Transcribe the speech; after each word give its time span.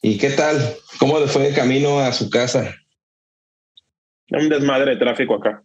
¿Y 0.00 0.18
qué 0.18 0.30
tal? 0.30 0.56
¿Cómo 0.98 1.18
le 1.18 1.26
fue 1.26 1.42
de 1.48 1.54
camino 1.54 1.98
a 1.98 2.12
su 2.12 2.30
casa? 2.30 2.74
Un 4.30 4.48
desmadre 4.48 4.92
de 4.92 4.96
tráfico 4.98 5.34
acá. 5.34 5.64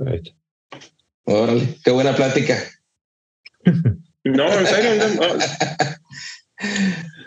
Right. 0.00 0.28
Órale, 1.24 1.76
qué 1.84 1.90
buena 1.90 2.14
plática. 2.16 2.56
No, 4.24 4.50
en 4.52 4.66
serio. 4.66 4.90
No, 5.16 5.26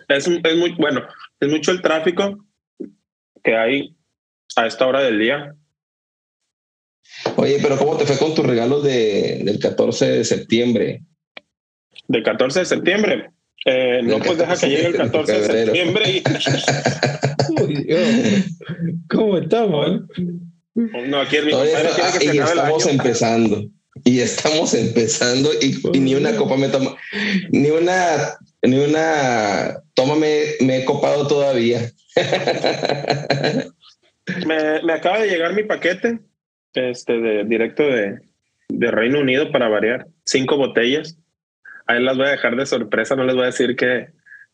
es, 0.16 0.28
es, 0.28 0.58
muy 0.58 0.72
bueno. 0.72 1.04
Es 1.40 1.50
mucho 1.50 1.72
el 1.72 1.82
tráfico 1.82 2.46
que 3.44 3.56
hay 3.56 3.96
a 4.56 4.66
esta 4.66 4.88
hora 4.88 5.02
del 5.02 5.20
día. 5.20 5.56
Oye, 7.36 7.60
pero 7.62 7.78
¿cómo 7.78 7.96
te 7.98 8.06
fue 8.06 8.18
con 8.18 8.34
tus 8.34 8.46
regalos 8.46 8.84
de, 8.84 9.42
del 9.44 9.60
14 9.60 10.10
de 10.10 10.24
septiembre? 10.24 11.04
Del 12.08 12.24
14 12.24 12.60
de 12.60 12.66
septiembre. 12.66 13.30
Eh, 13.66 14.02
no, 14.04 14.20
pues 14.20 14.38
deja 14.38 14.58
que 14.58 14.68
llegue 14.68 14.88
el 14.88 14.98
14 14.98 15.32
de, 15.32 15.40
de 15.40 15.66
septiembre. 15.66 16.04
Y... 16.10 16.24
Uy, 17.62 17.88
¿Cómo 19.10 19.38
estamos? 19.38 20.02
No, 20.76 21.20
aquí 21.22 21.38
es 21.38 21.46
mi 21.46 21.52
Todavía 21.52 21.74
compadre 21.76 21.90
está- 21.90 22.12
quiere 22.12 22.20
que 22.20 22.26
y 22.26 22.40
el 22.40 22.44
estamos 22.44 22.88
empezando. 22.88 23.64
Y 24.06 24.20
estamos 24.22 24.74
empezando 24.74 25.52
y, 25.62 25.80
y 25.94 26.00
ni 26.00 26.16
una 26.16 26.36
copa 26.36 26.58
me 26.58 26.68
toma, 26.68 26.96
ni 27.52 27.70
una, 27.70 28.34
ni 28.64 28.80
una 28.80 29.78
toma 29.94 30.16
me, 30.16 30.42
me 30.62 30.78
he 30.80 30.86
copado 30.86 31.28
todavía. 31.28 31.92
Me, 34.48 34.82
me 34.84 34.94
acaba 34.94 35.20
de 35.20 35.28
llegar 35.28 35.54
mi 35.54 35.64
paquete 35.64 36.20
este, 36.74 37.20
de, 37.20 37.44
directo 37.44 37.84
de, 37.84 38.20
de 38.70 38.92
Reino 38.92 39.20
Unido 39.20 39.52
para 39.52 39.68
variar. 39.68 40.08
Cinco 40.26 40.56
botellas. 40.58 41.18
Ahí 41.88 42.02
las 42.02 42.16
voy 42.18 42.28
a 42.28 42.32
dejar 42.32 42.56
de 42.56 42.66
sorpresa. 42.66 43.16
No 43.18 43.26
les 43.26 43.36
voy 43.36 43.44
a 43.44 43.48
decir 43.48 43.76
que, 43.76 44.08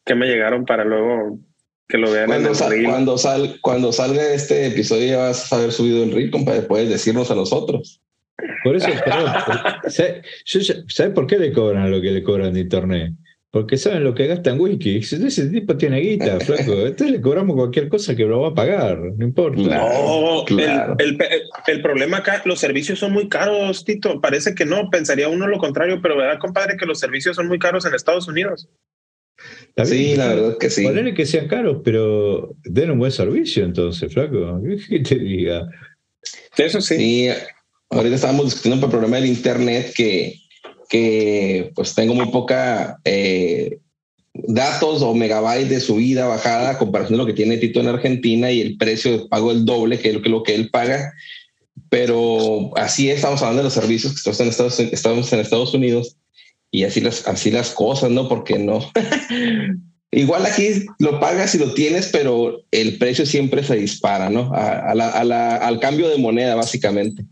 que 0.05 0.15
me 0.15 0.25
llegaron 0.27 0.65
para 0.65 0.83
luego 0.85 1.37
que 1.89 1.97
lo 1.97 2.11
vean 2.11 2.25
en 2.25 2.27
Cuando, 2.29 2.49
el 2.49 2.55
sal- 2.55 2.69
reel. 2.71 2.85
cuando, 2.85 3.17
sal- 3.17 3.57
cuando 3.61 3.91
salga 3.91 4.31
este 4.33 4.67
episodio 4.67 5.07
ya 5.07 5.17
vas 5.17 5.51
a 5.51 5.55
haber 5.57 5.71
subido 5.71 6.03
el 6.03 6.11
reel, 6.11 6.29
compadre. 6.31 6.61
Puedes 6.61 6.87
decirnos 6.89 7.31
a 7.31 7.35
nosotros. 7.35 7.99
Por 8.63 8.75
eso, 8.75 8.87
por- 8.87 9.91
¿sabe, 9.91 10.21
yo 10.45 10.59
ya- 10.59 10.75
¿sabe 10.87 11.09
por 11.09 11.25
qué 11.27 11.37
le 11.39 11.51
cobran 11.51 11.89
lo 11.91 11.99
que 11.99 12.11
le 12.11 12.23
cobran 12.23 12.53
de 12.53 12.59
internet? 12.61 13.13
Porque 13.51 13.77
saben 13.77 14.03
lo 14.03 14.13
que 14.13 14.27
gastan 14.27 14.59
whisky. 14.61 14.97
Ese 14.97 15.47
tipo 15.49 15.75
tiene 15.75 15.99
guita, 15.99 16.39
flaco. 16.39 16.73
Entonces 16.73 17.09
le 17.11 17.19
cobramos 17.21 17.55
cualquier 17.55 17.89
cosa 17.89 18.15
que 18.15 18.23
lo 18.23 18.41
va 18.41 18.49
a 18.49 18.53
pagar, 18.53 18.99
no 19.17 19.25
importa. 19.25 19.59
No, 19.59 20.43
Claro. 20.45 20.95
el, 20.99 21.17
el- 21.19 21.43
el 21.65 21.81
problema 21.81 22.17
acá, 22.17 22.43
los 22.45 22.59
servicios 22.59 22.99
son 22.99 23.13
muy 23.13 23.27
caros, 23.27 23.83
Tito. 23.83 24.21
Parece 24.21 24.53
que 24.53 24.65
no, 24.65 24.91
pensaría 24.91 25.27
uno 25.27 25.47
lo 25.47 25.57
contrario, 25.57 25.99
pero 26.03 26.15
verdad, 26.17 26.37
compadre, 26.39 26.77
que 26.77 26.85
los 26.85 26.99
servicios 26.99 27.35
son 27.35 27.47
muy 27.47 27.57
caros 27.57 27.83
en 27.87 27.95
Estados 27.95 28.27
Unidos. 28.27 28.69
Sí, 29.85 30.15
la 30.15 30.27
verdad 30.27 30.57
que 30.57 30.69
sí. 30.69 30.83
Ponele 30.83 31.13
que 31.13 31.25
sean 31.25 31.47
caros, 31.47 31.81
pero 31.83 32.55
den 32.63 32.91
un 32.91 32.99
buen 32.99 33.11
servicio 33.11 33.63
entonces, 33.63 34.11
flaco. 34.13 34.61
¿Qué 34.89 34.99
te 34.99 35.15
diga? 35.15 35.67
Eso 36.57 36.81
sí. 36.81 36.97
Sí, 36.97 37.29
ahorita 37.89 38.15
estábamos 38.15 38.45
discutiendo 38.45 38.79
por 38.79 38.87
el 38.87 38.99
problema 38.99 39.17
del 39.17 39.29
internet 39.29 39.93
que, 39.95 40.35
que 40.89 41.71
pues 41.75 41.95
tengo 41.95 42.13
muy 42.13 42.29
poca 42.31 42.99
eh, 43.05 43.79
datos 44.33 45.01
o 45.01 45.13
megabytes 45.13 45.69
de 45.69 45.79
subida, 45.79 46.27
bajada, 46.27 46.71
a 46.71 46.77
comparación 46.77 47.13
de 47.13 47.23
lo 47.23 47.25
que 47.25 47.33
tiene 47.33 47.57
Tito 47.57 47.79
en 47.79 47.87
Argentina 47.87 48.51
y 48.51 48.61
el 48.61 48.77
precio 48.77 49.11
de 49.11 49.27
pago 49.27 49.51
el 49.51 49.65
doble 49.65 49.99
que 49.99 50.13
lo 50.13 50.21
que, 50.21 50.29
lo 50.29 50.43
que 50.43 50.55
él 50.55 50.69
paga. 50.69 51.13
Pero 51.89 52.71
así 52.77 53.09
es, 53.09 53.17
estamos 53.17 53.41
hablando 53.41 53.59
de 53.59 53.65
los 53.65 53.73
servicios 53.73 54.11
que 54.11 54.17
estamos 54.17 54.39
en 54.41 54.47
Estados, 54.49 54.79
estamos 54.79 55.33
en 55.33 55.39
Estados 55.39 55.73
Unidos 55.73 56.17
y 56.71 56.83
así 56.83 57.01
las, 57.01 57.27
así 57.27 57.51
las 57.51 57.71
cosas, 57.71 58.11
¿no? 58.11 58.27
Porque 58.27 58.59
no. 58.59 58.79
Igual 60.11 60.43
aquí 60.47 60.85
lo 60.97 61.19
pagas 61.19 61.53
y 61.53 61.59
lo 61.59 61.73
tienes, 61.75 62.09
pero 62.11 62.61
el 62.71 62.97
precio 62.97 63.25
siempre 63.27 63.61
se 63.63 63.75
dispara, 63.75 64.29
¿no? 64.29 64.51
A- 64.55 64.91
a 64.91 64.95
la- 64.95 65.09
a 65.09 65.23
la- 65.23 65.55
al 65.57 65.79
cambio 65.79 66.09
de 66.09 66.17
moneda, 66.17 66.55
básicamente. 66.55 67.23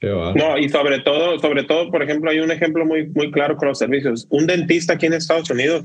Qué 0.00 0.08
va. 0.10 0.34
No, 0.34 0.58
y 0.58 0.68
sobre 0.68 0.98
todo, 1.00 1.38
sobre 1.38 1.62
todo, 1.64 1.90
por 1.90 2.02
ejemplo, 2.02 2.30
hay 2.30 2.40
un 2.40 2.50
ejemplo 2.50 2.84
muy, 2.84 3.06
muy 3.06 3.30
claro 3.30 3.56
con 3.56 3.68
los 3.68 3.78
servicios. 3.78 4.26
Un 4.28 4.46
dentista 4.46 4.94
aquí 4.94 5.06
en 5.06 5.14
Estados 5.14 5.48
Unidos, 5.50 5.84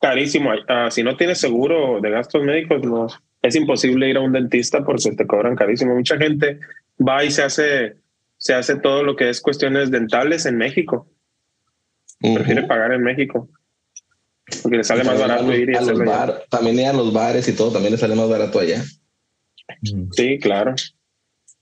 carísimo. 0.00 0.50
Ah, 0.68 0.88
si 0.90 1.02
no 1.02 1.16
tienes 1.16 1.38
seguro 1.38 2.00
de 2.00 2.10
gastos 2.10 2.42
médicos, 2.44 2.82
no, 2.84 3.08
es 3.42 3.56
imposible 3.56 4.08
ir 4.10 4.18
a 4.18 4.20
un 4.20 4.32
dentista 4.32 4.84
porque 4.84 5.10
te 5.12 5.26
cobran 5.26 5.56
carísimo. 5.56 5.94
Mucha 5.94 6.16
gente 6.18 6.60
va 7.00 7.24
y 7.24 7.30
se 7.30 7.42
hace, 7.42 7.94
se 8.40 8.54
hace 8.54 8.76
todo 8.76 9.02
lo 9.02 9.16
que 9.16 9.28
es 9.28 9.40
cuestiones 9.42 9.90
dentales 9.90 10.46
en 10.46 10.56
México. 10.56 11.06
Prefiere 12.20 12.60
Ujú. 12.62 12.68
pagar 12.68 12.92
en 12.92 13.02
México. 13.02 13.50
Porque 14.62 14.78
le 14.78 14.84
sale 14.84 15.04
más 15.04 15.16
a 15.16 15.26
barato 15.26 15.52
ir 15.54 15.68
y 15.70 15.76
a 15.76 15.80
los 15.80 15.90
hacerlo. 15.90 16.02
allá. 16.12 16.16
bar- 16.26 16.44
También 16.50 16.78
ir 16.80 16.86
a 16.86 16.92
los 16.94 17.12
bares 17.12 17.46
y 17.48 17.52
todo, 17.52 17.70
también 17.70 17.92
le 17.92 17.98
sale 17.98 18.14
más 18.14 18.28
barato 18.30 18.58
allá. 18.58 18.82
Sí, 20.12 20.38
claro. 20.40 20.74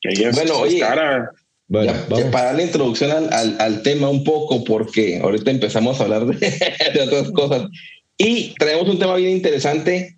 Ella 0.02 0.30
Bueno, 0.32 0.54
es 0.54 0.60
oye, 0.60 0.78
cara. 0.78 1.30
Bueno, 1.66 1.92
ya, 1.92 2.16
ya 2.16 2.30
para 2.30 2.44
darle 2.46 2.62
introducción 2.64 3.10
al, 3.10 3.32
al- 3.32 3.56
al 3.60 3.82
tema 3.82 4.08
un 4.08 4.22
poco, 4.24 4.64
porque 4.64 5.18
ahorita 5.20 5.50
empezamos 5.50 6.00
a 6.00 6.04
hablar 6.04 6.26
de, 6.26 6.36
de 6.94 7.02
otras 7.02 7.30
cosas. 7.32 7.68
Y 8.16 8.54
traemos 8.54 8.88
un 8.88 8.98
tema 9.00 9.16
bien 9.16 9.32
interesante 9.32 10.17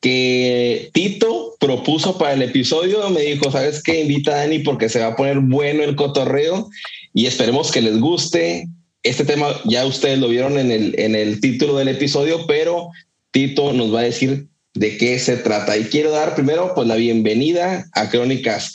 que 0.00 0.90
Tito 0.92 1.54
propuso 1.60 2.16
para 2.18 2.32
el 2.32 2.42
episodio. 2.42 3.08
Me 3.10 3.20
dijo, 3.22 3.50
¿sabes 3.50 3.82
qué? 3.82 4.00
Invita 4.00 4.32
a 4.32 4.36
Dani 4.38 4.60
porque 4.60 4.88
se 4.88 5.00
va 5.00 5.08
a 5.08 5.16
poner 5.16 5.38
bueno 5.40 5.82
el 5.82 5.96
cotorreo 5.96 6.68
y 7.12 7.26
esperemos 7.26 7.70
que 7.70 7.82
les 7.82 8.00
guste. 8.00 8.68
Este 9.02 9.24
tema 9.24 9.48
ya 9.64 9.86
ustedes 9.86 10.18
lo 10.18 10.28
vieron 10.28 10.58
en 10.58 10.70
el, 10.70 10.98
en 10.98 11.14
el 11.14 11.40
título 11.40 11.76
del 11.76 11.88
episodio, 11.88 12.46
pero 12.46 12.88
Tito 13.30 13.72
nos 13.72 13.94
va 13.94 14.00
a 14.00 14.04
decir 14.04 14.46
de 14.74 14.96
qué 14.96 15.18
se 15.18 15.36
trata. 15.36 15.76
Y 15.76 15.84
quiero 15.84 16.10
dar 16.10 16.34
primero 16.34 16.72
pues 16.74 16.86
la 16.86 16.96
bienvenida 16.96 17.86
a 17.92 18.08
Crónicas. 18.08 18.74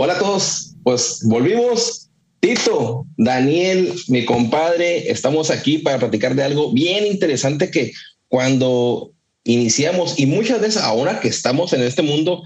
Hola 0.00 0.12
a 0.12 0.18
todos, 0.20 0.76
pues 0.84 1.22
volvimos. 1.24 2.08
Tito, 2.38 3.04
Daniel, 3.16 3.92
mi 4.06 4.24
compadre, 4.24 5.10
estamos 5.10 5.50
aquí 5.50 5.78
para 5.78 5.98
platicar 5.98 6.36
de 6.36 6.44
algo 6.44 6.70
bien 6.70 7.04
interesante 7.04 7.68
que 7.68 7.90
cuando 8.28 9.10
iniciamos 9.42 10.16
y 10.16 10.26
muchas 10.26 10.60
veces 10.60 10.80
ahora 10.80 11.18
que 11.18 11.26
estamos 11.26 11.72
en 11.72 11.82
este 11.82 12.02
mundo, 12.02 12.44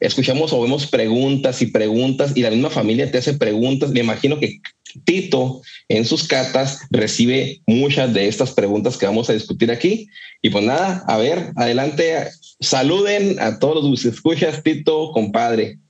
escuchamos 0.00 0.54
o 0.54 0.62
vemos 0.62 0.86
preguntas 0.86 1.60
y 1.60 1.66
preguntas 1.66 2.32
y 2.34 2.40
la 2.40 2.48
misma 2.48 2.70
familia 2.70 3.10
te 3.10 3.18
hace 3.18 3.34
preguntas. 3.34 3.90
Me 3.90 4.00
imagino 4.00 4.40
que 4.40 4.60
Tito 5.04 5.60
en 5.90 6.06
sus 6.06 6.26
catas 6.26 6.86
recibe 6.88 7.60
muchas 7.66 8.14
de 8.14 8.28
estas 8.28 8.52
preguntas 8.52 8.96
que 8.96 9.04
vamos 9.04 9.28
a 9.28 9.34
discutir 9.34 9.70
aquí. 9.70 10.08
Y 10.40 10.48
pues 10.48 10.64
nada, 10.64 11.04
a 11.06 11.18
ver, 11.18 11.52
adelante, 11.56 12.30
saluden 12.60 13.38
a 13.40 13.58
todos 13.58 13.84
los 13.84 14.02
que 14.02 14.08
escuchas, 14.08 14.62
Tito, 14.62 15.10
compadre. 15.12 15.83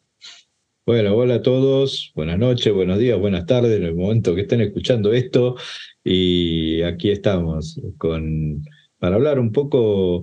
Bueno, 0.86 1.16
hola 1.16 1.36
a 1.36 1.42
todos, 1.42 2.12
buenas 2.14 2.38
noches, 2.38 2.72
buenos 2.72 2.98
días, 2.98 3.18
buenas 3.18 3.46
tardes, 3.46 3.78
en 3.78 3.84
el 3.84 3.94
momento 3.94 4.34
que 4.34 4.42
estén 4.42 4.60
escuchando 4.60 5.12
esto. 5.14 5.56
Y 6.02 6.82
aquí 6.82 7.10
estamos 7.10 7.80
con, 7.96 8.62
para 8.98 9.16
hablar 9.16 9.38
un 9.38 9.50
poco 9.50 10.22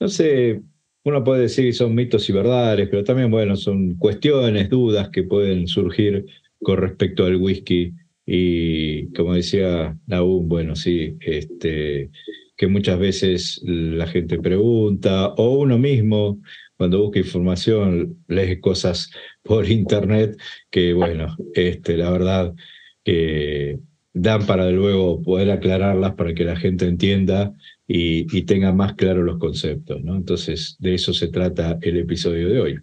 no 0.00 0.08
sé, 0.08 0.62
uno 1.04 1.24
puede 1.24 1.42
decir 1.42 1.66
que 1.66 1.72
son 1.74 1.94
mitos 1.94 2.28
y 2.28 2.32
verdades, 2.34 2.88
pero 2.90 3.04
también, 3.04 3.30
bueno, 3.30 3.56
son 3.56 3.96
cuestiones, 3.96 4.70
dudas 4.70 5.10
que 5.10 5.24
pueden 5.24 5.68
surgir 5.68 6.26
con 6.62 6.78
respecto 6.78 7.24
al 7.26 7.36
whisky. 7.36 7.94
Y 8.26 9.12
como 9.14 9.34
decía 9.34 9.98
Nahum, 10.06 10.48
bueno, 10.48 10.76
sí, 10.76 11.16
este, 11.20 12.10
que 12.56 12.66
muchas 12.66 12.98
veces 12.98 13.60
la 13.64 14.06
gente 14.06 14.38
pregunta, 14.38 15.28
o 15.36 15.58
uno 15.58 15.78
mismo, 15.78 16.40
cuando 16.76 17.00
busca 17.02 17.18
información, 17.18 18.24
lee 18.28 18.60
cosas 18.60 19.10
por 19.42 19.68
internet 19.70 20.36
que, 20.70 20.92
bueno, 20.92 21.36
este, 21.54 21.96
la 21.96 22.10
verdad 22.10 22.54
que 23.02 23.78
dan 24.12 24.46
para 24.46 24.70
luego 24.70 25.20
poder 25.22 25.50
aclararlas 25.50 26.14
para 26.14 26.34
que 26.34 26.44
la 26.44 26.56
gente 26.56 26.86
entienda 26.86 27.52
y, 27.86 28.42
tenga 28.44 28.72
más 28.72 28.94
claros 28.94 29.24
los 29.24 29.38
conceptos. 29.38 30.02
¿no? 30.02 30.16
Entonces, 30.16 30.76
de 30.78 30.94
eso 30.94 31.12
se 31.12 31.28
trata 31.28 31.78
el 31.82 31.98
episodio 31.98 32.48
de 32.48 32.60
hoy. 32.60 32.78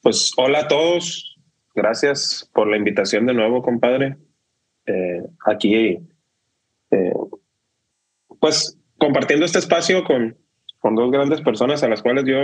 Pues 0.00 0.32
hola 0.36 0.60
a 0.60 0.68
todos, 0.68 1.36
gracias 1.74 2.50
por 2.54 2.68
la 2.68 2.76
invitación 2.76 3.26
de 3.26 3.34
nuevo, 3.34 3.62
compadre. 3.62 4.16
Eh, 4.86 5.22
aquí, 5.46 5.74
eh, 6.90 7.12
pues 8.42 8.76
compartiendo 8.98 9.46
este 9.46 9.60
espacio 9.60 10.02
con, 10.02 10.36
con 10.80 10.96
dos 10.96 11.12
grandes 11.12 11.40
personas 11.42 11.84
a 11.84 11.88
las 11.88 12.02
cuales 12.02 12.24
yo 12.26 12.34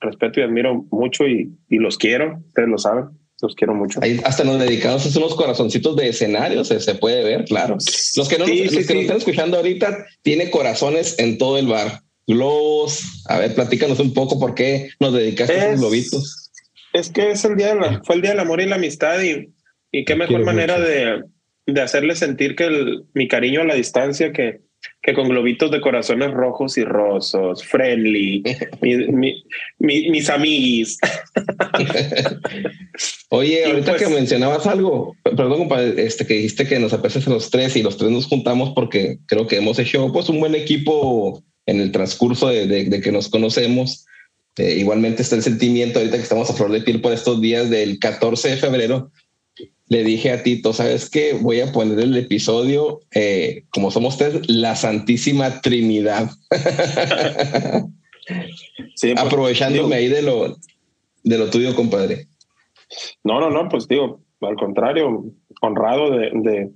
respeto 0.00 0.40
y 0.40 0.42
admiro 0.42 0.84
mucho 0.90 1.28
y, 1.28 1.56
y 1.68 1.76
los 1.76 1.96
quiero, 1.96 2.42
ustedes 2.48 2.68
lo 2.68 2.76
saben. 2.76 3.04
Los 3.40 3.54
quiero 3.54 3.72
mucho. 3.72 4.00
hasta 4.24 4.42
los 4.42 4.58
dedicados 4.58 5.04
son 5.04 5.22
unos 5.22 5.36
corazoncitos 5.36 5.94
de 5.94 6.08
escenario, 6.08 6.64
se, 6.64 6.94
puede 6.96 7.22
ver, 7.22 7.44
claro. 7.44 7.76
Los 8.16 8.28
que 8.28 8.36
no, 8.36 8.46
los 8.48 8.86
que 8.86 9.00
están 9.00 9.16
escuchando 9.16 9.58
ahorita 9.58 10.06
tiene 10.22 10.50
corazones 10.50 11.16
en 11.20 11.38
todo 11.38 11.56
el 11.56 11.68
bar. 11.68 12.00
Globos. 12.26 13.24
A 13.28 13.38
ver, 13.38 13.54
platícanos 13.54 14.00
un 14.00 14.12
poco 14.12 14.40
por 14.40 14.56
qué 14.56 14.90
nos 14.98 15.14
dedicaste 15.14 15.52
a 15.52 15.66
esos 15.68 15.80
globitos. 15.80 16.50
Es 16.92 17.10
que 17.10 17.30
es 17.30 17.44
el 17.44 17.56
día 17.56 17.76
de 17.76 18.00
fue 18.02 18.16
el 18.16 18.22
día 18.22 18.32
del 18.32 18.40
amor 18.40 18.60
y 18.60 18.66
la 18.66 18.74
amistad 18.74 19.22
y, 19.22 19.54
y 19.92 20.04
qué 20.04 20.16
mejor 20.16 20.44
manera 20.44 20.80
de, 20.80 21.22
de 21.64 21.80
hacerle 21.80 22.16
sentir 22.16 22.56
que 22.56 22.64
el, 22.64 23.04
mi 23.14 23.28
cariño 23.28 23.60
a 23.60 23.66
la 23.66 23.74
distancia 23.74 24.32
que 24.32 24.66
que 25.02 25.14
con 25.14 25.28
globitos 25.28 25.70
de 25.70 25.80
corazones 25.80 26.32
rojos 26.32 26.76
y 26.76 26.84
rosos, 26.84 27.64
friendly, 27.64 28.42
mis 29.78 30.30
amiguis. 30.30 30.98
Oye, 33.30 33.64
ahorita 33.64 33.96
que 33.96 34.04
pues 34.04 34.14
mencionabas 34.14 34.66
algo, 34.66 35.16
perdón, 35.22 35.58
compadre, 35.58 36.04
este, 36.04 36.26
que 36.26 36.34
dijiste 36.34 36.66
que 36.66 36.78
nos 36.78 36.92
aprecias 36.92 37.26
a 37.26 37.30
los 37.30 37.50
tres 37.50 37.76
y 37.76 37.82
los 37.82 37.96
tres 37.96 38.10
nos 38.10 38.26
juntamos 38.26 38.72
porque 38.74 39.18
creo 39.26 39.46
que 39.46 39.56
hemos 39.56 39.78
hecho 39.78 40.12
pues 40.12 40.28
un 40.28 40.40
buen 40.40 40.54
equipo 40.54 41.42
en 41.66 41.80
el 41.80 41.92
transcurso 41.92 42.48
de, 42.48 43.00
que 43.02 43.12
nos 43.12 43.28
conocemos. 43.28 44.06
Eh, 44.56 44.76
igualmente 44.78 45.22
está 45.22 45.36
el 45.36 45.42
sentimiento 45.42 46.00
ahorita 46.00 46.16
que 46.16 46.22
estamos 46.22 46.50
a 46.50 46.54
flor 46.54 46.72
de 46.72 46.80
piel 46.80 47.00
por 47.00 47.12
estos 47.12 47.40
días 47.40 47.70
del 47.70 48.00
14 48.00 48.50
de 48.50 48.56
febrero, 48.56 49.12
le 49.88 50.04
dije 50.04 50.30
a 50.32 50.42
Tito, 50.42 50.72
¿sabes 50.72 51.08
qué? 51.08 51.32
Voy 51.40 51.60
a 51.60 51.72
poner 51.72 51.98
el 52.00 52.16
episodio, 52.16 53.00
eh, 53.14 53.64
como 53.70 53.90
somos 53.90 54.18
tres, 54.18 54.48
la 54.48 54.76
Santísima 54.76 55.60
Trinidad. 55.60 56.30
sí, 58.94 59.12
pues, 59.12 59.18
Aprovechándome 59.18 59.96
ahí 59.96 60.08
de 60.08 60.22
lo, 60.22 60.56
de 61.24 61.38
lo 61.38 61.48
tuyo, 61.50 61.74
compadre. 61.74 62.26
No, 63.24 63.40
no, 63.40 63.50
no, 63.50 63.68
pues 63.68 63.88
digo, 63.88 64.20
al 64.42 64.56
contrario, 64.56 65.24
honrado 65.62 66.10
de, 66.10 66.70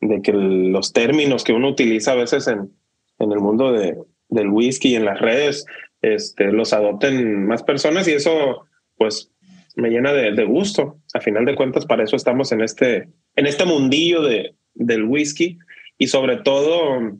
de, 0.00 0.22
que 0.22 0.32
los 0.32 0.92
términos 0.92 1.44
que 1.44 1.52
uno 1.52 1.68
utiliza 1.68 2.12
a 2.12 2.16
veces 2.16 2.48
en, 2.48 2.72
en 3.18 3.32
el 3.32 3.38
mundo 3.38 3.72
de, 3.72 3.96
del 4.28 4.48
whisky 4.48 4.90
y 4.90 4.96
en 4.96 5.04
las 5.04 5.20
redes, 5.20 5.64
este, 6.02 6.52
los 6.52 6.72
adopten 6.72 7.46
más 7.46 7.62
personas 7.62 8.08
y 8.08 8.12
eso, 8.12 8.66
pues 8.96 9.30
me 9.78 9.90
llena 9.90 10.12
de, 10.12 10.44
gusto. 10.44 10.98
A 11.14 11.20
final 11.20 11.44
de 11.44 11.54
cuentas, 11.54 11.86
para 11.86 12.02
eso 12.02 12.16
estamos 12.16 12.52
en 12.52 12.60
este, 12.60 13.08
en 13.36 13.46
este 13.46 13.64
mundillo 13.64 14.22
de, 14.22 14.54
del 14.74 15.04
whisky 15.04 15.58
y 15.96 16.08
sobre 16.08 16.38
todo, 16.38 17.16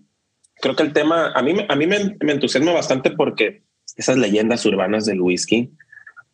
creo 0.60 0.76
que 0.76 0.82
el 0.82 0.92
tema, 0.92 1.32
a 1.32 1.42
mí, 1.42 1.54
a 1.68 1.76
mí 1.76 1.86
me, 1.86 2.16
entusiasma 2.20 2.72
bastante 2.72 3.12
porque 3.12 3.62
esas 3.96 4.16
leyendas 4.16 4.66
urbanas 4.66 5.06
del 5.06 5.20
whisky, 5.20 5.70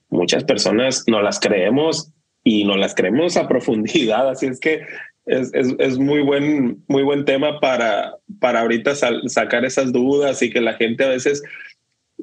muchas 0.09 0.45
personas 0.45 1.05
no 1.07 1.21
las 1.23 1.39
creemos 1.39 2.11
y 2.43 2.65
no 2.65 2.77
las 2.77 2.95
creemos 2.95 3.37
a 3.37 3.49
profundidad, 3.49 4.29
así 4.29 4.47
es 4.47 4.61
que 4.61 4.83
es, 5.27 5.53
es, 5.55 5.99
muy, 5.99 6.21
buen, 6.21 6.85
muy 6.87 7.03
buen 7.03 7.25
tema 7.25 7.59
para, 7.59 8.15
para 8.41 8.61
ahorita 8.61 8.95
sacar 8.95 9.65
esas 9.65 9.91
dudas 9.91 10.43
y 10.43 10.51
que 10.51 10.61
la 10.61 10.75
gente 10.75 11.05
a 11.05 11.09
veces 11.09 11.43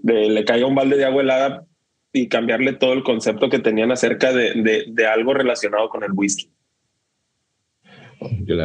le 0.04 0.46
caiga 0.46 0.68
un 0.68 0.76
balde 0.76 0.98
de 0.98 1.06
agua 1.06 1.24
helada 1.24 1.66
y 2.14 2.28
cambiarle 2.28 2.74
todo 2.74 2.94
el 2.94 3.04
concepto 3.04 3.50
que 3.50 3.60
tenían 3.60 3.92
acerca 3.92 4.34
de, 4.34 4.86
de, 4.88 5.08
algo 5.08 5.34
relacionado 5.34 5.90
con 5.90 6.04
el 6.04 6.12
whisky. 6.14 6.51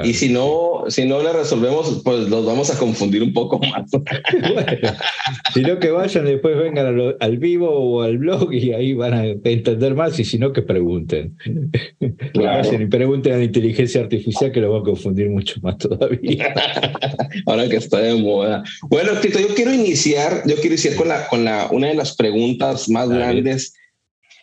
Y 0.04 0.12
si 0.12 0.28
no, 0.28 0.84
si 0.88 1.06
no 1.06 1.22
le 1.22 1.32
resolvemos, 1.32 2.02
pues 2.04 2.28
los 2.28 2.44
vamos 2.44 2.70
a 2.70 2.78
confundir 2.78 3.22
un 3.22 3.32
poco 3.32 3.58
más. 3.58 3.90
si 5.54 5.62
no 5.62 5.78
que 5.78 5.90
vayan, 5.90 6.26
después 6.26 6.58
vengan 6.58 7.14
al 7.18 7.38
vivo 7.38 7.70
o 7.70 8.02
al 8.02 8.18
blog 8.18 8.52
y 8.52 8.72
ahí 8.72 8.92
van 8.92 9.14
a 9.14 9.24
entender 9.24 9.94
más, 9.94 10.18
y 10.18 10.24
si 10.24 10.38
no, 10.38 10.52
que 10.52 10.60
pregunten. 10.60 11.38
Vayan 12.34 12.82
y 12.82 12.86
pregunten 12.86 13.32
a 13.32 13.38
la 13.38 13.44
inteligencia 13.44 14.02
artificial 14.02 14.52
que 14.52 14.60
los 14.60 14.74
va 14.74 14.80
a 14.80 14.82
confundir 14.82 15.30
mucho 15.30 15.58
más 15.62 15.78
todavía. 15.78 16.52
Ahora 17.46 17.66
que 17.68 17.76
está 17.76 17.98
de 17.98 18.14
moda. 18.14 18.62
Bueno, 18.90 19.12
Tito, 19.22 19.40
yo 19.40 19.54
quiero 19.54 19.72
iniciar, 19.72 20.42
yo 20.44 20.56
quiero 20.56 20.74
iniciar 20.74 20.96
con 20.96 21.08
la, 21.08 21.28
con 21.28 21.44
la, 21.44 21.68
una 21.70 21.88
de 21.88 21.94
las 21.94 22.14
preguntas 22.14 22.90
más 22.90 23.08
grandes 23.08 23.74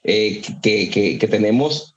eh, 0.04 0.42
que, 0.64 0.90
que, 0.90 1.20
que 1.20 1.28
tenemos 1.28 1.94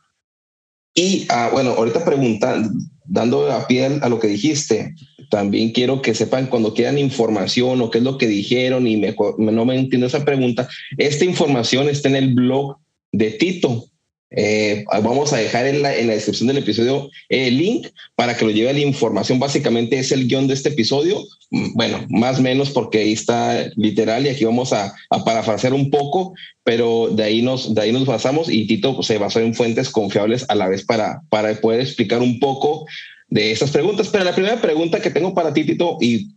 y 0.98 1.26
ah, 1.28 1.50
bueno, 1.52 1.72
ahorita 1.72 2.04
preguntando, 2.04 2.70
dando 3.06 3.50
a 3.50 3.66
pie 3.66 3.86
a 4.00 4.08
lo 4.08 4.18
que 4.18 4.28
dijiste, 4.28 4.94
también 5.30 5.72
quiero 5.72 6.02
que 6.02 6.14
sepan 6.14 6.46
cuando 6.46 6.74
quieran 6.74 6.98
información 6.98 7.80
o 7.80 7.90
qué 7.90 7.98
es 7.98 8.04
lo 8.04 8.18
que 8.18 8.26
dijeron 8.26 8.86
y 8.86 8.96
me, 8.96 9.14
no 9.38 9.64
me 9.64 9.78
entiendo 9.78 10.06
esa 10.06 10.24
pregunta, 10.24 10.68
esta 10.98 11.24
información 11.24 11.88
está 11.88 12.08
en 12.08 12.16
el 12.16 12.34
blog 12.34 12.76
de 13.12 13.30
Tito. 13.32 13.84
Eh, 14.30 14.84
vamos 15.02 15.32
a 15.32 15.36
dejar 15.36 15.66
en 15.66 15.82
la, 15.82 15.96
en 15.96 16.08
la, 16.08 16.14
descripción 16.14 16.48
del 16.48 16.58
episodio 16.58 17.08
el 17.28 17.58
link 17.58 17.86
para 18.16 18.36
que 18.36 18.44
lo 18.44 18.50
lleve 18.50 18.72
la 18.72 18.80
información. 18.80 19.38
Básicamente 19.38 19.98
es 19.98 20.10
el 20.10 20.26
guion 20.26 20.48
de 20.48 20.54
este 20.54 20.70
episodio. 20.70 21.22
Mm, 21.50 21.74
bueno, 21.74 22.06
más 22.08 22.40
o 22.40 22.42
menos 22.42 22.70
porque 22.70 22.98
ahí 22.98 23.12
está 23.12 23.70
literal 23.76 24.26
y 24.26 24.30
aquí 24.30 24.44
vamos 24.44 24.72
a, 24.72 24.94
parafrasear 25.24 25.74
un 25.74 25.90
poco, 25.90 26.34
pero 26.64 27.08
de 27.10 27.22
ahí 27.22 27.42
nos, 27.42 27.74
de 27.74 27.82
ahí 27.82 27.92
nos 27.92 28.04
basamos 28.04 28.50
y 28.50 28.66
Tito 28.66 29.02
se 29.02 29.18
basó 29.18 29.40
en 29.40 29.54
fuentes 29.54 29.90
confiables 29.90 30.44
a 30.48 30.54
la 30.54 30.68
vez 30.68 30.84
para, 30.84 31.22
para 31.28 31.54
poder 31.60 31.80
explicar 31.80 32.20
un 32.20 32.40
poco 32.40 32.86
de 33.28 33.52
estas 33.52 33.70
preguntas. 33.70 34.08
Pero 34.08 34.24
la 34.24 34.34
primera 34.34 34.60
pregunta 34.60 35.00
que 35.00 35.10
tengo 35.10 35.34
para 35.34 35.54
ti, 35.54 35.64
Tito, 35.64 35.98
y 36.00 36.32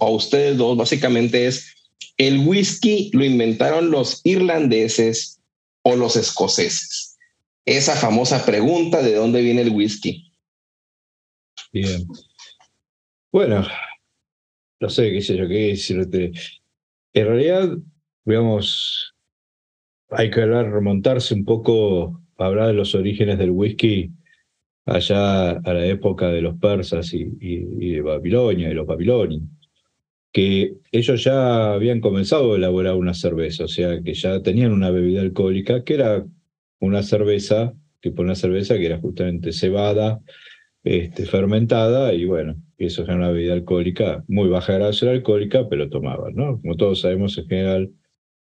a 0.00 0.10
ustedes 0.10 0.58
dos, 0.58 0.76
básicamente 0.76 1.46
es, 1.46 1.74
¿el 2.18 2.46
whisky 2.46 3.10
lo 3.14 3.24
inventaron 3.24 3.90
los 3.90 4.20
irlandeses 4.24 5.40
o 5.82 5.96
los 5.96 6.16
escoceses? 6.16 7.11
Esa 7.64 7.94
famosa 7.94 8.44
pregunta 8.44 9.02
de 9.02 9.14
dónde 9.14 9.42
viene 9.42 9.62
el 9.62 9.70
whisky. 9.70 10.32
Bien. 11.72 12.06
Bueno, 13.30 13.64
no 14.80 14.88
sé 14.90 15.10
qué 15.10 15.22
sé 15.22 15.36
yo 15.36 15.48
qué 15.48 15.68
decirte. 15.68 16.32
En 17.14 17.26
realidad, 17.26 17.68
digamos, 18.24 19.14
hay 20.10 20.30
que 20.30 20.42
hablar, 20.42 20.70
remontarse 20.70 21.34
un 21.34 21.44
poco 21.44 22.20
hablar 22.36 22.68
de 22.68 22.74
los 22.74 22.94
orígenes 22.94 23.38
del 23.38 23.50
whisky 23.50 24.10
allá 24.84 25.52
a 25.52 25.72
la 25.72 25.86
época 25.86 26.28
de 26.28 26.42
los 26.42 26.58
persas 26.58 27.14
y, 27.14 27.30
y 27.40 27.90
de 27.92 28.00
Babilonia, 28.02 28.68
y 28.68 28.74
los 28.74 28.86
babilonios, 28.86 29.42
que 30.32 30.74
ellos 30.90 31.22
ya 31.22 31.72
habían 31.74 32.00
comenzado 32.00 32.52
a 32.52 32.56
elaborar 32.56 32.96
una 32.96 33.14
cerveza, 33.14 33.64
o 33.64 33.68
sea, 33.68 34.02
que 34.02 34.14
ya 34.14 34.42
tenían 34.42 34.72
una 34.72 34.90
bebida 34.90 35.20
alcohólica 35.20 35.84
que 35.84 35.94
era 35.94 36.26
una 36.82 37.02
cerveza, 37.04 37.74
tipo 38.00 38.22
una 38.22 38.34
cerveza 38.34 38.76
que 38.76 38.86
era 38.86 38.98
justamente 38.98 39.52
cebada, 39.52 40.20
este, 40.82 41.26
fermentada, 41.26 42.12
y 42.12 42.24
bueno, 42.24 42.60
eso 42.76 43.04
era 43.04 43.14
una 43.14 43.30
bebida 43.30 43.52
alcohólica, 43.52 44.24
muy 44.26 44.48
baja 44.48 44.74
grasa 44.74 45.08
alcohólica, 45.10 45.68
pero 45.68 45.88
tomaban, 45.88 46.34
¿no? 46.34 46.60
Como 46.60 46.76
todos 46.76 47.02
sabemos, 47.02 47.38
en 47.38 47.46
general, 47.46 47.92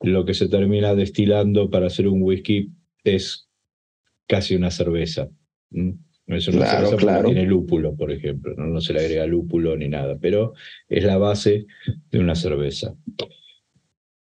lo 0.02 0.26
que 0.26 0.34
se 0.34 0.50
termina 0.50 0.96
destilando 0.96 1.70
para 1.70 1.88
hacer 1.88 2.10
un 2.10 2.22
whisky 2.22 2.72
es 3.06 3.48
casi 4.28 4.54
una 4.56 4.70
cerveza. 4.70 5.30
Es 6.28 6.48
una 6.50 6.66
cerveza 6.66 6.98
claro. 6.98 7.28
tiene 7.28 7.46
lúpulo, 7.46 7.96
por 7.96 8.12
ejemplo, 8.12 8.54
¿no? 8.58 8.66
no 8.66 8.82
se 8.82 8.92
le 8.92 9.00
agrega 9.00 9.26
lúpulo 9.28 9.78
ni 9.78 9.88
nada, 9.88 10.18
pero 10.20 10.54
es 10.90 11.06
la 11.06 11.18
base 11.18 11.68
de 12.12 12.20
una 12.20 12.36
cerveza. 12.36 12.96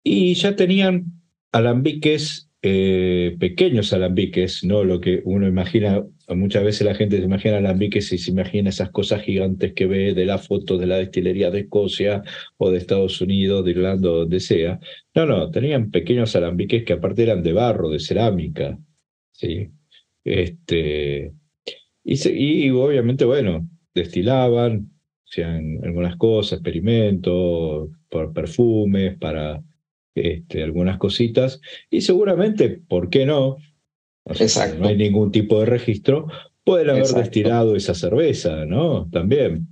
Y 0.04 0.34
ya 0.34 0.54
tenían 0.54 1.20
alambiques 1.50 2.43
eh, 2.66 3.36
pequeños 3.38 3.92
alambiques, 3.92 4.64
¿no? 4.64 4.84
Lo 4.84 4.98
que 4.98 5.20
uno 5.26 5.46
imagina, 5.46 6.02
muchas 6.28 6.64
veces 6.64 6.86
la 6.86 6.94
gente 6.94 7.18
se 7.18 7.24
imagina 7.24 7.58
alambiques 7.58 8.10
y 8.10 8.16
se 8.16 8.30
imagina 8.30 8.70
esas 8.70 8.90
cosas 8.90 9.20
gigantes 9.20 9.74
que 9.74 9.84
ve 9.84 10.14
de 10.14 10.24
la 10.24 10.38
foto 10.38 10.78
de 10.78 10.86
la 10.86 10.96
destilería 10.96 11.50
de 11.50 11.60
Escocia 11.60 12.22
o 12.56 12.70
de 12.70 12.78
Estados 12.78 13.20
Unidos, 13.20 13.66
de 13.66 13.72
Irlanda, 13.72 14.08
donde 14.08 14.40
sea. 14.40 14.80
No, 15.14 15.26
no, 15.26 15.50
tenían 15.50 15.90
pequeños 15.90 16.34
alambiques 16.36 16.84
que 16.84 16.94
aparte 16.94 17.24
eran 17.24 17.42
de 17.42 17.52
barro, 17.52 17.90
de 17.90 18.00
cerámica, 18.00 18.78
¿sí? 19.32 19.68
Este, 20.24 21.34
y, 22.02 22.66
y 22.66 22.70
obviamente, 22.70 23.26
bueno, 23.26 23.68
destilaban, 23.94 24.90
hacían 25.28 25.80
algunas 25.84 26.16
cosas, 26.16 26.60
experimentos, 26.60 27.90
por 28.08 28.32
perfumes, 28.32 29.18
para 29.18 29.62
este, 30.14 30.62
algunas 30.62 30.98
cositas, 30.98 31.60
y 31.90 32.02
seguramente, 32.02 32.68
¿por 32.70 33.10
qué 33.10 33.26
no? 33.26 33.56
Exacto. 34.26 34.78
No 34.80 34.88
hay 34.88 34.96
ningún 34.96 35.32
tipo 35.32 35.60
de 35.60 35.66
registro, 35.66 36.28
pueden 36.64 36.90
haber 36.90 37.06
destilado 37.06 37.76
esa 37.76 37.94
cerveza, 37.94 38.64
¿no? 38.64 39.08
También. 39.10 39.68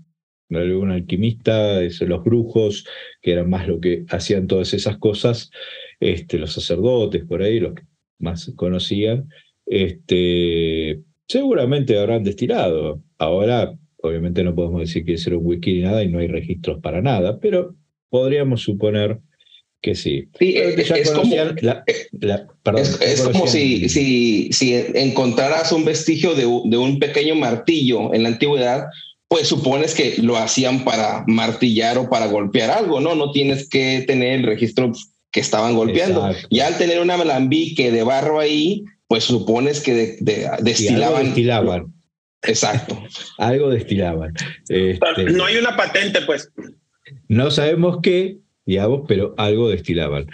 Algún 0.50 0.90
alquimista, 0.90 1.80
los 1.80 2.24
brujos, 2.24 2.86
que 3.22 3.32
eran 3.32 3.48
más 3.48 3.66
lo 3.66 3.80
que 3.80 4.04
hacían 4.10 4.46
todas 4.46 4.74
esas 4.74 4.98
cosas, 4.98 5.50
este, 5.98 6.36
los 6.36 6.52
sacerdotes 6.52 7.24
por 7.24 7.42
ahí, 7.42 7.58
los 7.58 7.72
que 7.72 7.84
más 8.18 8.52
conocían, 8.54 9.30
este, 9.64 11.00
seguramente 11.26 11.98
habrán 11.98 12.22
destilado. 12.22 13.02
Ahora, 13.16 13.74
obviamente 14.02 14.44
no 14.44 14.54
podemos 14.54 14.80
decir 14.80 15.06
que 15.06 15.14
es 15.14 15.26
un 15.26 15.38
whisky 15.40 15.72
ni 15.72 15.80
nada 15.80 16.02
y 16.02 16.08
no 16.08 16.18
hay 16.18 16.28
registros 16.28 16.80
para 16.82 17.00
nada, 17.00 17.40
pero 17.40 17.74
podríamos 18.10 18.60
suponer 18.60 19.20
que 19.82 19.94
sí. 19.96 20.28
es, 20.38 21.10
como, 21.10 21.34
es, 22.78 23.20
como 23.20 23.46
si, 23.48 23.88
si, 23.88 24.52
si, 24.52 24.74
encontraras 24.94 25.72
un 25.72 25.84
vestigio 25.84 26.34
de, 26.34 26.42
de, 26.42 26.76
un 26.76 27.00
pequeño 27.00 27.34
martillo 27.34 28.14
en 28.14 28.22
la 28.22 28.30
antigüedad, 28.30 28.86
pues 29.26 29.48
supones 29.48 29.94
que 29.94 30.14
lo 30.22 30.36
hacían 30.36 30.84
para 30.84 31.24
martillar 31.26 31.98
o 31.98 32.08
para 32.08 32.26
golpear 32.26 32.70
algo, 32.70 33.00
¿no? 33.00 33.14
No 33.16 33.32
tienes 33.32 33.68
que 33.68 34.04
tener 34.06 34.40
el 34.40 34.46
registro 34.46 34.92
que 35.32 35.40
estaban 35.40 35.74
golpeando. 35.74 36.30
Y 36.50 36.60
al 36.60 36.78
tener 36.78 37.00
una 37.00 37.14
alambique 37.14 37.90
de 37.90 38.02
barro 38.04 38.38
ahí, 38.38 38.84
pues 39.08 39.24
supones 39.24 39.80
que 39.80 39.94
de, 40.20 40.50
destilaban. 40.60 41.24
destilaban. 41.24 41.94
Exacto. 42.42 43.02
algo 43.38 43.70
destilaban. 43.70 44.34
Este, 44.68 45.24
no 45.32 45.46
hay 45.46 45.56
una 45.56 45.76
patente, 45.76 46.20
pues. 46.22 46.50
No 47.28 47.50
sabemos 47.50 47.98
qué, 48.02 48.38
digamos, 48.64 49.02
pero 49.06 49.34
algo 49.36 49.68
destilaban. 49.68 50.26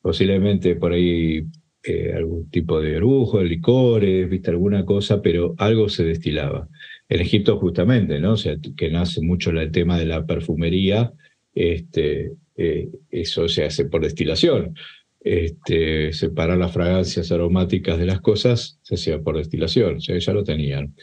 Posiblemente 0.00 0.76
por 0.76 0.92
ahí 0.92 1.44
eh, 1.84 2.12
algún 2.14 2.48
tipo 2.48 2.80
de 2.80 2.96
brujo, 2.96 3.42
licores, 3.42 4.28
viste 4.28 4.50
alguna 4.50 4.84
cosa, 4.84 5.20
pero 5.20 5.54
algo 5.58 5.88
se 5.88 6.04
destilaba. 6.04 6.68
En 7.08 7.20
Egipto 7.20 7.58
justamente, 7.58 8.20
¿no? 8.20 8.36
Que 8.76 8.90
nace 8.90 9.20
mucho 9.20 9.50
el 9.50 9.70
tema 9.72 9.98
de 9.98 10.06
la 10.06 10.24
perfumería, 10.24 11.12
este, 11.54 12.32
eh, 12.56 12.88
eso 13.10 13.48
se 13.48 13.64
hace 13.64 13.86
por 13.86 14.02
destilación. 14.02 14.74
Este, 15.20 16.12
separar 16.12 16.58
las 16.58 16.72
fragancias 16.72 17.30
aromáticas 17.32 17.98
de 17.98 18.06
las 18.06 18.20
cosas 18.20 18.78
se 18.82 18.94
hacía 18.94 19.20
por 19.20 19.36
destilación, 19.36 19.96
o 19.96 19.98
ya 19.98 20.32
lo 20.32 20.44
tenían. 20.44 20.94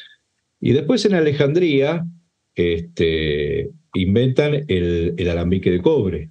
Y 0.62 0.71
después 0.74 1.05
en 1.05 1.13
Alejandría 1.13 2.05
este, 2.55 3.69
inventan 3.93 4.65
el, 4.67 5.13
el 5.17 5.29
alambique 5.29 5.71
de 5.71 5.81
cobre, 5.81 6.29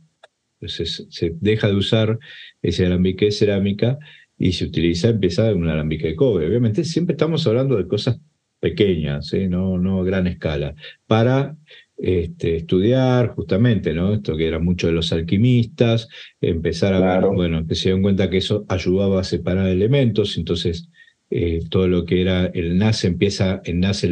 entonces 0.60 1.06
se 1.10 1.36
deja 1.40 1.68
de 1.68 1.74
usar 1.74 2.18
ese 2.62 2.86
alambique 2.86 3.26
de 3.26 3.32
cerámica 3.32 3.98
y 4.36 4.52
se 4.52 4.64
utiliza, 4.64 5.08
empieza 5.08 5.52
un 5.52 5.68
alambique 5.68 6.08
de 6.08 6.16
cobre. 6.16 6.46
Obviamente 6.46 6.84
siempre 6.84 7.14
estamos 7.14 7.46
hablando 7.46 7.76
de 7.76 7.86
cosas 7.88 8.20
pequeñas, 8.60 9.32
¿eh? 9.34 9.48
no, 9.48 9.78
no 9.78 10.00
a 10.00 10.04
gran 10.04 10.26
escala, 10.26 10.74
para 11.06 11.56
este, 11.96 12.56
estudiar 12.56 13.28
justamente, 13.34 13.92
¿no? 13.94 14.14
Esto 14.14 14.36
que 14.36 14.46
era 14.46 14.58
mucho 14.58 14.86
de 14.86 14.92
los 14.92 15.12
alquimistas, 15.12 16.08
empezar 16.40 16.94
a 16.94 17.00
ver, 17.00 17.30
bueno, 17.30 17.66
que 17.66 17.74
se 17.74 17.84
dieron 17.84 18.02
cuenta 18.02 18.30
que 18.30 18.38
eso 18.38 18.64
ayudaba 18.68 19.20
a 19.20 19.24
separar 19.24 19.68
elementos, 19.68 20.36
entonces 20.36 20.88
eh, 21.30 21.60
todo 21.68 21.88
lo 21.88 22.04
que 22.04 22.20
era 22.22 22.46
el 22.46 22.78
nace 22.78 23.08
empieza, 23.08 23.60
en 23.64 23.80
nace 23.80 24.10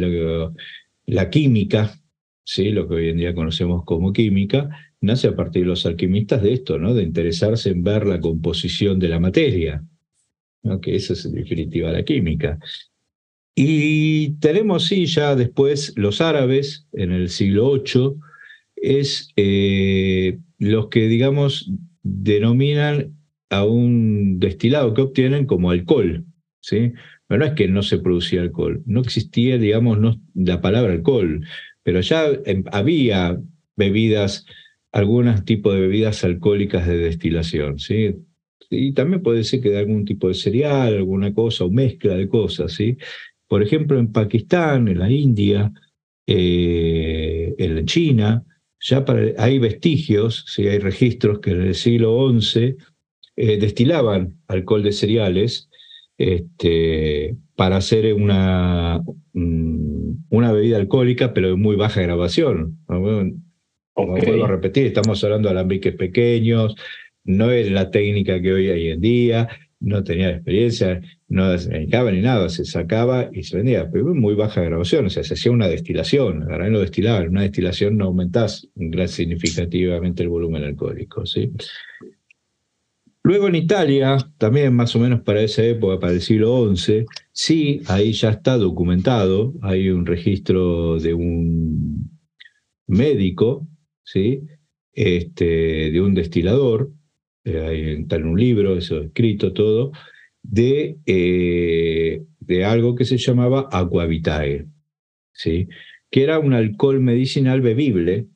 la 1.05 1.29
química, 1.29 1.99
¿sí? 2.43 2.71
lo 2.71 2.87
que 2.87 2.95
hoy 2.95 3.09
en 3.09 3.17
día 3.17 3.33
conocemos 3.33 3.83
como 3.85 4.13
química, 4.13 4.69
nace 5.01 5.27
a 5.27 5.35
partir 5.35 5.63
de 5.63 5.69
los 5.69 5.85
alquimistas 5.85 6.41
de 6.41 6.53
esto, 6.53 6.77
¿no? 6.77 6.93
de 6.93 7.03
interesarse 7.03 7.69
en 7.69 7.83
ver 7.83 8.05
la 8.05 8.19
composición 8.19 8.99
de 8.99 9.09
la 9.09 9.19
materia, 9.19 9.83
¿no? 10.63 10.81
que 10.81 10.95
eso 10.95 11.13
es 11.13 11.25
en 11.25 11.33
definitiva 11.33 11.91
la 11.91 12.03
química. 12.03 12.59
Y 13.55 14.35
tenemos, 14.39 14.85
sí, 14.85 15.05
ya 15.05 15.35
después 15.35 15.93
los 15.95 16.21
árabes 16.21 16.87
en 16.93 17.11
el 17.11 17.29
siglo 17.29 17.73
VIII, 17.73 18.15
es 18.75 19.29
eh, 19.35 20.37
los 20.59 20.89
que, 20.89 21.07
digamos, 21.07 21.71
denominan 22.03 23.17
a 23.49 23.65
un 23.65 24.39
destilado 24.39 24.93
que 24.93 25.01
obtienen 25.01 25.45
como 25.45 25.71
alcohol, 25.71 26.25
¿sí? 26.59 26.93
Pero 27.27 27.39
no 27.39 27.45
es 27.45 27.53
que 27.53 27.67
no 27.67 27.81
se 27.81 27.97
producía 27.97 28.41
alcohol, 28.41 28.83
no 28.85 29.01
existía, 29.01 29.57
digamos, 29.57 29.99
no, 29.99 30.21
la 30.35 30.61
palabra 30.61 30.93
alcohol, 30.93 31.45
pero 31.83 32.01
ya 32.01 32.27
em, 32.45 32.63
había 32.71 33.39
bebidas, 33.75 34.45
algunos 34.91 35.45
tipos 35.45 35.73
de 35.73 35.81
bebidas 35.81 36.23
alcohólicas 36.23 36.87
de 36.87 36.97
destilación, 36.97 37.79
¿sí? 37.79 38.15
Y 38.69 38.93
también 38.93 39.21
puede 39.21 39.43
ser 39.43 39.61
que 39.61 39.69
de 39.69 39.79
algún 39.79 40.05
tipo 40.05 40.27
de 40.27 40.33
cereal, 40.33 40.95
alguna 40.95 41.33
cosa, 41.33 41.65
o 41.65 41.69
mezcla 41.69 42.15
de 42.15 42.27
cosas, 42.27 42.73
¿sí? 42.73 42.97
Por 43.47 43.63
ejemplo, 43.63 43.99
en 43.99 44.11
Pakistán, 44.11 44.87
en 44.87 44.99
la 44.99 45.09
India, 45.09 45.71
eh, 46.25 47.55
en 47.57 47.85
China, 47.85 48.43
ya 48.79 49.05
hay 49.37 49.59
vestigios, 49.59 50.45
¿sí? 50.47 50.67
hay 50.67 50.79
registros 50.79 51.39
que 51.39 51.51
en 51.51 51.61
el 51.61 51.75
siglo 51.75 52.29
XI 52.39 52.75
eh, 53.35 53.57
destilaban 53.57 54.39
alcohol 54.47 54.83
de 54.83 54.91
cereales 54.91 55.69
este, 56.17 57.37
para 57.55 57.77
hacer 57.77 58.13
una, 58.13 59.01
mm, 59.33 60.25
una 60.29 60.51
bebida 60.51 60.77
alcohólica, 60.77 61.33
pero 61.33 61.49
de 61.49 61.55
muy 61.55 61.75
baja 61.75 62.01
grabación. 62.01 62.79
Como 63.97 64.15
vuelvo 64.15 64.45
a 64.45 64.49
repetir, 64.49 64.85
estamos 64.85 65.23
hablando 65.23 65.49
de 65.49 65.53
alambiques 65.53 65.95
pequeños, 65.95 66.75
no 67.23 67.49
es 67.49 67.71
la 67.71 67.89
técnica 67.89 68.39
que 68.39 68.53
hoy, 68.53 68.69
hoy 68.69 68.89
en 68.89 69.01
día, 69.01 69.49
no 69.79 70.03
tenía 70.03 70.29
experiencia, 70.29 71.01
no 71.29 71.57
se 71.57 71.71
dedicaba 71.71 72.11
ni 72.11 72.21
nada, 72.21 72.47
se 72.49 72.63
sacaba 72.63 73.31
y 73.33 73.41
se 73.41 73.57
vendía, 73.57 73.89
pero 73.91 74.13
muy 74.13 74.35
baja 74.35 74.61
grabación, 74.61 75.07
o 75.07 75.09
sea, 75.09 75.23
se 75.23 75.33
hacía 75.33 75.51
una 75.51 75.67
destilación, 75.67 76.43
ahora 76.43 76.69
lo 76.69 76.81
destilaban, 76.81 77.29
una 77.29 77.41
destilación 77.41 77.97
no 77.97 78.05
aumentás 78.05 78.69
significativamente 79.07 80.21
el 80.21 80.29
volumen 80.29 80.63
alcohólico, 80.63 81.25
¿sí? 81.25 81.51
Luego 83.23 83.47
en 83.47 83.55
Italia, 83.55 84.17
también 84.37 84.75
más 84.75 84.95
o 84.95 84.99
menos 84.99 85.21
para 85.21 85.41
esa 85.41 85.63
época, 85.63 85.99
para 85.99 86.13
el 86.13 86.21
siglo 86.21 86.71
XI, 86.75 87.03
sí, 87.31 87.81
ahí 87.87 88.13
ya 88.13 88.29
está 88.29 88.57
documentado, 88.57 89.55
hay 89.63 89.89
un 89.89 90.05
registro 90.05 90.99
de 90.99 91.15
un 91.15 92.11
médico, 92.85 93.67
¿sí? 94.07 94.43
Este, 94.93 95.91
de 95.91 96.01
un 96.01 96.15
destilador, 96.15 96.91
eh, 97.43 97.97
está 97.99 98.15
en 98.15 98.25
un 98.25 98.39
libro, 98.39 98.77
eso 98.77 99.01
escrito 99.01 99.53
todo, 99.53 99.91
de, 100.41 100.97
eh, 101.05 102.23
de 102.39 102.65
algo 102.65 102.95
que 102.95 103.05
se 103.05 103.17
llamaba 103.17 103.67
aquavitae, 103.71 104.65
¿sí? 105.33 105.67
que 106.09 106.23
era 106.23 106.39
un 106.39 106.53
alcohol 106.53 107.01
medicinal 107.01 107.61
bebible 107.61 108.27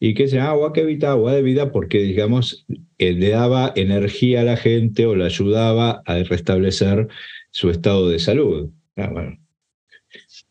y 0.00 0.14
que 0.14 0.26
se 0.28 0.40
agua 0.40 0.72
que 0.72 0.80
evita 0.80 1.12
agua 1.12 1.32
de 1.34 1.42
vida 1.42 1.70
porque, 1.72 2.00
digamos, 2.00 2.66
eh, 2.98 3.12
le 3.12 3.30
daba 3.30 3.72
energía 3.76 4.40
a 4.40 4.44
la 4.44 4.56
gente 4.56 5.06
o 5.06 5.14
le 5.14 5.24
ayudaba 5.24 6.02
a 6.04 6.22
restablecer 6.24 7.08
su 7.52 7.70
estado 7.70 8.08
de 8.08 8.18
salud. 8.18 8.70
Ah, 8.96 9.36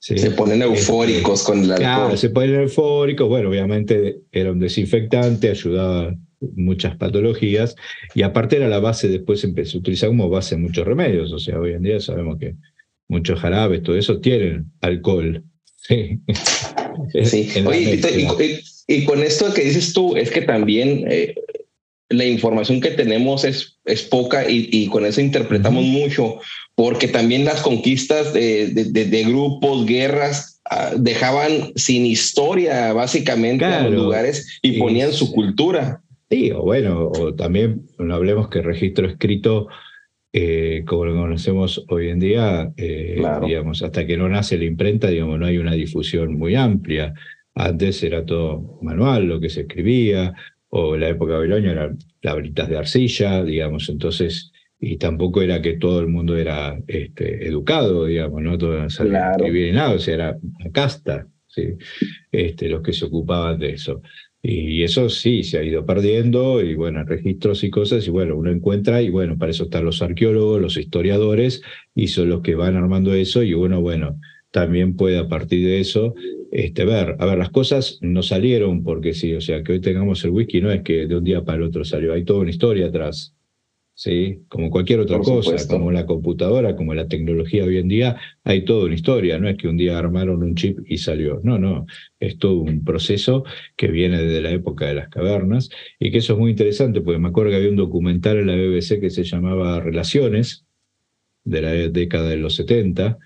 se 0.06 0.32
ponen 0.32 0.62
este, 0.62 0.76
eufóricos 0.76 1.42
con 1.42 1.64
el 1.64 1.72
alcohol. 1.72 2.16
se 2.16 2.30
ponen 2.30 2.62
eufóricos. 2.62 3.28
Bueno, 3.28 3.50
obviamente 3.50 4.20
era 4.32 4.52
un 4.52 4.60
desinfectante, 4.60 5.50
ayudaba 5.50 6.16
muchas 6.56 6.96
patologías 6.96 7.76
y 8.14 8.22
aparte 8.22 8.58
era 8.58 8.68
la 8.68 8.80
base, 8.80 9.08
después 9.08 9.40
se 9.40 9.48
empezó 9.48 9.78
a 9.78 9.80
utilizar 9.80 10.10
como 10.10 10.30
base 10.30 10.54
en 10.54 10.62
muchos 10.62 10.86
remedios. 10.86 11.32
O 11.34 11.40
sea, 11.40 11.60
hoy 11.60 11.74
en 11.74 11.82
día 11.82 12.00
sabemos 12.00 12.38
que 12.38 12.54
muchos 13.08 13.40
jarabes, 13.40 13.82
todo 13.82 13.98
eso 13.98 14.20
tienen 14.20 14.72
alcohol. 14.82 15.44
Sí. 15.88 16.20
sí. 17.26 17.64
Oye, 17.64 18.02
y, 18.88 19.06
con 19.06 19.22
esto 19.22 19.54
que 19.54 19.66
dices 19.66 19.94
tú, 19.94 20.16
es 20.16 20.32
que 20.32 20.42
también 20.42 21.06
eh, 21.08 21.36
la 22.10 22.26
información 22.26 22.82
que 22.82 22.92
tenemos 22.92 23.44
es, 23.44 23.80
es 23.86 24.04
poca 24.04 24.46
y, 24.48 24.88
con 24.88 25.06
eso 25.06 25.22
interpretamos 25.22 25.84
mucho, 25.84 26.40
porque 26.76 27.08
también 27.08 27.46
las 27.46 27.62
conquistas 27.62 28.34
de, 28.34 28.68
de, 28.68 29.24
grupos, 29.24 29.86
guerras, 29.86 30.62
ah, 30.70 30.92
dejaban 30.98 31.72
sin 31.76 32.06
historia 32.06 32.94
básicamente 32.94 33.66
a 33.66 33.84
los 33.84 33.94
lugares 33.94 34.60
y 34.62 34.78
ponían 34.80 35.14
su 35.14 35.32
cultura. 35.32 36.02
Sí, 36.30 36.52
o 36.52 36.62
bueno, 36.64 37.08
o 37.08 37.34
también 37.34 37.88
no 37.98 38.16
hablemos 38.16 38.50
que 38.50 38.62
registro 38.62 39.08
escrito, 39.08 39.68
eh, 40.34 40.84
como 40.86 41.06
lo 41.06 41.16
conocemos 41.16 41.86
hoy 41.88 42.10
en 42.10 42.20
día, 42.20 42.74
eh, 42.78 43.22
digamos, 43.46 43.84
hasta 43.84 44.06
que 44.06 44.18
no 44.18 44.28
nace 44.28 44.58
la 44.58 44.66
imprenta, 44.66 45.08
digamos, 45.08 45.40
no 45.40 45.46
hay 45.46 45.58
una 45.58 45.74
difusión 45.74 46.38
muy 46.38 46.56
amplia. 46.56 47.14
Antes 47.54 48.04
era 48.04 48.26
todo 48.26 48.80
manual 48.82 49.28
lo 49.28 49.40
que 49.40 49.50
se 49.50 49.62
escribía, 49.62 50.34
o 50.78 50.98
la 50.98 51.08
época 51.08 51.36
babilonia 51.36 51.72
eran 51.72 51.98
tablitas 52.20 52.68
de 52.68 52.78
arcilla, 52.78 53.42
digamos, 53.46 53.88
entonces, 53.88 54.52
y 54.78 54.98
tampoco 54.98 55.42
era 55.42 55.62
que 55.62 55.78
todo 55.78 56.02
el 56.02 56.08
mundo 56.08 56.36
era 56.36 56.78
este, 56.88 57.48
educado, 57.48 58.08
digamos, 58.08 58.42
no 58.42 58.58
todo 58.58 58.90
sabía 58.90 59.32
escribir 59.32 59.74
nada, 59.74 59.92
o 59.94 60.00
sea, 60.00 60.14
era 60.16 60.38
una 60.42 60.72
casta, 60.74 61.30
¿sí? 61.48 61.76
este, 62.30 62.68
los 62.68 62.82
que 62.82 62.92
se 62.92 63.06
ocupaban 63.06 63.58
de 63.58 63.70
eso. 63.70 64.02
Y 64.42 64.84
eso 64.84 65.08
sí, 65.08 65.44
se 65.44 65.60
ha 65.60 65.64
ido 65.64 65.86
perdiendo, 65.86 66.62
y 66.62 66.76
bueno, 66.76 67.06
registros 67.06 67.64
y 67.64 67.70
cosas, 67.70 68.06
y 68.06 68.10
bueno, 68.10 68.36
uno 68.36 68.52
encuentra, 68.52 69.02
y 69.02 69.10
bueno, 69.10 69.38
para 69.38 69.52
eso 69.52 69.64
están 69.64 69.86
los 69.86 70.02
arqueólogos, 70.02 70.62
los 70.62 70.76
historiadores, 70.76 71.62
y 71.96 72.10
son 72.10 72.28
los 72.28 72.42
que 72.42 72.56
van 72.56 72.76
armando 72.76 73.14
eso, 73.14 73.44
y 73.44 73.54
uno, 73.54 73.80
bueno, 73.80 74.20
también 74.52 74.98
puede 74.98 75.20
a 75.20 75.30
partir 75.30 75.66
de 75.66 75.80
eso 75.80 76.16
este, 76.58 76.86
ver, 76.86 77.18
a 77.20 77.26
ver, 77.26 77.38
las 77.38 77.50
cosas 77.50 78.00
no 78.00 78.24
salieron 78.24 78.82
porque 78.82 79.14
sí, 79.14 79.34
o 79.34 79.42
sea, 79.42 79.62
que 79.62 79.74
hoy 79.74 79.82
tengamos 79.82 80.24
el 80.24 80.30
whisky 80.30 80.62
no 80.62 80.72
es 80.72 80.84
que 80.84 81.06
de 81.06 81.18
un 81.18 81.24
día 81.26 81.44
para 81.44 81.58
el 81.58 81.64
otro 81.64 81.84
salió, 81.84 82.14
hay 82.14 82.24
toda 82.24 82.40
una 82.40 82.50
historia 82.50 82.88
atrás. 82.88 83.36
¿sí? 83.94 84.46
Como 84.48 84.70
cualquier 84.70 85.02
otra 85.02 85.20
cosa, 85.20 85.56
como 85.68 85.92
la 85.92 86.06
computadora, 86.06 86.78
como 86.78 86.94
la 86.94 87.10
tecnología 87.10 87.66
hoy 87.66 87.78
en 87.78 87.90
día, 87.90 88.22
hay 88.46 88.64
toda 88.64 88.86
una 88.86 88.96
historia, 88.96 89.38
no 89.38 89.50
es 89.50 89.58
que 89.58 89.68
un 89.68 89.76
día 89.76 89.98
armaron 89.98 90.44
un 90.44 90.56
chip 90.56 90.80
y 90.86 90.98
salió, 90.98 91.42
no, 91.44 91.60
no, 91.60 91.88
es 92.22 92.38
todo 92.38 92.62
un 92.62 92.86
proceso 92.86 93.44
que 93.76 93.88
viene 93.88 94.22
desde 94.22 94.42
la 94.42 94.52
época 94.52 94.86
de 94.86 94.96
las 94.96 95.10
cavernas 95.10 95.70
y 96.00 96.10
que 96.10 96.20
eso 96.20 96.34
es 96.34 96.40
muy 96.40 96.52
interesante, 96.52 97.02
porque 97.02 97.20
me 97.20 97.28
acuerdo 97.28 97.52
que 97.52 97.58
había 97.58 97.70
un 97.70 97.76
documental 97.76 98.38
en 98.38 98.48
la 98.48 98.56
BBC 98.56 99.02
que 99.02 99.10
se 99.10 99.26
llamaba 99.26 99.82
Relaciones, 99.82 100.66
de 101.44 101.62
la 101.62 101.72
década 101.72 102.30
de 102.30 102.38
los 102.38 102.56
70, 102.56 103.20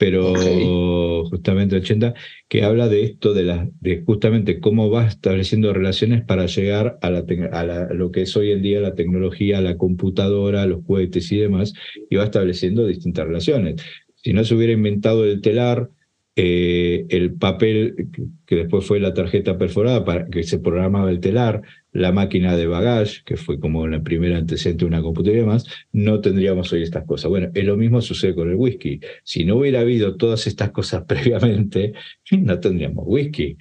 pero 0.00 1.26
justamente 1.26 1.76
80, 1.76 2.14
que 2.48 2.64
habla 2.64 2.88
de 2.88 3.04
esto, 3.04 3.34
de, 3.34 3.42
la, 3.42 3.68
de 3.80 4.02
justamente 4.02 4.58
cómo 4.58 4.90
va 4.90 5.06
estableciendo 5.06 5.74
relaciones 5.74 6.24
para 6.24 6.46
llegar 6.46 6.98
a, 7.02 7.10
la, 7.10 7.22
a, 7.52 7.92
lo 7.92 8.10
que 8.10 8.22
es 8.22 8.34
hoy 8.34 8.50
en 8.52 8.62
día 8.62 8.80
la 8.80 8.94
tecnología, 8.94 9.60
la 9.60 9.76
computadora, 9.76 10.64
los 10.64 10.82
cohetes 10.86 11.30
y 11.32 11.36
demás, 11.36 11.74
y 12.08 12.16
va 12.16 12.24
estableciendo 12.24 12.86
distintas 12.86 13.26
relaciones. 13.26 13.82
Si 14.14 14.32
no 14.32 14.42
se 14.42 14.54
hubiera 14.54 14.72
inventado 14.72 15.26
el 15.26 15.42
telar, 15.42 15.90
eh, 16.34 17.04
el 17.10 17.34
papel, 17.34 18.08
que 18.46 18.56
después 18.56 18.86
fue 18.86 19.00
la 19.00 19.12
tarjeta 19.12 19.58
perforada, 19.58 20.02
para 20.06 20.30
que 20.30 20.44
se 20.44 20.60
programaba 20.60 21.10
el 21.10 21.20
telar, 21.20 21.60
la 21.92 22.12
máquina 22.12 22.56
de 22.56 22.66
bagage, 22.66 23.22
que 23.24 23.36
fue 23.36 23.58
como 23.58 23.86
la 23.86 24.02
primera 24.02 24.38
antecedente 24.38 24.84
de 24.84 24.88
una 24.88 25.02
computadora 25.02 25.38
y 25.38 25.40
demás, 25.42 25.66
no 25.92 26.20
tendríamos 26.20 26.72
hoy 26.72 26.82
estas 26.82 27.04
cosas. 27.04 27.30
Bueno, 27.30 27.50
es 27.54 27.64
lo 27.64 27.76
mismo 27.76 28.00
sucede 28.00 28.34
con 28.34 28.48
el 28.48 28.56
whisky. 28.56 29.00
Si 29.24 29.44
no 29.44 29.56
hubiera 29.56 29.80
habido 29.80 30.16
todas 30.16 30.46
estas 30.46 30.70
cosas 30.70 31.04
previamente, 31.08 31.92
no 32.30 32.58
tendríamos 32.60 33.04
whisky. 33.06 33.56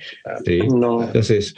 Entonces, 0.46 1.56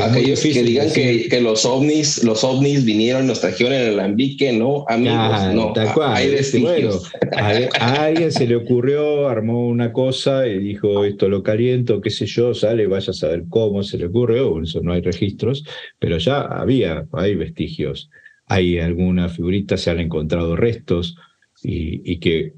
aquellos 0.00 0.40
que 0.40 0.62
digan 0.62 0.92
que, 0.92 1.40
los 1.40 1.64
ovnis, 1.64 2.24
los 2.24 2.44
ovnis 2.44 2.84
vinieron 2.84 3.26
nos 3.26 3.40
trajeron 3.40 3.72
en 3.74 3.80
el 3.80 4.00
alambique, 4.00 4.52
no, 4.52 4.84
amigos, 4.88 5.16
ah, 5.18 5.52
no. 5.54 5.72
Hay 6.02 6.30
vestigios. 6.30 7.10
a, 7.36 8.04
alguien 8.04 8.32
se 8.32 8.46
le 8.46 8.56
ocurrió, 8.56 9.28
armó 9.28 9.68
una 9.68 9.92
cosa 9.92 10.46
y 10.46 10.58
dijo 10.58 11.04
esto 11.04 11.28
lo 11.28 11.42
caliento, 11.42 12.00
qué 12.00 12.10
sé 12.10 12.26
yo, 12.26 12.54
sale, 12.54 12.86
vaya 12.86 13.10
a 13.10 13.14
saber 13.14 13.44
cómo 13.48 13.82
se 13.82 13.98
le 13.98 14.06
ocurrió, 14.06 14.60
eso 14.62 14.80
no 14.82 14.92
hay 14.92 15.02
registros, 15.02 15.64
pero 16.00 16.18
ya 16.18 16.40
había, 16.40 17.06
hay 17.12 17.36
vestigios. 17.36 18.10
Hay 18.46 18.80
algunas 18.80 19.36
figuritas, 19.36 19.82
se 19.82 19.90
han 19.90 20.00
encontrado 20.00 20.56
restos 20.56 21.16
y, 21.62 22.18
que, 22.18 22.54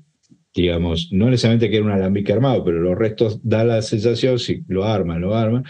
digamos, 0.54 1.08
no 1.12 1.28
necesariamente 1.28 1.68
que 1.68 1.76
era 1.76 1.84
un 1.84 1.90
alambique 1.90 2.32
armado, 2.32 2.64
pero 2.64 2.80
los 2.80 2.96
restos 2.96 3.40
da 3.42 3.64
la 3.64 3.82
sensación, 3.82 4.38
si 4.38 4.62
lo 4.68 4.84
arman, 4.84 5.20
lo 5.20 5.34
arman, 5.34 5.64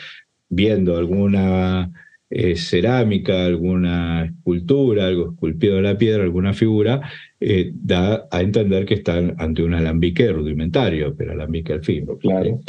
viendo 0.48 0.96
alguna 0.96 1.90
eh, 2.30 2.56
cerámica, 2.56 3.46
alguna 3.46 4.26
escultura, 4.26 5.06
algo 5.06 5.32
esculpido 5.32 5.78
en 5.78 5.84
la 5.84 5.98
piedra, 5.98 6.22
alguna 6.22 6.52
figura, 6.52 7.00
eh, 7.40 7.72
da 7.74 8.28
a 8.30 8.42
entender 8.42 8.84
que 8.84 8.94
están 8.94 9.34
ante 9.38 9.62
un 9.62 9.74
alambique 9.74 10.30
rudimentario, 10.30 11.16
pero 11.16 11.32
alambique 11.32 11.72
al 11.72 11.82
fin. 11.82 12.06
Claro. 12.20 12.60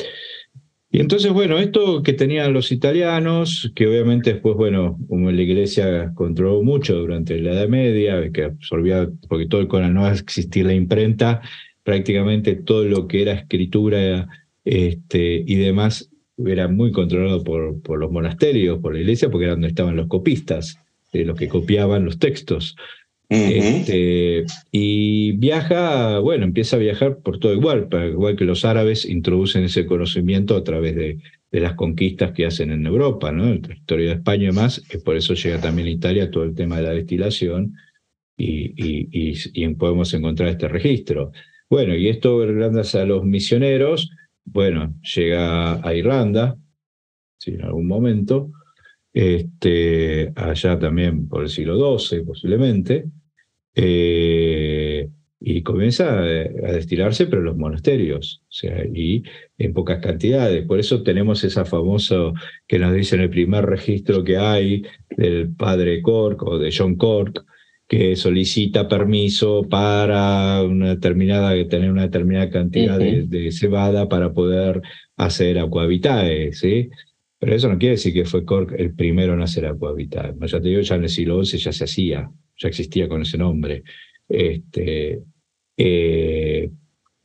Y 0.96 1.00
entonces, 1.00 1.34
bueno, 1.34 1.58
esto 1.58 2.04
que 2.04 2.14
tenían 2.14 2.54
los 2.54 2.72
italianos, 2.72 3.72
que 3.76 3.88
obviamente 3.88 4.34
después, 4.34 4.56
bueno, 4.56 5.00
como 5.10 5.32
la 5.32 5.42
iglesia 5.42 6.12
controló 6.14 6.62
mucho 6.62 6.94
durante 6.94 7.40
la 7.40 7.54
Edad 7.54 7.68
Media, 7.68 8.32
que 8.32 8.44
absorbía, 8.44 9.10
porque 9.28 9.48
todo 9.48 9.68
con 9.68 9.82
la 9.82 9.90
no 9.90 10.08
existir 10.08 10.68
la 10.68 10.76
imprenta, 10.76 11.42
prácticamente 11.82 12.54
todo 12.54 12.84
lo 12.84 13.08
que 13.08 13.24
era 13.24 13.34
escritura 13.34 14.28
este, 14.66 15.44
y 15.48 15.56
demás 15.56 16.12
era 16.38 16.68
muy 16.68 16.92
controlado 16.92 17.44
por, 17.44 17.82
por 17.82 17.98
los 17.98 18.12
monasterios, 18.12 18.78
por 18.78 18.94
la 18.94 19.00
iglesia, 19.00 19.32
porque 19.32 19.46
era 19.46 19.54
donde 19.54 19.70
estaban 19.70 19.96
los 19.96 20.06
copistas, 20.06 20.78
los 21.12 21.40
que 21.40 21.48
copiaban 21.48 22.06
los 22.06 22.20
textos. 22.20 22.76
Este, 23.34 24.46
y 24.72 25.32
viaja, 25.34 26.20
bueno, 26.20 26.46
empieza 26.46 26.76
a 26.76 26.80
viajar 26.80 27.18
por 27.18 27.40
todo 27.40 27.54
igual, 27.54 27.88
igual 28.12 28.36
que 28.36 28.46
los 28.46 28.64
árabes 28.64 29.06
introducen 29.06 29.64
ese 29.64 29.86
conocimiento 29.86 30.56
a 30.56 30.64
través 30.64 30.96
de, 30.96 31.20
las 31.52 31.76
conquistas 31.76 32.32
que 32.32 32.48
hacen 32.48 32.72
en 32.72 32.86
Europa, 32.88 33.32
¿no? 33.32 33.48
El 33.48 33.62
territorio 33.62 34.08
de 34.08 34.16
España 34.16 34.50
y 34.50 34.88
que 34.88 34.98
por 34.98 35.16
eso 35.16 35.36
llega 35.36 35.62
también 35.62 35.88
a 35.88 35.92
Italia 35.92 36.32
todo 36.32 36.46
el 36.46 36.56
tema 36.56 36.78
de 36.78 36.84
la 36.84 36.90
destilación 36.90 37.76
y, 38.36 39.74
podemos 39.76 40.12
encontrar 40.16 40.50
este 40.50 40.68
registro. 40.68 41.32
Bueno, 41.70 41.96
y 41.96 42.10
esto 42.10 42.38
gracias 42.40 42.96
a 42.96 43.06
los 43.06 43.24
misioneros, 43.24 44.10
bueno, 44.46 44.96
llega 45.16 45.88
a 45.88 45.94
Irlanda, 45.94 46.58
en 47.46 47.62
algún 47.64 47.88
momento, 47.88 48.50
este, 49.14 50.32
allá 50.36 50.80
también 50.80 51.28
por 51.28 51.44
el 51.44 51.50
siglo 51.50 51.98
XII 52.00 52.24
posiblemente, 52.24 53.06
eh, 53.76 55.10
y 55.46 55.62
comienza 55.62 56.20
a, 56.20 56.24
destilarse, 56.24 57.28
pero 57.28 57.40
en 57.40 57.46
los 57.46 57.58
monasterios, 57.58 58.42
o 58.44 58.52
sea, 58.52 58.86
y 58.86 59.24
en 59.58 59.74
pocas 59.74 60.00
cantidades. 60.00 60.66
Por 60.66 60.80
eso 60.80 61.04
tenemos 61.04 61.44
esa 61.44 61.66
famosa 61.66 62.32
que 62.66 62.80
nos 62.80 62.94
dicen 62.94 63.20
el 63.20 63.30
primer 63.30 63.66
registro 63.66 64.24
que 64.24 64.38
hay 64.38 64.84
del 65.18 65.54
padre 65.54 66.02
Cork 66.02 66.42
o 66.44 66.58
de 66.60 66.74
John 66.76 66.96
Cork, 66.96 67.44
que 67.90 68.16
solicita 68.16 68.88
permiso 68.88 69.64
para 69.70 70.64
una 70.64 70.92
determinada, 70.92 71.52
tener 71.68 71.92
una 71.92 72.04
determinada 72.04 72.50
cantidad 72.50 72.98
de, 72.98 73.52
cebada 73.52 74.08
para 74.08 74.32
poder 74.32 74.82
hacer 75.18 75.60
aquavitae, 75.60 76.54
¿sí? 76.54 76.90
Pero 77.38 77.54
eso 77.54 77.68
no 77.68 77.78
quiere 77.78 77.96
decir 77.96 78.14
que 78.14 78.24
fue 78.24 78.46
Cork 78.46 78.74
el 78.78 78.96
primero 78.96 79.34
en 79.34 79.42
hacer 79.42 79.66
aquavitae. 79.66 80.34
Ya 80.48 80.62
te 80.62 80.70
digo, 80.70 80.82
ya 80.82 80.96
en 80.96 81.04
el 81.04 81.10
siglo 81.10 81.44
XI 81.44 81.58
ya 81.58 81.74
se 81.74 81.84
hacía, 81.84 82.32
ya 82.64 82.70
existía 82.70 83.08
con 83.08 83.22
ese 83.22 83.38
nombre. 83.38 83.84
Este, 84.28 85.22
eh, 85.78 86.72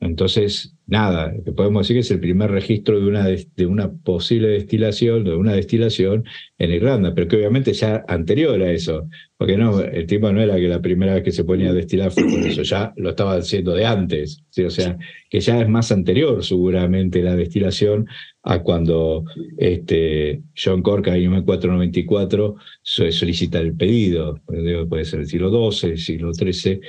entonces, 0.01 0.73
nada, 0.87 1.33
podemos 1.57 1.81
decir 1.81 1.97
que 1.97 1.99
es 2.01 2.11
el 2.11 2.21
primer 2.21 2.49
registro 2.51 3.01
de 3.01 3.05
una, 3.05 3.25
de 3.27 3.65
una 3.65 3.91
posible 3.91 4.47
destilación, 4.47 5.25
de 5.25 5.35
una 5.35 5.53
destilación 5.53 6.23
en 6.57 6.71
Irlanda, 6.71 7.13
pero 7.13 7.27
que 7.27 7.35
obviamente 7.35 7.73
ya 7.73 8.05
anterior 8.07 8.61
a 8.61 8.71
eso, 8.71 9.09
porque 9.35 9.57
no, 9.57 9.81
el 9.81 10.07
tipo 10.07 10.31
no 10.31 10.41
era 10.41 10.55
que 10.55 10.69
la 10.69 10.81
primera 10.81 11.15
vez 11.15 11.23
que 11.23 11.33
se 11.33 11.43
ponía 11.43 11.71
a 11.71 11.73
destilar 11.73 12.11
fue 12.11 12.23
por 12.23 12.39
eso, 12.39 12.61
ya 12.63 12.93
lo 12.95 13.09
estaba 13.09 13.35
haciendo 13.35 13.73
de 13.73 13.85
antes, 13.85 14.41
o 14.65 14.69
sea, 14.69 14.97
que 15.29 15.41
ya 15.41 15.59
es 15.61 15.67
más 15.67 15.91
anterior 15.91 16.45
seguramente 16.45 17.21
la 17.21 17.35
destilación 17.35 18.07
a 18.43 18.59
cuando 18.63 19.25
este, 19.57 20.43
John 20.55 20.81
Cork 20.81 21.07
en 21.07 21.29
1494 21.29 22.55
solicita 22.83 23.59
el 23.59 23.75
pedido, 23.75 24.39
puede 24.45 25.03
ser 25.03 25.19
el 25.19 25.27
siglo 25.27 25.71
XII, 25.71 25.91
el 25.91 25.97
siglo 25.97 26.33
XIII, 26.33 26.79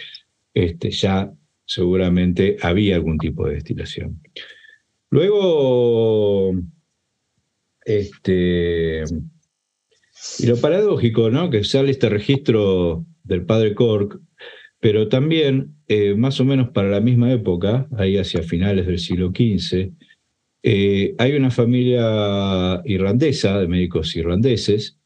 este, 0.55 0.91
ya 0.93 1.33
seguramente 1.71 2.57
había 2.63 2.97
algún 2.97 3.17
tipo 3.17 3.47
de 3.47 3.55
destilación. 3.55 4.21
Luego, 5.09 6.53
este, 7.85 9.05
y 10.41 10.47
lo 10.47 10.57
paradójico, 10.57 11.31
¿no? 11.31 11.49
Que 11.49 11.63
sale 11.63 11.93
este 11.93 12.09
registro 12.09 13.07
del 13.23 13.47
padre 13.47 13.77
Cork, 13.77 14.19
pero 14.81 15.07
también, 15.07 15.77
eh, 15.87 16.17
más 16.17 16.41
o 16.41 16.45
menos 16.45 16.71
para 16.71 16.89
la 16.89 17.01
misma 17.01 17.33
época, 17.33 17.87
ahí 17.97 18.17
hacia 18.17 18.43
finales 18.43 18.89
del 18.89 18.99
siglo 18.99 19.29
XV, 19.29 19.93
eh, 20.65 21.15
hay 21.19 21.33
una 21.35 21.53
familia 21.53 22.83
irlandesa, 22.85 23.61
de 23.61 23.69
médicos 23.69 24.17
irlandeses, 24.17 24.99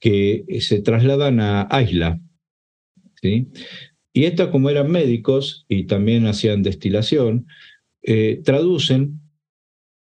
que 0.00 0.44
se 0.60 0.82
trasladan 0.82 1.38
a 1.40 1.82
Isla, 1.82 2.20
¿sí? 3.22 3.46
Y 4.12 4.24
estas, 4.24 4.48
como 4.48 4.70
eran 4.70 4.90
médicos 4.90 5.64
y 5.68 5.84
también 5.84 6.26
hacían 6.26 6.62
destilación, 6.62 7.46
eh, 8.02 8.40
traducen 8.44 9.20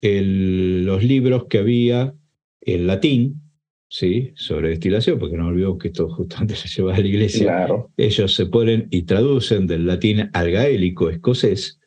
los 0.01 1.03
libros 1.03 1.45
que 1.49 1.57
había 1.57 2.15
en 2.61 2.87
latín, 2.87 3.41
¿sí? 3.89 4.31
sobre 4.35 4.69
destilación, 4.69 5.19
porque 5.19 5.35
no 5.35 5.47
olvidemos 5.47 5.77
que 5.79 5.89
esto 5.89 6.09
justamente 6.09 6.55
se 6.55 6.69
lleva 6.69 6.95
a 6.95 6.99
la 6.99 7.07
iglesia. 7.07 7.67
Ellos 7.97 8.33
se 8.33 8.45
ponen 8.45 8.87
y 8.91 9.03
traducen 9.03 9.67
del 9.67 9.85
latín 9.85 10.29
al 10.33 10.51
gaélico 10.51 11.09
escocés 11.09 11.79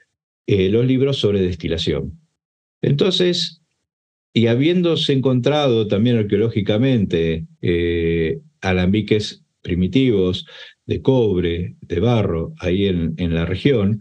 eh, 0.47 0.69
los 0.69 0.85
libros 0.85 1.19
sobre 1.19 1.41
destilación. 1.41 2.21
Entonces, 2.83 3.63
y 4.35 4.47
habiéndose 4.49 5.13
encontrado 5.13 5.87
también 5.87 6.17
arqueológicamente 6.17 7.47
eh, 7.61 8.41
alambiques 8.61 9.45
primitivos 9.63 10.47
de 10.87 11.03
cobre, 11.03 11.77
de 11.81 12.01
barro, 12.01 12.55
ahí 12.59 12.87
en, 12.87 13.15
en 13.17 13.35
la 13.35 13.45
región, 13.45 14.01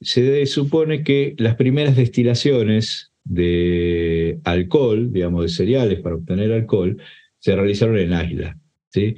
se 0.00 0.46
supone 0.46 1.04
que 1.04 1.34
las 1.38 1.56
primeras 1.56 1.96
destilaciones 1.96 3.12
de 3.24 4.40
alcohol, 4.44 5.12
digamos, 5.12 5.42
de 5.42 5.48
cereales 5.50 6.00
para 6.00 6.16
obtener 6.16 6.52
alcohol, 6.52 6.96
se 7.38 7.54
realizaron 7.54 7.98
en 7.98 8.12
Isla. 8.12 8.58
¿sí? 8.88 9.16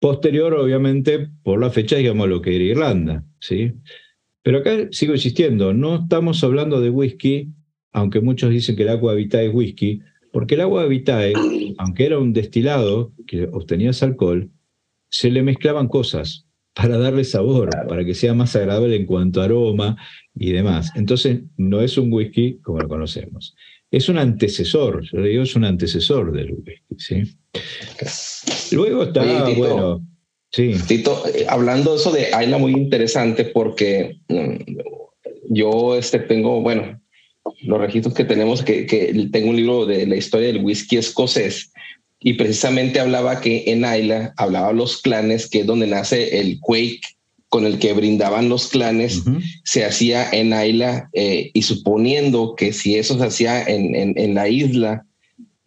Posterior, 0.00 0.54
obviamente, 0.54 1.28
por 1.42 1.60
la 1.60 1.70
fecha, 1.70 1.96
digamos, 1.96 2.28
lo 2.28 2.40
que 2.42 2.54
era 2.54 2.64
Irlanda. 2.64 3.24
¿sí? 3.40 3.72
Pero 4.42 4.58
acá 4.58 4.88
sigo 4.90 5.14
insistiendo, 5.14 5.72
no 5.72 5.96
estamos 5.96 6.42
hablando 6.44 6.80
de 6.80 6.90
whisky, 6.90 7.48
aunque 7.92 8.20
muchos 8.20 8.50
dicen 8.50 8.76
que 8.76 8.82
el 8.82 8.88
agua 8.88 9.14
vitae 9.14 9.46
es 9.46 9.54
whisky, 9.54 10.00
porque 10.32 10.54
el 10.54 10.62
agua 10.62 10.86
vitae, 10.86 11.34
aunque 11.78 12.06
era 12.06 12.18
un 12.18 12.32
destilado 12.32 13.12
que 13.26 13.44
obtenías 13.44 14.02
alcohol, 14.02 14.50
se 15.12 15.30
le 15.30 15.42
mezclaban 15.42 15.88
cosas 15.88 16.46
para 16.74 16.96
darle 16.96 17.24
sabor, 17.24 17.68
para 17.86 18.04
que 18.04 18.14
sea 18.14 18.32
más 18.32 18.56
agradable 18.56 18.96
en 18.96 19.04
cuanto 19.04 19.40
a 19.42 19.44
aroma 19.44 19.96
y 20.34 20.52
demás. 20.52 20.90
Entonces, 20.96 21.42
no 21.58 21.82
es 21.82 21.98
un 21.98 22.10
whisky 22.10 22.58
como 22.62 22.80
lo 22.80 22.88
conocemos. 22.88 23.54
Es 23.90 24.08
un 24.08 24.16
antecesor, 24.16 25.04
yo 25.04 25.18
le 25.18 25.28
digo, 25.28 25.42
es 25.42 25.54
un 25.54 25.64
antecesor 25.64 26.32
del 26.32 26.54
whisky. 26.54 26.96
¿sí? 26.96 28.74
Luego 28.74 29.04
está, 29.04 29.50
bueno. 29.54 30.02
Sí. 30.50 30.74
Tito, 30.88 31.22
eh, 31.34 31.46
hablando 31.48 31.92
de 31.92 31.96
eso 31.96 32.10
de 32.10 32.34
Ayla, 32.34 32.56
muy 32.56 32.72
interesante 32.72 33.44
porque 33.44 34.18
mm, 34.28 34.56
yo 35.50 35.96
este, 35.96 36.20
tengo, 36.20 36.62
bueno, 36.62 37.00
los 37.62 37.80
registros 37.80 38.14
que 38.14 38.24
tenemos, 38.24 38.62
que, 38.62 38.86
que 38.86 39.28
tengo 39.30 39.50
un 39.50 39.56
libro 39.56 39.84
de 39.84 40.06
la 40.06 40.16
historia 40.16 40.48
del 40.48 40.64
whisky 40.64 40.96
escocés 40.96 41.71
y 42.22 42.34
precisamente 42.34 43.00
hablaba 43.00 43.40
que 43.40 43.64
en 43.66 43.84
Ayla 43.84 44.32
hablaba 44.36 44.72
los 44.72 45.00
clanes, 45.02 45.48
que 45.48 45.60
es 45.60 45.66
donde 45.66 45.86
nace 45.86 46.40
el 46.40 46.60
Quake 46.60 47.00
con 47.48 47.66
el 47.66 47.78
que 47.78 47.92
brindaban 47.92 48.48
los 48.48 48.68
clanes, 48.68 49.24
se 49.64 49.84
hacía 49.84 50.30
en 50.30 50.54
Ayla 50.54 51.10
eh, 51.12 51.50
y 51.52 51.62
suponiendo 51.62 52.54
que 52.56 52.72
si 52.72 52.96
eso 52.96 53.18
se 53.18 53.24
hacía 53.26 53.62
en, 53.62 54.16
en, 54.16 54.34
la 54.34 54.48
isla, 54.48 55.04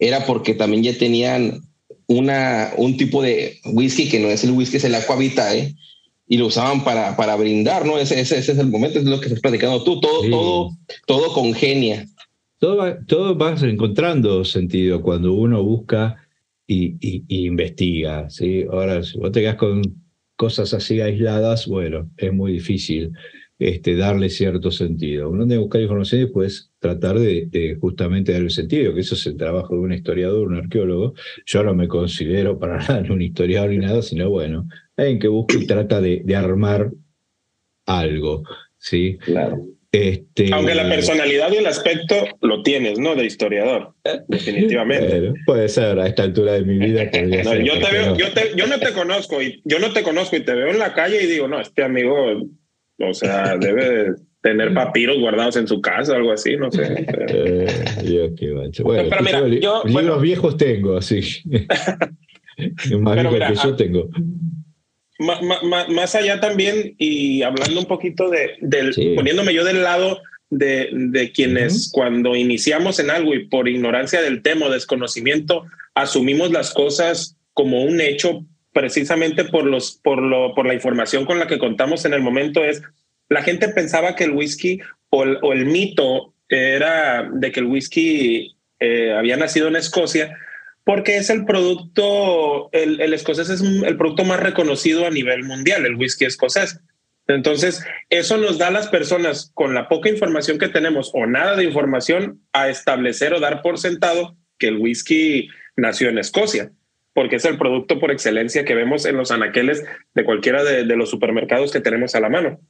era 0.00 0.26
porque 0.26 0.54
también 0.54 0.82
ya 0.82 0.98
tenían 0.98 1.60
una, 2.08 2.72
un 2.76 2.96
tipo 2.96 3.22
de 3.22 3.60
whisky 3.66 4.08
que 4.08 4.18
no 4.18 4.28
es 4.28 4.42
el 4.42 4.50
whisky, 4.50 4.78
es 4.78 4.84
el 4.84 4.96
aqua 4.96 5.16
vitae, 5.16 5.76
y 6.26 6.38
lo 6.38 6.46
usaban 6.46 6.82
para, 6.82 7.16
para 7.16 7.36
brindar, 7.36 7.86
¿no? 7.86 7.98
Ese, 7.98 8.18
ese, 8.18 8.38
ese, 8.38 8.52
es 8.52 8.58
el 8.58 8.66
momento, 8.66 8.98
es 8.98 9.04
lo 9.04 9.20
que 9.20 9.26
estás 9.26 9.40
platicando 9.40 9.84
tú, 9.84 10.00
todo, 10.00 10.28
todo, 10.28 10.70
todo 11.06 11.32
congenia. 11.34 12.04
Todo, 12.58 12.96
todo 13.06 13.36
vas 13.36 13.62
encontrando 13.62 14.44
sentido 14.44 15.02
cuando 15.02 15.34
uno 15.34 15.62
busca 15.62 16.25
y, 16.66 17.46
investiga. 17.46 18.28
¿sí? 18.30 18.64
Ahora, 18.70 19.02
si 19.02 19.18
vos 19.18 19.32
te 19.32 19.40
quedas 19.40 19.56
con 19.56 19.82
cosas 20.36 20.74
así 20.74 21.00
aisladas, 21.00 21.66
bueno, 21.66 22.10
es 22.16 22.32
muy 22.32 22.52
difícil 22.52 23.12
este, 23.58 23.96
darle 23.96 24.28
cierto 24.28 24.70
sentido. 24.70 25.30
Uno 25.30 25.46
debe 25.46 25.62
buscar 25.62 25.80
información 25.80 26.20
y 26.20 26.24
después 26.24 26.72
tratar 26.78 27.18
de, 27.18 27.78
justamente 27.80 28.32
darle 28.32 28.50
sentido, 28.50 28.94
que 28.94 29.00
eso 29.00 29.14
es 29.14 29.26
el 29.26 29.36
trabajo 29.36 29.74
de 29.74 29.80
un 29.80 29.92
historiador, 29.92 30.48
un 30.48 30.56
arqueólogo. 30.56 31.14
Yo 31.46 31.62
no 31.62 31.74
me 31.74 31.88
considero 31.88 32.58
para 32.58 32.78
nada 32.88 33.12
un 33.12 33.22
historiador 33.22 33.70
ni 33.70 33.78
nada, 33.78 34.02
sino 34.02 34.28
bueno, 34.28 34.68
alguien 34.96 35.18
que 35.18 35.28
busca 35.28 35.56
y 35.56 35.66
trata 35.66 36.00
de, 36.00 36.22
de 36.24 36.36
armar 36.36 36.92
algo. 37.86 38.42
¿sí? 38.78 39.18
Claro. 39.24 39.75
Este... 39.96 40.52
Aunque 40.52 40.74
la 40.74 40.88
personalidad 40.88 41.52
y 41.52 41.56
el 41.56 41.66
aspecto 41.66 42.14
lo 42.40 42.62
tienes, 42.62 42.98
¿no? 42.98 43.14
De 43.14 43.24
historiador, 43.24 43.94
definitivamente. 44.28 45.32
puede 45.44 45.68
ser, 45.68 45.98
a 45.98 46.06
esta 46.06 46.24
altura 46.24 46.52
de 46.54 46.62
mi 46.62 46.78
vida. 46.78 47.04
no, 47.44 47.54
yo, 47.56 47.78
te 47.78 47.92
veo, 47.92 48.16
yo, 48.16 48.32
te, 48.32 48.52
yo, 48.56 48.66
no 48.66 48.78
te 48.78 48.92
conozco 48.92 49.42
y 49.42 49.60
yo 49.64 49.78
no 49.78 49.92
te 49.92 50.02
conozco 50.02 50.36
y 50.36 50.40
te 50.40 50.54
veo 50.54 50.68
en 50.68 50.78
la 50.78 50.92
calle 50.94 51.22
y 51.22 51.26
digo, 51.26 51.48
no, 51.48 51.60
este 51.60 51.82
amigo, 51.82 52.14
o 52.98 53.14
sea, 53.14 53.56
debe 53.60 54.14
tener 54.42 54.74
papiros 54.74 55.18
guardados 55.18 55.56
en 55.56 55.66
su 55.66 55.80
casa 55.80 56.14
algo 56.14 56.32
así, 56.32 56.56
no 56.56 56.70
sé. 56.70 57.06
Eh, 57.28 57.66
yo 58.04 58.34
qué 58.36 58.82
Bueno, 58.82 59.08
pero 59.10 59.22
mira, 59.22 59.60
yo, 59.60 59.82
libros 59.84 60.22
viejos 60.22 60.56
tengo, 60.56 60.96
así. 60.96 61.20
más 63.00 63.16
viejos 63.16 63.38
que 63.48 63.68
yo 63.68 63.76
tengo 63.76 64.08
más 65.18 66.14
allá 66.14 66.40
también, 66.40 66.94
y 66.98 67.42
hablando 67.42 67.80
un 67.80 67.86
poquito 67.86 68.28
de, 68.28 68.56
del, 68.60 68.94
poniéndome 69.14 69.54
yo 69.54 69.64
del 69.64 69.82
lado 69.82 70.20
de, 70.50 70.90
de 70.92 71.32
quienes 71.32 71.90
cuando 71.92 72.36
iniciamos 72.36 72.98
en 72.98 73.10
algo 73.10 73.34
y 73.34 73.46
por 73.46 73.68
ignorancia 73.68 74.20
del 74.20 74.42
tema 74.42 74.66
o 74.66 74.70
desconocimiento, 74.70 75.64
asumimos 75.94 76.50
las 76.50 76.72
cosas 76.72 77.36
como 77.54 77.82
un 77.82 78.00
hecho 78.00 78.44
precisamente 78.72 79.44
por, 79.44 79.64
los, 79.64 79.98
por, 80.04 80.20
lo, 80.20 80.54
por 80.54 80.66
la 80.66 80.74
información 80.74 81.24
con 81.24 81.38
la 81.38 81.46
que 81.46 81.58
contamos 81.58 82.04
en 82.04 82.12
el 82.12 82.20
momento 82.20 82.62
es, 82.62 82.82
la 83.30 83.42
gente 83.42 83.68
pensaba 83.70 84.14
que 84.14 84.24
el 84.24 84.32
whisky 84.32 84.80
o 85.08 85.24
el, 85.24 85.38
o 85.40 85.54
el 85.54 85.64
mito 85.64 86.34
era 86.48 87.28
de 87.32 87.50
que 87.50 87.60
el 87.60 87.66
whisky 87.66 88.54
eh, 88.78 89.12
había 89.12 89.38
nacido 89.38 89.68
en 89.68 89.76
Escocia, 89.76 90.36
porque 90.86 91.16
es 91.16 91.30
el 91.30 91.44
producto, 91.44 92.70
el, 92.70 93.12
escocés 93.12 93.50
es 93.50 93.60
el 93.60 93.96
producto 93.96 94.24
más 94.24 94.38
reconocido 94.38 95.04
a 95.04 95.10
nivel 95.10 95.42
mundial, 95.42 95.84
el 95.84 95.96
whisky 95.96 96.26
escocés. 96.26 96.80
Entonces, 97.26 97.84
eso 98.08 98.36
nos 98.36 98.56
da 98.56 98.68
a 98.68 98.70
las 98.70 98.86
personas 98.86 99.50
con 99.52 99.74
la 99.74 99.88
poca 99.88 100.10
información 100.10 100.60
que 100.60 100.68
tenemos 100.68 101.10
o 101.12 101.26
nada 101.26 101.56
de 101.56 101.64
información 101.64 102.40
a 102.52 102.68
establecer 102.68 103.34
o 103.34 103.40
dar 103.40 103.62
por 103.62 103.78
sentado 103.78 104.36
que 104.58 104.68
el 104.68 104.76
whisky 104.76 105.48
nació 105.74 106.08
en 106.08 106.18
Escocia, 106.18 106.70
porque 107.14 107.34
es 107.34 107.44
el 107.46 107.58
producto 107.58 107.98
por 107.98 108.12
excelencia 108.12 108.64
que 108.64 108.76
vemos 108.76 109.06
en 109.06 109.16
los 109.16 109.32
anaqueles 109.32 109.84
de 110.14 110.24
cualquiera 110.24 110.62
de, 110.62 110.84
los 110.84 111.10
supermercados 111.10 111.72
que 111.72 111.80
tenemos 111.80 112.14
a 112.14 112.20
la 112.20 112.28
mano. 112.28 112.60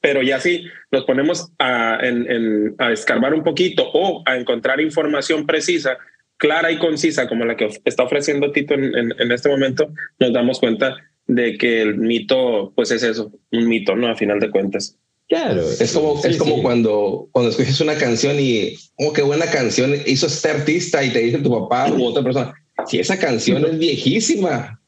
Pero 0.00 0.20
ya 0.22 0.40
si 0.40 0.64
nos 0.90 1.04
ponemos 1.04 1.52
a, 1.60 2.00
a 2.00 2.90
escarbar 2.90 3.34
un 3.34 3.44
poquito 3.44 3.88
o 3.92 4.24
a 4.26 4.36
encontrar 4.36 4.80
información 4.80 5.46
precisa, 5.46 5.96
clara 6.40 6.72
y 6.72 6.78
concisa, 6.78 7.28
como 7.28 7.44
la 7.44 7.56
que 7.56 7.68
está 7.84 8.02
ofreciendo 8.02 8.50
Tito 8.50 8.74
en, 8.74 8.94
en 8.94 9.30
este 9.30 9.48
momento, 9.48 9.92
nos 10.18 10.32
damos 10.32 10.58
cuenta 10.58 10.96
de 11.26 11.56
que 11.58 11.82
el 11.82 11.98
mito, 11.98 12.72
pues 12.74 12.90
es 12.90 13.02
eso, 13.02 13.30
un 13.52 13.68
mito, 13.68 13.94
¿no? 13.94 14.08
A 14.08 14.16
final 14.16 14.40
de 14.40 14.50
cuentas. 14.50 14.96
Claro. 15.28 15.62
Es 15.70 15.92
como, 15.92 16.20
es 16.24 16.36
como 16.38 16.62
cuando, 16.62 17.28
cuando 17.30 17.50
escuchas 17.50 17.80
una 17.80 17.94
canción 17.94 18.36
y, 18.40 18.74
oh, 18.96 19.12
qué 19.12 19.22
buena 19.22 19.46
canción 19.46 19.94
hizo 20.06 20.26
este 20.26 20.48
artista 20.50 21.04
y 21.04 21.10
te 21.10 21.20
dice 21.20 21.38
tu 21.38 21.50
papá 21.50 21.92
u 21.92 22.04
otra 22.04 22.24
persona, 22.24 22.52
si 22.86 22.98
esa 22.98 23.18
canción 23.18 23.64
es 23.64 23.78
viejísima, 23.78 24.80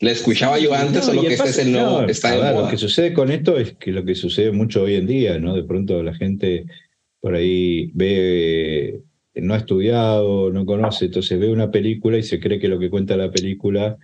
la 0.00 0.10
escuchaba 0.10 0.58
yo 0.58 0.74
antes 0.74 1.06
o 1.06 1.12
lo 1.12 1.22
que 1.22 1.34
este 1.34 1.50
es 1.50 1.58
el 1.58 1.72
nuevo, 1.72 2.02
está 2.02 2.52
Lo 2.52 2.68
que 2.68 2.78
sucede 2.78 3.12
con 3.12 3.30
esto 3.30 3.58
es 3.58 3.74
que 3.74 3.92
lo 3.92 4.04
que 4.04 4.14
sucede 4.14 4.52
mucho 4.52 4.82
hoy 4.82 4.96
en 4.96 5.06
día, 5.06 5.38
¿no? 5.38 5.54
De 5.54 5.64
pronto 5.64 6.02
la 6.02 6.14
gente 6.14 6.64
por 7.20 7.34
ahí 7.34 7.90
ve, 7.94 9.00
no 9.34 9.54
ha 9.54 9.58
estudiado, 9.58 10.50
no 10.50 10.66
conoce, 10.66 11.06
entonces 11.06 11.38
ve 11.38 11.50
una 11.50 11.70
película 11.70 12.18
y 12.18 12.22
se 12.22 12.40
cree 12.40 12.58
que 12.58 12.68
lo 12.68 12.78
que 12.78 12.90
cuenta 12.90 13.16
la 13.16 13.30
película 13.30 13.96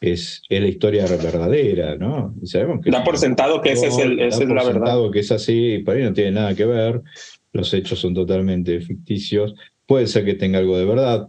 es, 0.00 0.42
es 0.48 0.60
la 0.60 0.68
historia 0.68 1.06
verdadera, 1.06 1.96
¿no? 1.96 2.34
Y 2.42 2.46
sabemos 2.46 2.84
que 2.84 2.90
da 2.90 3.04
por 3.04 3.18
sentado 3.18 3.60
que 3.62 3.72
esa 3.72 3.86
es, 3.86 3.98
el, 3.98 4.20
esa 4.20 4.42
es 4.42 4.48
la 4.48 4.64
verdad. 4.64 5.10
que 5.12 5.20
es 5.20 5.30
así, 5.30 5.78
para 5.78 5.98
mí 5.98 6.04
no 6.04 6.12
tiene 6.12 6.32
nada 6.32 6.54
que 6.54 6.66
ver, 6.66 7.00
los 7.52 7.72
hechos 7.72 8.00
son 8.00 8.14
totalmente 8.14 8.80
ficticios, 8.80 9.54
puede 9.86 10.06
ser 10.06 10.24
que 10.24 10.34
tenga 10.34 10.58
algo 10.58 10.76
de 10.76 10.84
verdad, 10.84 11.28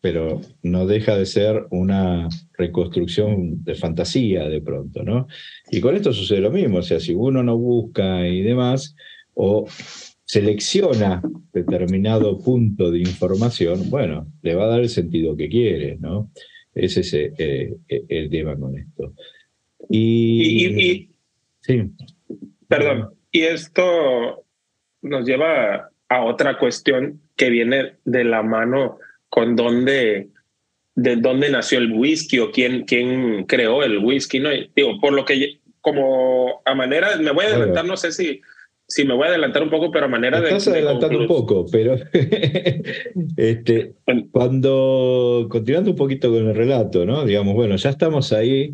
pero 0.00 0.40
no 0.62 0.86
deja 0.86 1.16
de 1.16 1.26
ser 1.26 1.66
una 1.70 2.28
reconstrucción 2.56 3.64
de 3.64 3.74
fantasía 3.74 4.48
de 4.48 4.60
pronto, 4.60 5.02
¿no? 5.02 5.26
Y 5.70 5.80
con 5.80 5.96
esto 5.96 6.12
sucede 6.12 6.40
lo 6.40 6.52
mismo, 6.52 6.78
o 6.78 6.82
sea, 6.82 7.00
si 7.00 7.14
uno 7.14 7.42
no 7.42 7.56
busca 7.58 8.26
y 8.28 8.42
demás, 8.42 8.94
o 9.34 9.66
selecciona 10.28 11.22
determinado 11.54 12.38
punto 12.38 12.90
de 12.90 12.98
información, 12.98 13.88
bueno, 13.88 14.30
le 14.42 14.54
va 14.54 14.64
a 14.64 14.68
dar 14.68 14.80
el 14.80 14.90
sentido 14.90 15.34
que 15.34 15.48
quiere, 15.48 15.96
¿no? 15.98 16.30
Ese 16.74 17.00
es 17.00 17.14
eh, 17.14 17.32
eh, 17.88 18.04
el 18.08 18.28
tema 18.28 18.54
con 18.56 18.76
esto. 18.76 19.14
Y, 19.88 21.08
sí. 21.60 21.90
Perdón, 22.68 23.14
y 23.32 23.40
esto 23.40 24.44
nos 25.00 25.26
lleva 25.26 25.90
a 26.10 26.24
otra 26.24 26.58
cuestión 26.58 27.22
que 27.34 27.48
viene 27.48 27.94
de 28.04 28.24
la 28.24 28.42
mano 28.42 28.98
con 29.30 29.56
dónde, 29.56 30.28
de 30.94 31.16
dónde 31.16 31.50
nació 31.50 31.78
el 31.78 31.92
whisky 31.92 32.38
o 32.38 32.50
quién, 32.50 32.84
quién 32.84 33.46
creó 33.46 33.82
el 33.82 33.98
whisky, 33.98 34.40
¿no? 34.40 34.50
Digo, 34.76 35.00
por 35.00 35.14
lo 35.14 35.24
que 35.24 35.58
como 35.80 36.60
a 36.66 36.74
manera, 36.74 37.16
me 37.16 37.30
voy 37.30 37.46
a 37.46 37.48
adelantar, 37.48 37.86
no 37.86 37.96
sé 37.96 38.12
si 38.12 38.42
Sí, 38.90 39.04
me 39.04 39.12
voy 39.12 39.26
a 39.26 39.28
adelantar 39.28 39.62
un 39.62 39.68
poco, 39.68 39.90
pero 39.90 40.06
a 40.06 40.08
manera 40.08 40.40
de. 40.40 40.46
Estás 40.46 40.68
adelantando 40.68 41.18
un 41.18 41.26
poco, 41.26 41.66
pero 41.70 41.96
este, 43.36 43.92
cuando. 44.30 45.46
Continuando 45.50 45.90
un 45.90 45.96
poquito 45.96 46.30
con 46.30 46.48
el 46.48 46.54
relato, 46.54 47.04
¿no? 47.04 47.26
Digamos, 47.26 47.54
bueno, 47.54 47.76
ya 47.76 47.90
estamos 47.90 48.32
ahí, 48.32 48.72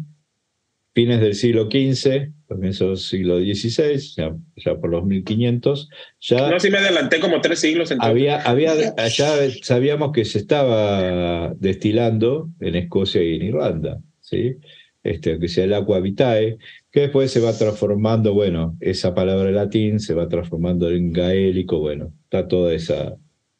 fines 0.94 1.20
del 1.20 1.34
siglo 1.34 1.64
XV, 1.64 2.30
comienzos 2.46 2.88
del 2.88 2.96
siglo 2.98 3.38
XVI, 3.40 4.36
ya, 4.64 4.76
por 4.76 4.90
los 4.90 5.04
1500. 5.04 5.88
Ya 6.20 6.48
no, 6.48 6.60
sí 6.60 6.70
me 6.70 6.78
adelanté 6.78 7.18
como 7.18 7.40
tres 7.40 7.58
siglos. 7.58 7.92
Había, 7.98 8.40
había, 8.42 8.72
ya 9.08 9.34
sabíamos 9.62 10.12
que 10.12 10.24
se 10.24 10.38
estaba 10.38 11.52
destilando 11.56 12.50
en 12.60 12.76
Escocia 12.76 13.20
y 13.20 13.34
en 13.34 13.42
Irlanda, 13.42 13.98
¿sí? 14.20 14.58
Este, 15.04 15.38
que 15.38 15.48
sea 15.48 15.64
el 15.64 15.74
agua 15.74 16.00
vitae, 16.00 16.56
que 16.90 17.00
después 17.00 17.30
se 17.30 17.40
va 17.40 17.52
transformando, 17.52 18.32
bueno, 18.32 18.74
esa 18.80 19.14
palabra 19.14 19.50
latín 19.50 20.00
se 20.00 20.14
va 20.14 20.30
transformando 20.30 20.90
en 20.90 21.12
gaélico, 21.12 21.78
bueno, 21.78 22.14
está 22.24 22.48
toda 22.48 22.72
esa, 22.72 23.14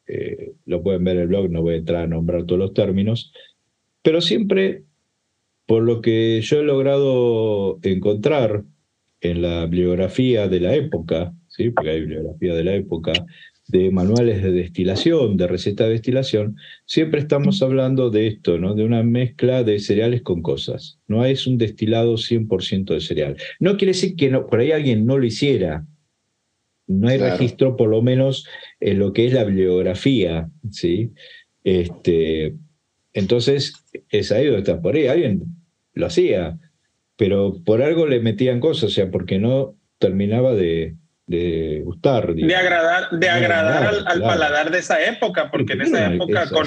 eh, 0.06 0.54
lo 0.64 0.82
pueden 0.82 1.04
ver 1.04 1.16
en 1.16 1.22
el 1.22 1.28
blog, 1.28 1.50
no 1.50 1.60
voy 1.60 1.74
a 1.74 1.76
entrar 1.76 2.04
a 2.04 2.06
nombrar 2.06 2.46
todos 2.46 2.58
los 2.58 2.72
términos, 2.72 3.30
pero 4.00 4.22
siempre, 4.22 4.84
por 5.66 5.82
lo 5.82 6.00
que 6.00 6.40
yo 6.40 6.60
he 6.60 6.62
logrado 6.62 7.78
encontrar 7.82 8.64
en 9.20 9.42
la 9.42 9.66
bibliografía 9.66 10.48
de 10.48 10.60
la 10.60 10.74
época, 10.74 11.34
¿sí? 11.48 11.68
porque 11.68 11.90
hay 11.90 12.00
bibliografía 12.00 12.54
de 12.54 12.64
la 12.64 12.74
época, 12.74 13.12
de 13.68 13.90
manuales 13.90 14.42
de 14.42 14.52
destilación, 14.52 15.36
de 15.36 15.46
receta 15.46 15.84
de 15.84 15.90
destilación, 15.90 16.56
siempre 16.84 17.20
estamos 17.20 17.62
hablando 17.62 18.10
de 18.10 18.26
esto, 18.26 18.58
¿no? 18.58 18.74
De 18.74 18.84
una 18.84 19.02
mezcla 19.02 19.64
de 19.64 19.78
cereales 19.78 20.22
con 20.22 20.42
cosas. 20.42 20.98
No 21.08 21.24
es 21.24 21.46
un 21.46 21.56
destilado 21.56 22.14
100% 22.14 22.94
de 22.94 23.00
cereal. 23.00 23.36
No 23.60 23.76
quiere 23.76 23.92
decir 23.92 24.16
que 24.16 24.30
no, 24.30 24.46
por 24.46 24.60
ahí 24.60 24.72
alguien 24.72 25.06
no 25.06 25.18
lo 25.18 25.24
hiciera. 25.24 25.86
No 26.86 27.08
hay 27.08 27.16
registro, 27.16 27.76
por 27.76 27.88
lo 27.88 28.02
menos, 28.02 28.46
en 28.80 28.98
lo 28.98 29.14
que 29.14 29.26
es 29.26 29.32
la 29.32 29.44
bibliografía, 29.44 30.50
¿sí? 30.70 31.12
Este, 31.62 32.56
entonces, 33.14 33.72
es 34.10 34.30
ahí 34.30 34.44
donde 34.44 34.60
está. 34.60 34.82
Por 34.82 34.94
ahí 34.94 35.06
alguien 35.06 35.44
lo 35.94 36.06
hacía, 36.06 36.58
pero 37.16 37.62
por 37.64 37.80
algo 37.80 38.06
le 38.06 38.20
metían 38.20 38.60
cosas, 38.60 38.84
o 38.84 38.90
sea, 38.90 39.10
porque 39.10 39.38
no 39.38 39.78
terminaba 39.98 40.54
de, 40.54 40.96
de 41.26 41.82
gustar. 41.84 42.34
De 42.34 42.54
agradar, 42.54 43.10
de 43.10 43.28
agradar 43.28 43.94
al, 44.06 44.20
paladar 44.20 44.70
de 44.70 44.78
esa 44.78 45.04
época, 45.04 45.50
porque 45.50 45.74
en 45.74 45.82
esa 45.82 46.12
época 46.12 46.48
con, 46.50 46.66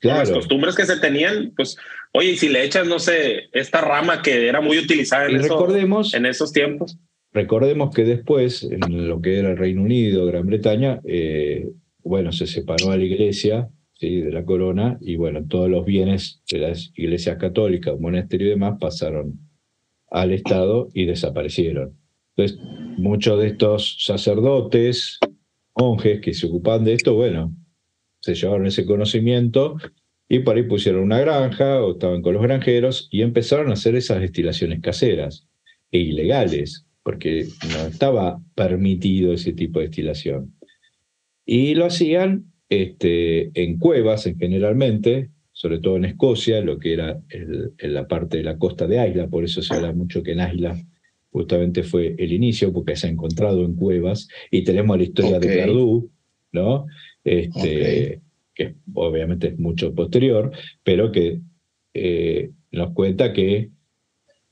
las 0.00 0.30
costumbres 0.30 0.74
que 0.74 0.86
se 0.86 0.98
tenían, 0.98 1.52
pues, 1.56 1.76
oye, 2.12 2.36
si 2.36 2.48
le 2.48 2.64
echas, 2.64 2.86
no 2.86 2.98
sé, 2.98 3.48
esta 3.52 3.80
rama 3.80 4.22
que 4.22 4.48
era 4.48 4.60
muy 4.60 4.78
utilizada 4.78 5.26
en, 5.26 5.42
recordemos, 5.42 6.14
en 6.14 6.26
esos 6.26 6.52
tiempos. 6.52 6.98
Recordemos 7.32 7.94
que 7.94 8.04
después, 8.04 8.62
en 8.64 9.08
lo 9.08 9.20
que 9.20 9.38
era 9.38 9.50
el 9.50 9.56
Reino 9.56 9.82
Unido, 9.82 10.26
Gran 10.26 10.46
Bretaña, 10.46 11.00
eh, 11.04 11.68
bueno, 12.02 12.32
se 12.32 12.46
separó 12.46 12.90
a 12.90 12.96
la 12.96 13.04
iglesia 13.04 13.68
¿sí? 13.94 14.20
de 14.20 14.32
la 14.32 14.44
corona 14.44 14.98
y 15.00 15.16
bueno, 15.16 15.46
todos 15.48 15.70
los 15.70 15.86
bienes 15.86 16.42
de 16.50 16.58
las 16.58 16.92
iglesias 16.94 17.38
católicas, 17.38 17.98
monasterio 17.98 18.48
y 18.48 18.50
demás 18.50 18.76
pasaron 18.80 19.38
al 20.10 20.32
Estado 20.32 20.88
y 20.92 21.06
desaparecieron. 21.06 22.01
Entonces, 22.36 22.58
muchos 22.98 23.40
de 23.40 23.48
estos 23.48 23.96
sacerdotes, 24.04 25.18
monjes 25.76 26.20
que 26.20 26.34
se 26.34 26.46
ocupaban 26.46 26.84
de 26.84 26.94
esto, 26.94 27.14
bueno, 27.14 27.54
se 28.20 28.34
llevaron 28.34 28.66
ese 28.66 28.86
conocimiento 28.86 29.76
y 30.28 30.38
por 30.40 30.56
ahí 30.56 30.62
pusieron 30.62 31.02
una 31.02 31.20
granja 31.20 31.82
o 31.82 31.92
estaban 31.92 32.22
con 32.22 32.34
los 32.34 32.42
granjeros 32.42 33.08
y 33.10 33.22
empezaron 33.22 33.68
a 33.68 33.74
hacer 33.74 33.96
esas 33.96 34.20
destilaciones 34.20 34.80
caseras 34.80 35.46
e 35.90 35.98
ilegales, 35.98 36.86
porque 37.02 37.46
no 37.70 37.86
estaba 37.88 38.40
permitido 38.54 39.32
ese 39.32 39.52
tipo 39.52 39.80
de 39.80 39.86
destilación. 39.86 40.54
Y 41.44 41.74
lo 41.74 41.84
hacían 41.84 42.52
este, 42.68 43.50
en 43.60 43.78
cuevas 43.78 44.26
en 44.26 44.38
generalmente, 44.38 45.30
sobre 45.52 45.80
todo 45.80 45.96
en 45.96 46.06
Escocia, 46.06 46.62
lo 46.62 46.78
que 46.78 46.94
era 46.94 47.20
en 47.28 47.92
la 47.92 48.08
parte 48.08 48.38
de 48.38 48.44
la 48.44 48.56
costa 48.56 48.86
de 48.86 49.06
Isla, 49.06 49.28
por 49.28 49.44
eso 49.44 49.60
se 49.60 49.74
habla 49.74 49.92
mucho 49.92 50.22
que 50.22 50.32
en 50.32 50.40
Isla 50.40 50.82
justamente 51.32 51.82
fue 51.82 52.14
el 52.18 52.32
inicio, 52.32 52.72
porque 52.72 52.94
se 52.94 53.06
ha 53.06 53.10
encontrado 53.10 53.64
en 53.64 53.74
cuevas, 53.74 54.28
y 54.50 54.62
tenemos 54.62 54.96
la 54.96 55.04
historia 55.04 55.40
de 55.40 55.56
Cardú, 55.56 56.10
¿no? 56.52 56.86
Este, 57.24 58.20
que 58.54 58.74
obviamente 58.94 59.48
es 59.48 59.58
mucho 59.58 59.94
posterior, 59.94 60.52
pero 60.84 61.10
que 61.10 61.40
eh, 61.94 62.50
nos 62.70 62.92
cuenta 62.92 63.32
que 63.32 63.70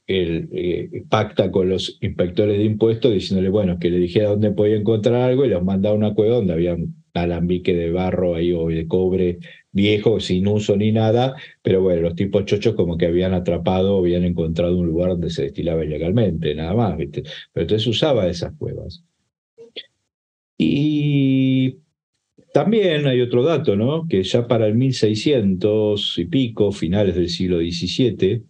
él 0.06 0.48
eh, 0.52 1.04
pacta 1.08 1.50
con 1.50 1.68
los 1.68 1.98
inspectores 2.00 2.58
de 2.58 2.64
impuestos 2.64 3.12
diciéndole, 3.12 3.48
bueno, 3.48 3.78
que 3.78 3.90
le 3.90 3.98
dijera 3.98 4.30
dónde 4.30 4.50
podía 4.50 4.76
encontrar 4.76 5.16
algo 5.16 5.44
y 5.44 5.50
los 5.50 5.62
manda 5.62 5.90
a 5.90 5.94
una 5.94 6.14
cueva 6.14 6.36
donde 6.36 6.52
había 6.52 6.74
un 6.74 6.96
alambique 7.14 7.74
de 7.74 7.90
barro 7.90 8.34
ahí 8.34 8.52
o 8.52 8.68
de 8.68 8.86
cobre 8.88 9.38
viejo, 9.72 10.20
sin 10.20 10.46
uso 10.48 10.76
ni 10.76 10.92
nada, 10.92 11.37
pero 11.62 11.83
bueno, 11.83 12.02
los 12.02 12.14
tipos 12.14 12.44
chochos 12.44 12.74
como 12.74 12.96
que 12.98 13.06
habían 13.06 13.35
atrapado, 13.35 13.98
habían 13.98 14.24
encontrado 14.24 14.76
un 14.76 14.87
lugar 14.87 15.11
donde 15.11 15.30
se 15.30 15.42
destilaba 15.42 15.85
ilegalmente, 15.85 16.54
nada 16.54 16.74
más, 16.74 16.96
¿viste? 16.96 17.22
Pero 17.52 17.64
entonces 17.64 17.87
usaba 17.87 18.28
esas 18.28 18.52
cuevas. 18.56 19.04
Y 20.59 21.78
también 22.52 23.06
hay 23.06 23.20
otro 23.20 23.42
dato, 23.42 23.76
¿no? 23.76 24.06
Que 24.09 24.22
ya 24.22 24.46
para 24.46 24.66
el 24.66 24.74
1600 24.74 26.18
y 26.18 26.24
pico, 26.26 26.72
finales 26.72 27.14
del 27.14 27.28
siglo 27.28 27.59
XVII, 27.59 28.42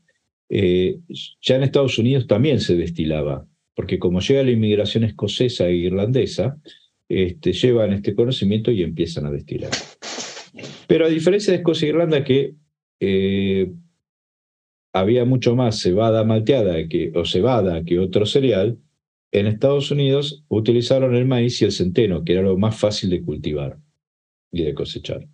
eh, 0.49 0.99
ya 1.41 1.57
en 1.57 1.63
Estados 1.63 1.99
Unidos 1.99 2.27
también 2.27 2.61
se 2.61 2.75
destilaba, 2.75 3.47
porque 3.75 3.99
como 3.99 4.21
llega 4.21 4.43
la 4.43 4.51
inmigración 4.51 5.05
escocesa 5.05 5.69
e 5.69 5.77
irlandesa, 5.77 6.59
este, 7.09 7.53
llevan 7.53 7.93
este 7.93 8.15
conocimiento 8.15 8.71
y 8.71 8.83
empiezan 8.83 9.27
a 9.27 9.31
destilar. 9.31 9.71
Pero 10.91 11.07
a 11.07 11.09
diferencia 11.09 11.53
de 11.53 11.59
Escocia 11.59 11.87
e 11.87 11.91
Irlanda, 11.91 12.25
que 12.25 12.57
eh, 12.99 13.73
había 14.93 15.25
mucho 15.25 15.55
más 15.55 15.81
cebada 15.81 16.25
malteada 16.25 16.89
que, 16.89 17.13
o 17.15 17.25
cebada 17.25 17.85
que 17.85 18.01
otro 18.01 18.27
cereal, 18.27 18.77
en 19.31 19.47
Estados 19.47 19.93
Unidos 19.93 20.45
utilizaron 20.49 21.15
el 21.15 21.27
maíz 21.27 21.63
y 21.63 21.65
el 21.65 21.71
centeno, 21.71 22.25
que 22.25 22.33
era 22.33 22.43
lo 22.43 22.59
más 22.59 22.77
fácil 22.77 23.09
de 23.09 23.23
cultivar 23.23 23.79
y 24.51 24.65
de 24.65 24.75
cosechar, 24.75 25.29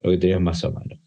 lo 0.00 0.12
que 0.12 0.16
tenías 0.16 0.40
más 0.40 0.64
a 0.64 0.70
mano. 0.70 0.98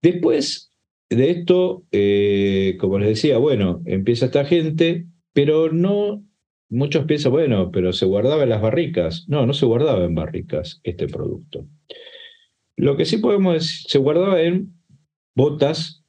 Después 0.00 0.72
de 1.10 1.30
esto, 1.30 1.84
eh, 1.92 2.78
como 2.80 2.98
les 2.98 3.08
decía, 3.10 3.36
bueno, 3.36 3.82
empieza 3.84 4.24
esta 4.24 4.46
gente, 4.46 5.08
pero 5.34 5.70
no, 5.70 6.24
muchos 6.70 7.04
piensan, 7.04 7.32
bueno, 7.32 7.70
pero 7.70 7.92
se 7.92 8.06
guardaba 8.06 8.44
en 8.44 8.48
las 8.48 8.62
barricas. 8.62 9.26
No, 9.28 9.44
no 9.46 9.52
se 9.52 9.66
guardaba 9.66 10.04
en 10.04 10.14
barricas 10.14 10.80
este 10.84 11.08
producto. 11.08 11.66
Lo 12.76 12.96
que 12.96 13.04
sí 13.04 13.18
podemos 13.18 13.54
decir, 13.54 13.86
se 13.88 13.98
guardaba 13.98 14.40
en 14.40 14.72
botas 15.34 16.02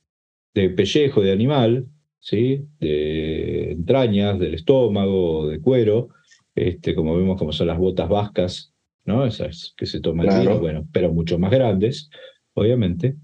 de 0.54 0.70
pellejo 0.70 1.22
de 1.22 1.32
animal, 1.32 1.88
¿sí? 2.20 2.66
de 2.80 3.72
entrañas, 3.72 4.40
del 4.40 4.54
estómago, 4.54 5.48
de 5.48 5.60
cuero, 5.60 6.10
este, 6.56 6.96
como 6.96 7.18
vemos 7.18 7.38
como 7.38 7.52
son 7.52 7.68
las 7.68 7.78
botas 7.78 8.08
vascas, 8.08 8.74
¿no? 9.06 9.26
esas 9.26 9.74
que 9.76 9.86
se 9.86 10.00
toman 10.00 10.32
el 10.32 10.40
vino, 10.42 10.60
bueno, 10.60 10.88
pero 10.92 11.12
mucho 11.12 11.40
más 11.40 11.52
grandes, 11.52 12.10
obviamente, 12.54 13.16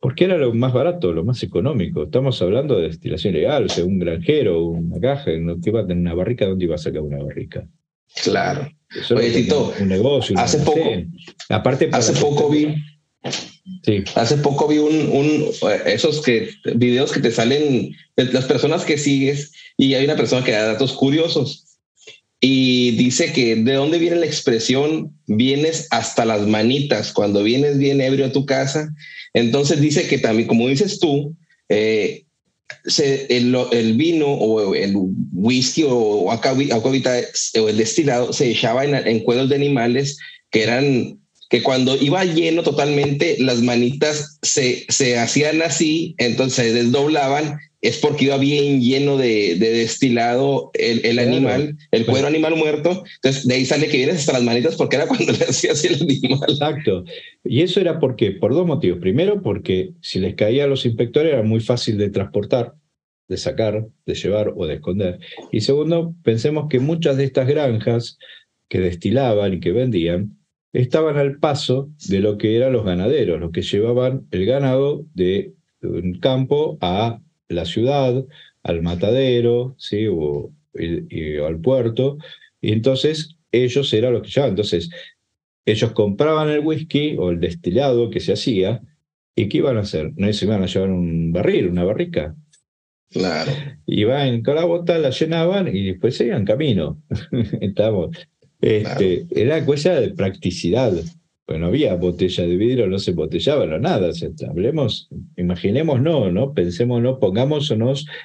porque 0.00 0.24
era 0.24 0.38
lo 0.38 0.52
más 0.54 0.72
barato, 0.72 1.12
lo 1.12 1.24
más 1.24 1.42
económico. 1.42 2.04
Estamos 2.04 2.40
hablando 2.40 2.76
de 2.76 2.88
destilación 2.88 3.34
legal, 3.34 3.66
o 3.66 3.68
sea, 3.68 3.84
un 3.84 3.98
granjero, 3.98 4.64
una 4.64 4.98
caja, 4.98 5.30
que 5.62 5.70
va 5.70 5.80
a 5.80 5.86
tener 5.86 6.00
una 6.00 6.14
barrica? 6.14 6.46
¿Dónde 6.46 6.64
iba 6.64 6.74
a 6.74 6.78
sacar 6.78 7.02
una 7.02 7.22
barrica? 7.22 7.68
Claro. 8.24 8.68
Oye, 9.14 9.30
Tito, 9.30 9.72
un 9.78 9.88
negocio. 9.88 10.36
hace 10.38 10.58
poco, 10.58 10.80
aparte 11.48 11.90
hace 11.92 12.18
poco 12.20 12.48
vi, 12.48 12.74
Sí. 13.84 14.02
Hace 14.14 14.38
poco 14.38 14.66
vi 14.66 14.78
un, 14.78 15.10
un, 15.12 15.44
esos 15.86 16.22
que 16.22 16.50
videos 16.74 17.12
que 17.12 17.20
te 17.20 17.30
salen 17.30 17.94
de 18.16 18.24
las 18.32 18.46
personas 18.46 18.84
que 18.84 18.98
sigues 18.98 19.52
y 19.76 19.94
hay 19.94 20.04
una 20.04 20.16
persona 20.16 20.44
que 20.44 20.52
da 20.52 20.64
datos 20.64 20.92
curiosos 20.92 21.66
y 22.40 22.92
dice 22.92 23.32
que 23.32 23.54
de 23.56 23.74
dónde 23.74 23.98
viene 23.98 24.16
la 24.16 24.26
expresión 24.26 25.14
vienes 25.26 25.86
hasta 25.90 26.24
las 26.24 26.46
manitas 26.46 27.12
cuando 27.12 27.42
vienes 27.42 27.78
bien 27.78 28.00
ebrio 28.00 28.26
a 28.26 28.32
tu 28.32 28.46
casa. 28.46 28.88
Entonces 29.34 29.80
dice 29.80 30.06
que 30.06 30.18
también, 30.18 30.48
como 30.48 30.68
dices 30.68 30.98
tú, 30.98 31.36
eh, 31.68 32.24
el, 33.28 33.94
vino 33.94 34.26
o 34.26 34.74
el 34.74 34.94
whisky 35.32 35.84
o, 35.86 36.30
acá, 36.30 36.52
o 36.52 37.68
el 37.68 37.76
destilado 37.76 38.32
se 38.32 38.50
echaba 38.50 38.84
en, 38.84 38.94
en 38.94 39.20
cueros 39.20 39.48
de 39.48 39.56
animales 39.56 40.18
que 40.50 40.62
eran 40.62 41.20
que 41.50 41.64
cuando 41.64 41.96
iba 41.96 42.24
lleno 42.24 42.62
totalmente, 42.62 43.36
las 43.40 43.60
manitas 43.60 44.38
se, 44.40 44.86
se 44.88 45.18
hacían 45.18 45.60
así, 45.62 46.14
entonces 46.16 46.54
se 46.54 46.72
desdoblaban, 46.72 47.58
es 47.80 47.98
porque 47.98 48.26
iba 48.26 48.38
bien 48.38 48.80
lleno 48.80 49.16
de, 49.16 49.56
de 49.56 49.70
destilado 49.70 50.70
el, 50.74 51.04
el 51.04 51.18
animal, 51.18 51.76
el 51.90 52.06
cuero 52.06 52.28
animal 52.28 52.54
muerto. 52.54 53.02
Entonces, 53.16 53.48
de 53.48 53.54
ahí 53.54 53.64
sale 53.64 53.88
que 53.88 53.96
vienes 53.96 54.16
hasta 54.16 54.34
las 54.34 54.44
manitas 54.44 54.76
porque 54.76 54.94
era 54.96 55.08
cuando 55.08 55.32
le 55.38 55.44
hacía 55.44 55.72
así 55.72 55.88
el 55.88 56.00
animal. 56.00 56.48
Exacto. 56.48 57.04
Y 57.42 57.62
eso 57.62 57.80
era 57.80 57.98
porque, 57.98 58.30
por 58.30 58.54
dos 58.54 58.66
motivos. 58.66 59.00
Primero, 59.00 59.42
porque 59.42 59.90
si 60.02 60.20
les 60.20 60.36
caía 60.36 60.64
a 60.64 60.68
los 60.68 60.86
inspectores 60.86 61.32
era 61.32 61.42
muy 61.42 61.60
fácil 61.60 61.98
de 61.98 62.10
transportar, 62.10 62.74
de 63.28 63.36
sacar, 63.38 63.88
de 64.06 64.14
llevar 64.14 64.52
o 64.56 64.66
de 64.66 64.74
esconder. 64.74 65.18
Y 65.50 65.62
segundo, 65.62 66.14
pensemos 66.22 66.66
que 66.70 66.78
muchas 66.78 67.16
de 67.16 67.24
estas 67.24 67.48
granjas 67.48 68.18
que 68.68 68.78
destilaban 68.78 69.54
y 69.54 69.60
que 69.60 69.72
vendían, 69.72 70.36
estaban 70.72 71.16
al 71.16 71.38
paso 71.38 71.90
de 72.08 72.20
lo 72.20 72.38
que 72.38 72.56
eran 72.56 72.72
los 72.72 72.84
ganaderos, 72.84 73.40
los 73.40 73.52
que 73.52 73.62
llevaban 73.62 74.26
el 74.30 74.46
ganado 74.46 75.04
de 75.14 75.54
un 75.82 76.18
campo 76.20 76.78
a 76.80 77.20
la 77.48 77.64
ciudad, 77.64 78.24
al 78.62 78.82
matadero, 78.82 79.74
¿sí? 79.78 80.06
o, 80.08 80.52
al 81.46 81.60
puerto, 81.60 82.18
y 82.60 82.72
entonces 82.72 83.36
ellos 83.50 83.92
eran 83.92 84.12
los 84.12 84.22
que 84.22 84.28
llevaban. 84.28 84.50
Entonces, 84.50 84.90
ellos 85.66 85.92
compraban 85.92 86.48
el 86.48 86.60
whisky 86.60 87.16
o 87.18 87.30
el 87.30 87.40
destilado 87.40 88.10
que 88.10 88.20
se 88.20 88.32
hacía, 88.32 88.80
¿y 89.34 89.48
qué 89.48 89.58
iban 89.58 89.76
a 89.76 89.80
hacer? 89.80 90.12
No 90.16 90.32
se 90.32 90.44
iban 90.44 90.62
a 90.62 90.66
llevar 90.66 90.90
un 90.90 91.32
barril, 91.32 91.68
una 91.68 91.84
barrica. 91.84 92.36
Claro. 93.10 93.50
Iban 93.86 94.42
con 94.42 94.54
la 94.54 94.64
bota, 94.64 94.98
la 94.98 95.10
llenaban 95.10 95.74
y 95.74 95.86
después 95.86 96.16
seguían 96.16 96.44
camino. 96.44 97.02
Estamos. 97.60 98.16
Este, 98.60 99.26
Era 99.30 99.64
cosa 99.64 100.00
de 100.00 100.10
practicidad. 100.10 100.92
Pues 101.46 101.58
no 101.58 101.66
había 101.66 101.96
botella 101.96 102.46
de 102.46 102.56
vidrio, 102.56 102.86
no 102.86 102.98
se 103.00 103.10
embotellaba, 103.10 103.66
no 103.66 103.78
nada. 103.78 104.10
hablemos, 104.48 105.08
imaginemos 105.36 106.00
no, 106.00 106.30
¿no? 106.30 106.54
Pensémonos, 106.54 107.18
pongámonos 107.18 107.70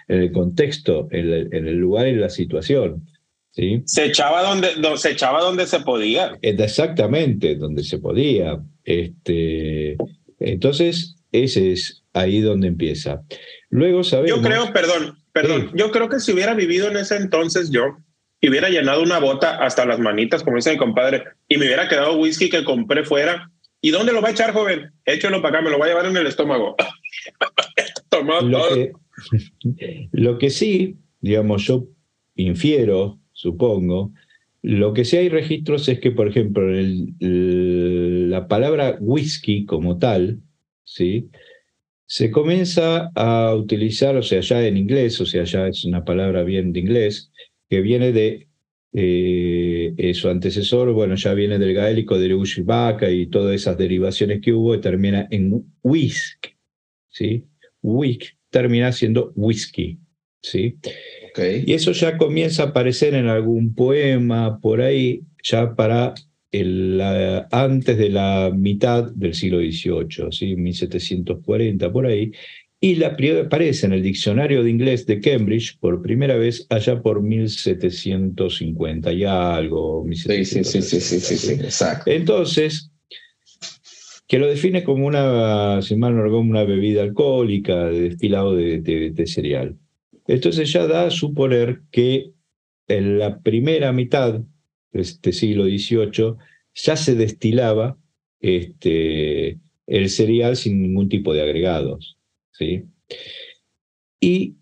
en 0.07 0.21
el 0.21 0.31
contexto, 0.31 1.07
en 1.09 1.33
el, 1.33 1.49
en 1.51 1.67
el 1.67 1.75
lugar 1.77 2.07
y 2.07 2.15
la 2.15 2.29
situación. 2.29 3.07
¿sí? 3.49 3.81
Se 3.85 4.05
echaba 4.05 4.43
donde, 4.43 4.69
se 4.97 5.11
echaba 5.11 5.41
donde 5.41 5.65
se 5.65 5.79
podía. 5.79 6.37
Exactamente, 6.43 7.55
donde 7.55 7.83
se 7.83 7.97
podía. 7.97 8.61
Este, 8.83 9.97
entonces, 10.39 11.15
ese 11.31 11.71
es 11.71 12.03
ahí 12.13 12.41
donde 12.41 12.67
empieza. 12.67 13.23
Luego 13.69 14.03
sabemos. 14.03 14.37
Yo 14.37 14.41
creo, 14.43 14.71
perdón, 14.71 15.17
perdón, 15.31 15.71
yo 15.73 15.91
creo 15.91 16.09
que 16.09 16.19
si 16.19 16.31
hubiera 16.31 16.53
vivido 16.53 16.89
en 16.89 16.97
ese 16.97 17.15
entonces 17.17 17.71
yo, 17.71 17.97
y 18.41 18.49
hubiera 18.49 18.69
llenado 18.69 19.01
una 19.01 19.19
bota 19.19 19.57
hasta 19.57 19.85
las 19.85 19.99
manitas, 19.99 20.43
como 20.43 20.57
dice 20.57 20.71
mi 20.71 20.77
compadre, 20.77 21.23
y 21.47 21.57
me 21.57 21.65
hubiera 21.65 21.87
quedado 21.87 22.17
whisky 22.17 22.49
que 22.49 22.63
compré 22.63 23.03
fuera. 23.03 23.51
¿Y 23.81 23.91
dónde 23.91 24.13
lo 24.13 24.21
va 24.21 24.29
a 24.29 24.31
echar, 24.31 24.53
joven? 24.53 24.91
Échalo 25.05 25.41
para 25.41 25.59
acá, 25.59 25.63
me 25.63 25.71
lo 25.71 25.79
va 25.79 25.85
a 25.85 25.89
llevar 25.89 26.05
en 26.07 26.17
el 26.17 26.27
estómago. 26.27 26.75
lo, 28.43 28.69
que, 28.73 28.91
lo 30.11 30.37
que 30.37 30.49
sí, 30.49 30.97
digamos, 31.21 31.63
yo 31.63 31.87
infiero, 32.35 33.19
supongo, 33.31 34.11
lo 34.61 34.93
que 34.93 35.05
sí 35.05 35.17
hay 35.17 35.29
registros 35.29 35.87
es 35.87 35.99
que, 35.99 36.11
por 36.11 36.27
ejemplo, 36.27 36.73
el, 36.73 38.29
la 38.29 38.47
palabra 38.47 38.97
whisky 38.99 39.65
como 39.65 39.99
tal, 39.99 40.39
¿sí? 40.83 41.29
se 42.07 42.31
comienza 42.31 43.11
a 43.15 43.55
utilizar, 43.55 44.15
o 44.15 44.23
sea, 44.23 44.41
ya 44.41 44.65
en 44.65 44.77
inglés, 44.77 45.19
o 45.21 45.25
sea, 45.25 45.43
ya 45.43 45.67
es 45.67 45.85
una 45.85 46.05
palabra 46.05 46.43
bien 46.43 46.71
de 46.71 46.79
inglés, 46.79 47.31
que 47.69 47.81
viene 47.81 48.11
de 48.11 48.47
eh, 48.93 50.13
su 50.13 50.29
antecesor, 50.29 50.93
bueno, 50.93 51.15
ya 51.15 51.33
viene 51.33 51.59
del 51.59 51.73
gaélico 51.73 52.17
de 52.17 52.33
Ushibaka 52.33 53.11
y 53.11 53.27
todas 53.27 53.53
esas 53.55 53.77
derivaciones 53.77 54.39
que 54.41 54.53
hubo, 54.53 54.73
y 54.73 54.79
termina 54.79 55.27
en 55.31 55.65
whisk, 55.83 56.47
¿sí? 57.09 57.43
Whisk 57.81 58.35
termina 58.49 58.93
siendo 58.93 59.33
whisky, 59.35 59.99
¿sí? 60.41 60.77
Y 61.65 61.73
eso 61.73 61.91
ya 61.91 62.17
comienza 62.17 62.63
a 62.63 62.67
aparecer 62.67 63.15
en 63.15 63.27
algún 63.27 63.75
poema 63.75 64.59
por 64.61 64.81
ahí, 64.81 65.23
ya 65.43 65.75
para 65.75 66.13
el, 66.51 67.01
antes 67.51 67.97
de 67.97 68.09
la 68.09 68.49
mitad 68.55 69.11
del 69.11 69.33
siglo 69.33 69.57
XVIII, 69.59 70.31
¿sí? 70.31 70.55
1740 70.55 71.91
por 71.91 72.05
ahí, 72.05 72.31
y 72.79 72.95
la 72.95 73.17
aparece 73.45 73.85
en 73.85 73.93
el 73.93 74.03
diccionario 74.03 74.63
de 74.63 74.69
inglés 74.69 75.05
de 75.05 75.19
Cambridge 75.19 75.77
por 75.79 76.01
primera 76.01 76.35
vez 76.35 76.67
allá 76.69 77.01
por 77.01 77.21
1750 77.21 79.13
y 79.13 79.23
algo. 79.23 80.05
Sí, 80.11 80.45
sí, 80.45 80.63
sí, 80.63 80.81
sí, 80.81 80.99
sí, 80.99 81.19
sí, 81.19 81.53
exacto. 81.53 82.11
Entonces, 82.11 82.91
que 84.27 84.39
lo 84.39 84.47
define 84.47 84.83
como 84.83 85.05
una, 85.05 85.81
si 85.81 85.95
mal 85.95 86.15
no 86.15 86.39
una 86.39 86.63
bebida 86.63 87.03
alcohólica 87.03 87.85
de 87.85 88.01
destilado 88.09 88.55
de, 88.55 88.81
de, 88.81 89.27
cereal. 89.27 89.77
Entonces 90.27 90.71
ya 90.71 90.87
da 90.87 91.05
a 91.05 91.11
suponer 91.11 91.81
que 91.91 92.31
en 92.87 93.19
la 93.19 93.39
primera 93.39 93.91
mitad 93.93 94.41
de 94.91 95.01
este 95.01 95.31
siglo 95.31 95.65
XVIII 95.65 96.35
ya 96.73 96.95
se 96.95 97.15
destilaba 97.15 97.97
este, 98.39 99.59
el 99.87 100.09
cereal 100.09 100.55
sin 100.55 100.81
ningún 100.81 101.09
tipo 101.09 101.33
de 101.33 101.41
agregados. 101.41 102.14
¿Sí? 102.57 102.83
Y 104.19 104.55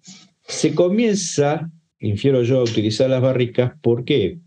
se 0.47 0.75
comienza, 0.75 1.71
infiero 1.99 2.43
yo, 2.43 2.59
a 2.59 2.63
utilizar 2.63 3.09
las 3.09 3.21
barricas. 3.21 3.73
¿Por 3.81 4.03
qué? 4.03 4.39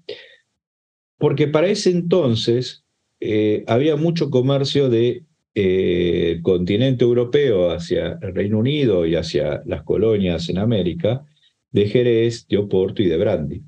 Porque 1.19 1.49
para 1.49 1.69
ese 1.69 1.91
entonces 1.91 2.85
eh, 3.21 3.65
había 3.67 3.97
mucho 3.97 4.31
comercio 4.31 4.91
de 4.91 5.25
eh, 5.55 6.41
continente 6.43 7.05
europeo 7.05 7.71
hacia 7.71 8.19
el 8.21 8.35
Reino 8.35 8.59
Unido 8.59 9.07
y 9.07 9.15
hacia 9.15 9.63
las 9.65 9.83
colonias 9.85 10.51
en 10.51 10.59
América, 10.59 11.25
de 11.71 11.89
Jerez, 11.89 12.47
de 12.49 12.59
Oporto 12.59 13.03
y 13.03 13.07
de 13.07 13.17
Brandy. 13.17 13.63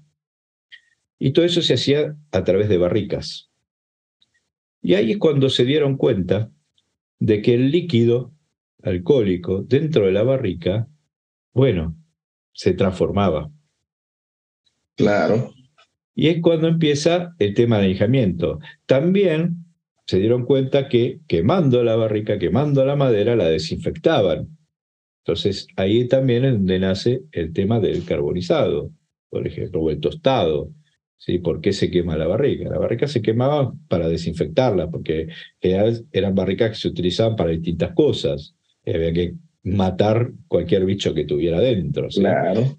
Y 1.19 1.33
todo 1.33 1.45
eso 1.45 1.63
se 1.63 1.75
hacía 1.75 2.15
a 2.31 2.45
través 2.45 2.69
de 2.69 2.79
barricas. 2.79 3.51
Y 4.83 4.95
ahí 4.95 5.13
es 5.13 5.19
cuando 5.19 5.49
se 5.49 5.65
dieron 5.65 5.97
cuenta 5.97 6.51
de 7.19 7.43
que 7.43 7.55
el 7.55 7.71
líquido 7.71 8.33
alcohólico 8.83 9.63
dentro 9.63 10.07
de 10.07 10.13
la 10.13 10.23
barrica, 10.23 10.89
bueno, 11.53 11.97
se 12.53 12.73
transformaba. 12.75 13.51
Claro. 14.97 15.53
Y 16.15 16.29
es 16.29 16.43
cuando 16.43 16.69
empieza 16.69 17.35
el 17.39 17.55
tema 17.55 17.77
del 17.77 17.91
añejamiento. 17.91 18.59
También 18.87 19.65
se 20.07 20.19
dieron 20.19 20.45
cuenta 20.45 20.89
que 20.89 21.21
quemando 21.29 21.85
la 21.85 21.95
barrica, 21.95 22.39
quemando 22.39 22.85
la 22.85 22.97
madera, 22.97 23.37
la 23.37 23.49
desinfectaban. 23.49 24.59
Entonces 25.23 25.69
ahí 25.77 26.09
también 26.09 26.45
es 26.45 26.53
donde 26.55 26.79
nace 26.79 27.23
el 27.33 27.53
tema 27.53 27.79
del 27.79 28.05
carbonizado, 28.05 28.91
por 29.29 29.47
ejemplo, 29.47 29.83
o 29.83 29.91
el 29.91 30.01
tostado. 30.01 30.71
¿sí? 31.19 31.39
¿Por 31.39 31.61
qué 31.61 31.73
se 31.73 31.91
quema 31.91 32.17
la 32.17 32.27
barrica? 32.27 32.71
La 32.71 32.79
barrica 32.79 33.07
se 33.07 33.21
quemaba 33.21 33.75
para 33.89 34.09
desinfectarla, 34.09 34.91
porque 34.91 35.29
eran 35.61 36.35
barricas 36.35 36.71
que 36.71 36.77
se 36.77 36.89
utilizaban 36.89 37.37
para 37.37 37.51
distintas 37.51 37.93
cosas. 37.93 38.57
Había 38.95 39.13
que 39.13 39.35
matar 39.63 40.33
cualquier 40.47 40.85
bicho 40.85 41.15
que 41.15 41.25
tuviera 41.25 41.61
dentro. 41.61 42.09
Claro. 42.09 42.79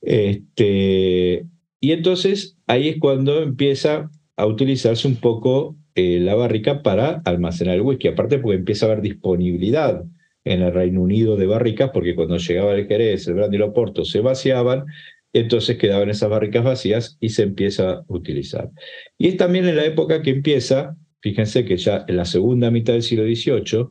Este, 0.00 1.46
y 1.80 1.92
entonces 1.92 2.56
ahí 2.66 2.88
es 2.88 2.98
cuando 2.98 3.42
empieza 3.42 4.10
a 4.36 4.46
utilizarse 4.46 5.08
un 5.08 5.16
poco 5.16 5.76
eh, 5.94 6.20
la 6.20 6.34
barrica 6.34 6.82
para 6.82 7.22
almacenar 7.24 7.76
el 7.76 7.82
whisky. 7.82 8.08
Aparte 8.08 8.38
porque 8.38 8.58
empieza 8.58 8.86
a 8.86 8.90
haber 8.90 9.02
disponibilidad 9.02 10.04
en 10.44 10.62
el 10.62 10.72
Reino 10.72 11.02
Unido 11.02 11.36
de 11.36 11.46
barricas, 11.46 11.90
porque 11.92 12.14
cuando 12.14 12.36
llegaba 12.36 12.74
el 12.74 12.86
Jerez, 12.86 13.26
el 13.26 13.34
Brandy 13.34 13.56
y 13.56 13.58
el 13.58 13.68
Oporto 13.68 14.04
se 14.04 14.20
vaciaban, 14.20 14.84
entonces 15.32 15.76
quedaban 15.76 16.08
esas 16.08 16.30
barricas 16.30 16.64
vacías 16.64 17.16
y 17.20 17.30
se 17.30 17.42
empieza 17.42 17.90
a 17.90 18.04
utilizar. 18.08 18.70
Y 19.18 19.28
es 19.28 19.36
también 19.36 19.66
en 19.66 19.76
la 19.76 19.84
época 19.84 20.22
que 20.22 20.30
empieza, 20.30 20.96
fíjense 21.20 21.64
que 21.64 21.76
ya 21.76 22.04
en 22.06 22.16
la 22.16 22.24
segunda 22.24 22.70
mitad 22.70 22.92
del 22.92 23.02
siglo 23.02 23.24
XVIII, 23.24 23.88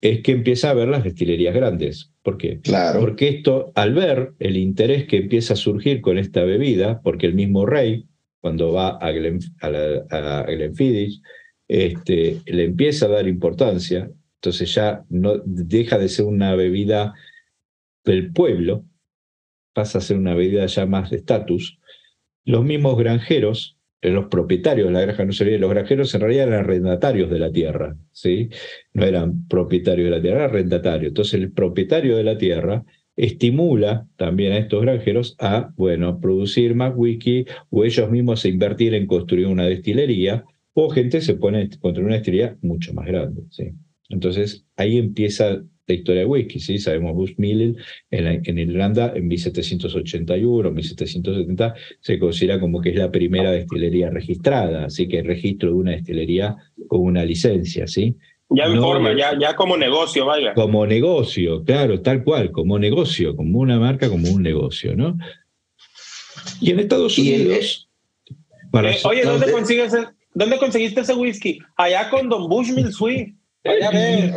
es 0.00 0.22
que 0.22 0.32
empieza 0.32 0.70
a 0.70 0.74
ver 0.74 0.88
las 0.88 1.04
destilerías 1.04 1.54
grandes. 1.54 2.12
¿Por 2.22 2.38
qué? 2.38 2.60
Claro. 2.60 3.00
Porque 3.00 3.28
esto, 3.28 3.72
al 3.74 3.94
ver 3.94 4.34
el 4.38 4.56
interés 4.56 5.06
que 5.06 5.18
empieza 5.18 5.54
a 5.54 5.56
surgir 5.56 6.00
con 6.00 6.18
esta 6.18 6.44
bebida, 6.44 7.00
porque 7.02 7.26
el 7.26 7.34
mismo 7.34 7.66
rey, 7.66 8.06
cuando 8.40 8.72
va 8.72 8.96
a, 8.98 9.10
Glen, 9.10 9.40
a, 9.60 10.44
Glenfiddich, 10.46 11.20
este, 11.66 12.40
le 12.46 12.64
empieza 12.64 13.06
a 13.06 13.10
dar 13.10 13.26
importancia, 13.26 14.10
entonces 14.36 14.72
ya 14.74 15.04
no 15.08 15.38
deja 15.44 15.98
de 15.98 16.08
ser 16.08 16.26
una 16.26 16.54
bebida 16.54 17.14
del 18.04 18.32
pueblo, 18.32 18.84
pasa 19.72 19.98
a 19.98 20.00
ser 20.00 20.16
una 20.16 20.34
bebida 20.34 20.66
ya 20.66 20.86
más 20.86 21.10
de 21.10 21.16
estatus. 21.16 21.78
Los 22.44 22.64
mismos 22.64 22.96
granjeros 22.96 23.77
los 24.02 24.26
propietarios 24.26 24.88
de 24.88 24.92
la 24.92 25.00
granja 25.00 25.24
no 25.24 25.32
serían 25.32 25.60
los 25.60 25.70
granjeros 25.70 26.14
en 26.14 26.20
realidad 26.20 26.48
eran 26.48 26.60
arrendatarios 26.60 27.30
de 27.30 27.38
la 27.38 27.50
tierra, 27.50 27.96
¿sí? 28.12 28.48
No 28.92 29.04
eran 29.04 29.46
propietarios 29.48 30.06
de 30.06 30.16
la 30.16 30.22
tierra, 30.22 30.38
eran 30.38 30.50
arrendatarios. 30.50 31.10
Entonces 31.10 31.34
el 31.34 31.52
propietario 31.52 32.16
de 32.16 32.24
la 32.24 32.38
tierra 32.38 32.84
estimula 33.16 34.06
también 34.16 34.52
a 34.52 34.58
estos 34.58 34.82
granjeros 34.82 35.34
a, 35.40 35.72
bueno, 35.76 36.20
producir 36.20 36.76
más 36.76 36.92
whisky 36.94 37.46
o 37.70 37.84
ellos 37.84 38.08
mismos 38.10 38.44
a 38.44 38.48
invertir 38.48 38.94
en 38.94 39.06
construir 39.06 39.46
una 39.48 39.66
destilería 39.66 40.44
o 40.72 40.88
gente 40.90 41.20
se 41.20 41.34
pone 41.34 41.62
a 41.62 41.68
construir 41.80 42.06
una 42.06 42.14
destilería 42.14 42.56
mucho 42.62 42.94
más 42.94 43.06
grande, 43.06 43.42
¿sí? 43.50 43.72
Entonces 44.08 44.64
ahí 44.76 44.98
empieza 44.98 45.62
la 45.88 45.94
historia 45.94 46.20
de 46.22 46.26
whisky, 46.26 46.60
¿sí? 46.60 46.78
Sabemos 46.78 47.30
Mill 47.38 47.76
en, 48.10 48.42
en, 48.44 48.58
Irlanda 48.58 49.12
en 49.14 49.26
1781, 49.26 50.70
1770 50.70 51.74
se 52.00 52.18
considera 52.18 52.60
como 52.60 52.80
que 52.80 52.90
es 52.90 52.96
la 52.96 53.10
primera 53.10 53.50
destilería 53.50 54.10
registrada, 54.10 54.84
así 54.84 55.08
que 55.08 55.20
el 55.20 55.26
registro 55.26 55.70
de 55.70 55.74
una 55.74 55.90
destilería 55.92 56.56
con 56.86 57.00
una 57.00 57.24
licencia, 57.24 57.86
¿sí? 57.86 58.16
Ya 58.50 58.64
en 58.64 58.80
forma, 58.80 59.14
ya, 59.16 59.38
ya 59.38 59.54
como 59.56 59.76
negocio, 59.76 60.24
vaya. 60.24 60.54
Como 60.54 60.86
negocio, 60.86 61.64
claro, 61.64 62.00
tal 62.00 62.24
cual, 62.24 62.50
como 62.50 62.78
negocio, 62.78 63.36
como 63.36 63.58
una 63.58 63.78
marca, 63.78 64.08
como 64.08 64.30
un 64.30 64.42
negocio, 64.42 64.94
¿no? 64.96 65.18
Y 66.60 66.70
en 66.70 66.80
Estados 66.80 67.18
Unidos... 67.18 67.88
Eh, 68.72 68.98
oye, 69.04 69.22
¿dónde, 69.24 69.50
consigues, 69.50 69.92
¿dónde 70.34 70.58
conseguiste 70.58 71.00
ese 71.00 71.14
whisky? 71.14 71.58
Allá 71.76 72.10
con 72.10 72.28
Don 72.28 72.48
Bushmill 72.48 72.92
Sweet. 72.92 73.34
Allá 73.64 73.90
ve. 73.90 74.34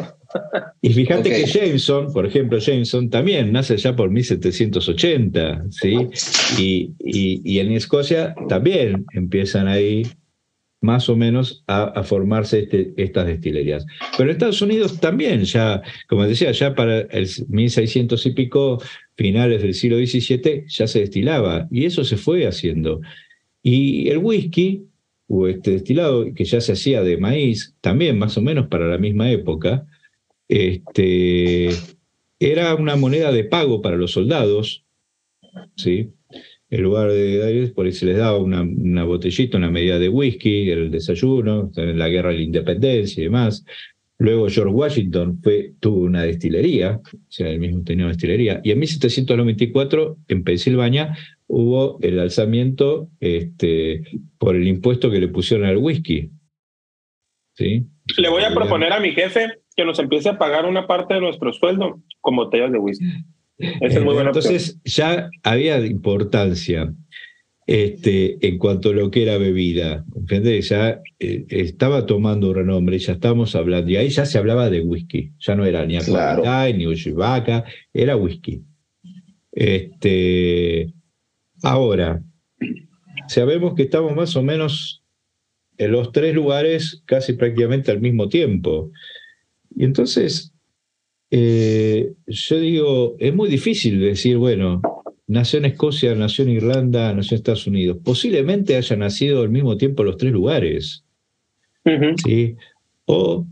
Y 0.81 0.93
fíjate 0.93 1.29
que 1.29 1.45
Jameson, 1.45 2.11
por 2.11 2.25
ejemplo, 2.25 2.57
Jameson 2.57 3.09
también 3.09 3.51
nace 3.51 3.77
ya 3.77 3.95
por 3.95 4.09
1780, 4.09 5.65
¿sí? 5.69 5.95
Y, 6.57 6.93
y, 6.99 7.59
en 7.59 7.71
Escocia 7.73 8.33
también 8.47 9.05
empiezan 9.13 9.67
ahí 9.67 10.03
más 10.81 11.07
o 11.09 11.15
menos 11.15 11.63
a, 11.67 12.03
formarse 12.03 12.61
este, 12.61 12.93
estas 12.97 13.27
destilerías. 13.27 13.85
Pero 14.17 14.29
en 14.29 14.35
Estados 14.35 14.61
Unidos 14.61 14.99
también, 14.99 15.43
ya, 15.43 15.81
como 16.09 16.25
decía, 16.25 16.51
ya 16.51 16.73
para 16.73 17.01
el 17.01 17.29
1600 17.47 18.25
y 18.25 18.31
pico, 18.31 18.81
finales 19.15 19.61
del 19.61 19.75
siglo 19.75 19.97
XVII, 19.97 20.65
ya 20.67 20.87
se 20.87 21.01
destilaba 21.01 21.67
y 21.69 21.85
eso 21.85 22.03
se 22.03 22.17
fue 22.17 22.47
haciendo. 22.47 23.01
Y 23.61 24.09
el 24.09 24.17
whisky, 24.17 24.87
o 25.27 25.47
este 25.47 25.71
destilado, 25.71 26.33
que 26.33 26.43
ya 26.43 26.59
se 26.59 26.73
hacía 26.73 27.03
de 27.03 27.17
maíz, 27.17 27.75
también 27.81 28.17
más 28.17 28.35
o 28.37 28.41
menos 28.41 28.67
para 28.67 28.87
la 28.87 28.97
misma 28.97 29.29
época, 29.31 29.85
este, 30.51 31.69
era 32.37 32.75
una 32.75 32.97
moneda 32.97 33.31
de 33.31 33.45
pago 33.45 33.81
para 33.81 33.95
los 33.95 34.11
soldados, 34.11 34.83
¿sí? 35.77 36.09
En 36.69 36.83
lugar 36.83 37.09
de 37.09 37.71
por 37.73 37.85
ahí 37.85 37.93
se 37.93 38.05
les 38.05 38.17
daba 38.17 38.37
una, 38.37 38.61
una 38.61 39.05
botellita, 39.05 39.57
una 39.57 39.71
medida 39.71 39.97
de 39.97 40.09
whisky, 40.09 40.69
el 40.69 40.91
desayuno, 40.91 41.71
en 41.77 41.97
la 41.97 42.09
guerra 42.09 42.31
de 42.31 42.37
la 42.37 42.43
independencia 42.43 43.21
y 43.21 43.25
demás. 43.25 43.63
Luego 44.17 44.49
George 44.49 44.73
Washington 44.73 45.39
fue, 45.41 45.73
tuvo 45.79 46.01
una 46.01 46.23
destilería, 46.23 46.99
o 47.01 47.31
sea, 47.31 47.49
él 47.49 47.59
mismo 47.59 47.83
tenía 47.83 48.05
una 48.05 48.13
destilería. 48.13 48.59
Y 48.63 48.71
en 48.71 48.79
1794, 48.79 50.17
en 50.27 50.43
Pensilvania, 50.43 51.17
hubo 51.47 51.97
el 52.01 52.19
alzamiento 52.19 53.09
este, 53.21 54.03
por 54.37 54.57
el 54.57 54.67
impuesto 54.67 55.09
que 55.09 55.21
le 55.21 55.29
pusieron 55.29 55.65
al 55.65 55.77
whisky. 55.77 56.29
¿Sí? 57.53 57.85
Le 58.17 58.29
voy 58.29 58.43
a 58.43 58.53
proponer 58.53 58.91
a 58.91 58.99
mi 58.99 59.11
jefe 59.11 59.60
que 59.75 59.85
nos 59.85 59.99
empiece 59.99 60.29
a 60.29 60.37
pagar 60.37 60.65
una 60.65 60.87
parte 60.87 61.13
de 61.13 61.21
nuestro 61.21 61.53
sueldo 61.53 62.01
con 62.19 62.35
botellas 62.35 62.71
de 62.71 62.79
whisky. 62.79 63.05
es 63.57 63.95
muy 64.03 64.13
buena 64.13 64.29
Entonces 64.29 64.79
ya 64.83 65.29
había 65.43 65.85
importancia 65.85 66.93
este, 67.67 68.45
en 68.45 68.57
cuanto 68.57 68.89
a 68.89 68.93
lo 68.93 69.11
que 69.11 69.23
era 69.23 69.37
bebida. 69.37 70.03
Ya 70.61 71.01
eh, 71.19 71.45
estaba 71.49 72.05
tomando 72.05 72.49
un 72.49 72.55
renombre, 72.55 72.99
ya 72.99 73.13
estábamos 73.13 73.55
hablando, 73.55 73.89
y 73.91 73.95
ahí 73.95 74.09
ya 74.09 74.25
se 74.25 74.37
hablaba 74.37 74.69
de 74.69 74.81
whisky. 74.81 75.31
Ya 75.39 75.55
no 75.55 75.65
era 75.65 75.85
ni 75.85 75.97
claro. 75.99 76.43
ni 76.75 76.87
Ushivaca, 76.87 77.63
era 77.93 78.17
whisky. 78.17 78.61
Este, 79.51 80.93
ahora, 81.63 82.21
sabemos 83.27 83.75
que 83.75 83.83
estamos 83.83 84.15
más 84.15 84.35
o 84.35 84.43
menos 84.43 85.03
en 85.77 85.91
los 85.91 86.11
tres 86.11 86.35
lugares 86.35 87.01
casi 87.05 87.33
prácticamente 87.33 87.91
al 87.91 88.01
mismo 88.01 88.27
tiempo. 88.27 88.91
Y 89.75 89.85
entonces, 89.85 90.53
eh, 91.29 92.13
yo 92.27 92.59
digo, 92.59 93.15
es 93.19 93.33
muy 93.33 93.49
difícil 93.49 93.99
decir, 93.99 94.37
bueno, 94.37 94.81
nació 95.27 95.59
en 95.59 95.65
Escocia, 95.65 96.13
nació 96.15 96.43
en 96.43 96.51
Irlanda, 96.51 97.13
nació 97.13 97.35
en 97.35 97.39
Estados 97.39 97.67
Unidos. 97.67 97.97
Posiblemente 98.03 98.75
haya 98.75 98.95
nacido 98.95 99.41
al 99.41 99.49
mismo 99.49 99.77
tiempo 99.77 100.03
los 100.03 100.17
tres 100.17 100.33
lugares. 100.33 101.05
¿sí? 102.25 102.55
O 103.05 103.47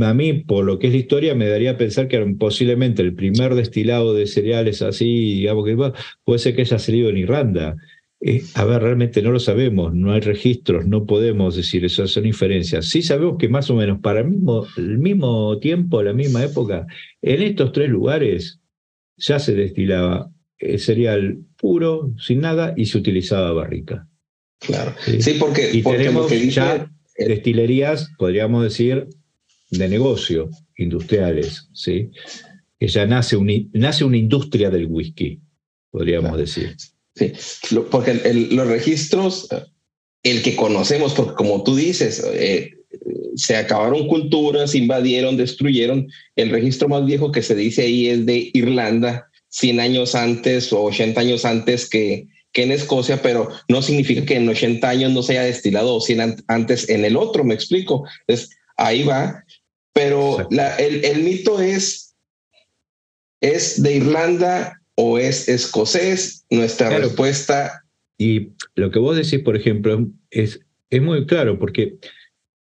a 0.00 0.14
mí, 0.14 0.32
por 0.32 0.64
lo 0.64 0.78
que 0.78 0.88
es 0.88 0.92
la 0.92 0.98
historia, 0.98 1.34
me 1.34 1.48
daría 1.48 1.72
a 1.72 1.76
pensar 1.76 2.08
que 2.08 2.18
posiblemente 2.38 3.02
el 3.02 3.14
primer 3.14 3.54
destilado 3.54 4.14
de 4.14 4.26
cereales 4.26 4.82
así, 4.82 5.36
digamos 5.36 5.64
que 5.64 5.76
puede 6.24 6.38
ser 6.38 6.56
que 6.56 6.62
haya 6.62 6.78
salido 6.78 7.10
en 7.10 7.18
Irlanda. 7.18 7.76
Eh, 8.24 8.44
a 8.54 8.64
ver, 8.64 8.82
realmente 8.82 9.20
no 9.20 9.32
lo 9.32 9.40
sabemos, 9.40 9.92
no 9.94 10.12
hay 10.12 10.20
registros, 10.20 10.86
no 10.86 11.06
podemos 11.06 11.56
decir 11.56 11.84
eso, 11.84 12.06
son 12.06 12.24
inferencias. 12.24 12.86
Sí 12.86 13.02
sabemos 13.02 13.36
que 13.36 13.48
más 13.48 13.68
o 13.68 13.74
menos 13.74 14.00
para 14.00 14.20
el 14.20 14.28
mismo, 14.28 14.66
el 14.76 14.98
mismo 14.98 15.58
tiempo, 15.58 16.02
la 16.02 16.12
misma 16.12 16.44
época, 16.44 16.86
en 17.20 17.42
estos 17.42 17.72
tres 17.72 17.90
lugares 17.90 18.60
ya 19.16 19.40
se 19.40 19.54
destilaba 19.54 20.30
eh, 20.58 20.78
cereal 20.78 21.38
puro, 21.56 22.14
sin 22.16 22.40
nada, 22.40 22.74
y 22.76 22.86
se 22.86 22.98
utilizaba 22.98 23.52
barrica. 23.52 24.06
Claro. 24.60 24.94
Sí, 25.18 25.34
porque, 25.40 25.70
y 25.72 25.82
tenemos 25.82 26.30
ya 26.54 26.88
destilerías, 27.18 28.12
podríamos 28.16 28.62
decir, 28.62 29.08
de 29.72 29.88
negocio, 29.88 30.48
industriales, 30.76 31.68
¿sí? 31.72 32.10
que 32.78 32.86
ya 32.86 33.04
nace, 33.06 33.36
nace 33.72 34.04
una 34.04 34.16
industria 34.16 34.70
del 34.70 34.86
whisky, 34.86 35.40
podríamos 35.90 36.36
decir. 36.36 36.76
Sí, 37.14 37.32
porque 37.90 38.14
los 38.50 38.66
registros, 38.66 39.48
el 40.22 40.42
que 40.42 40.56
conocemos, 40.56 41.12
porque 41.12 41.34
como 41.34 41.62
tú 41.62 41.76
dices, 41.76 42.24
eh, 42.32 42.72
se 43.36 43.56
acabaron 43.56 44.08
culturas, 44.08 44.74
invadieron, 44.74 45.36
destruyeron. 45.36 46.08
El 46.36 46.50
registro 46.50 46.88
más 46.88 47.04
viejo 47.04 47.32
que 47.32 47.42
se 47.42 47.54
dice 47.54 47.82
ahí 47.82 48.08
es 48.08 48.26
de 48.26 48.50
Irlanda, 48.54 49.28
100 49.48 49.80
años 49.80 50.14
antes 50.14 50.72
o 50.72 50.82
80 50.84 51.20
años 51.20 51.44
antes 51.44 51.88
que, 51.88 52.26
que 52.52 52.62
en 52.62 52.72
Escocia, 52.72 53.20
pero 53.20 53.48
no 53.68 53.82
significa 53.82 54.24
que 54.24 54.36
en 54.36 54.48
80 54.48 54.88
años 54.88 55.12
no 55.12 55.22
se 55.22 55.32
haya 55.32 55.42
destilado 55.42 56.00
100 56.00 56.44
antes 56.48 56.88
en 56.88 57.04
el 57.04 57.16
otro, 57.16 57.44
me 57.44 57.54
explico. 57.54 58.04
Entonces, 58.26 58.56
ahí 58.76 59.02
va. 59.02 59.44
Pero 59.92 60.48
el, 60.50 61.04
el 61.04 61.22
mito 61.22 61.60
es 61.60 62.12
¿Es 63.42 63.82
de 63.82 63.96
Irlanda 63.96 64.80
o 65.02 65.18
es 65.18 65.48
escocés? 65.48 66.44
Nuestra 66.50 66.88
Claro. 66.88 67.04
respuesta, 67.04 67.84
Y 68.18 68.50
lo 68.76 68.90
que 68.92 69.00
vos 69.00 69.16
decís, 69.16 69.40
por 69.40 69.56
ejemplo, 69.56 70.06
es, 70.30 70.60
es 70.90 71.02
muy 71.02 71.26
claro, 71.26 71.58
porque 71.58 71.96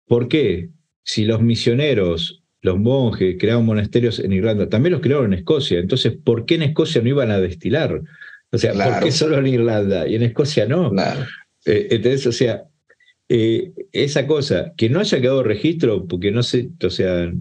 ¿por 0.08 0.28
qué? 0.28 0.70
Si 1.04 1.26
los 1.26 1.42
misioneros, 1.42 2.42
los 2.62 2.80
monjes 2.80 3.36
crearon 3.40 3.66
monasterios 3.66 4.20
en 4.20 4.32
Irlanda, 4.34 4.68
también 4.70 4.94
los 4.94 5.02
crearon 5.02 5.28
en 5.32 5.40
Escocia, 5.40 5.78
entonces, 5.80 6.14
¿por 6.24 6.46
qué 6.46 6.56
en 6.56 6.64
Escocia 6.64 7.02
no 7.02 7.10
iban 7.10 7.30
a 7.30 7.40
destilar? 7.40 8.02
O 8.52 8.58
sea, 8.58 8.74
¿por 8.74 9.04
qué 9.04 9.12
solo 9.12 9.38
en 9.38 9.48
Irlanda 9.48 10.08
y 10.08 10.16
en 10.16 10.24
Escocia 10.24 10.66
no? 10.66 10.90
claro. 10.92 11.26
Eh, 11.66 11.88
entonces, 11.92 12.26
o 12.28 12.32
sea, 12.32 12.64
eh, 13.30 13.72
esa 13.92 14.26
cosa, 14.28 14.74
que 14.76 14.90
no 14.90 15.00
haya 15.00 15.22
quedado 15.22 15.44
registro, 15.44 16.06
porque 16.08 16.32
no 16.32 16.42
sé, 16.44 16.70
o 16.84 16.90
sea, 16.90 17.32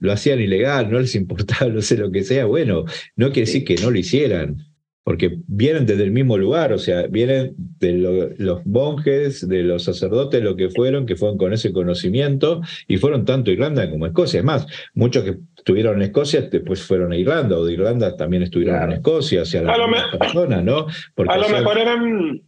lo 0.00 0.12
hacían 0.12 0.40
ilegal, 0.40 0.90
no 0.90 0.98
les 0.98 1.14
importaba, 1.14 1.70
no 1.70 1.80
sé 1.82 1.96
lo 1.96 2.10
que 2.10 2.24
sea, 2.24 2.46
bueno, 2.46 2.84
no 3.16 3.26
quiere 3.28 3.46
decir 3.46 3.64
que 3.64 3.76
no 3.76 3.90
lo 3.90 3.98
hicieran, 3.98 4.56
porque 5.02 5.38
vienen 5.46 5.86
desde 5.86 6.04
el 6.04 6.10
mismo 6.10 6.36
lugar, 6.36 6.72
o 6.72 6.78
sea, 6.78 7.06
vienen 7.06 7.54
de 7.56 7.92
lo- 7.94 8.28
los 8.36 8.64
monjes, 8.66 9.48
de 9.48 9.62
los 9.62 9.84
sacerdotes, 9.84 10.42
lo 10.42 10.56
que 10.56 10.68
fueron, 10.68 11.06
que 11.06 11.16
fueron 11.16 11.36
con 11.38 11.52
ese 11.52 11.72
conocimiento, 11.72 12.60
y 12.86 12.98
fueron 12.98 13.24
tanto 13.24 13.50
a 13.50 13.54
Irlanda 13.54 13.90
como 13.90 14.04
a 14.04 14.08
Escocia. 14.08 14.38
Es 14.40 14.44
más, 14.44 14.66
muchos 14.94 15.24
que 15.24 15.36
estuvieron 15.56 15.96
en 15.96 16.02
Escocia 16.02 16.42
después 16.42 16.82
fueron 16.82 17.12
a 17.12 17.16
Irlanda, 17.16 17.56
o 17.58 17.64
de 17.64 17.72
Irlanda 17.72 18.16
también 18.16 18.42
estuvieron 18.42 18.76
Claro. 18.76 18.92
en 18.92 18.98
Escocia, 18.98 19.42
o 19.42 19.44
sea, 19.46 19.60
A 19.62 19.64
¿no? 20.62 20.86
Porque, 21.14 21.32
A 21.32 21.36
lo 21.38 21.44
o 21.46 21.48
sea, 21.48 21.58
mejor 21.60 21.78
eran, 21.78 22.42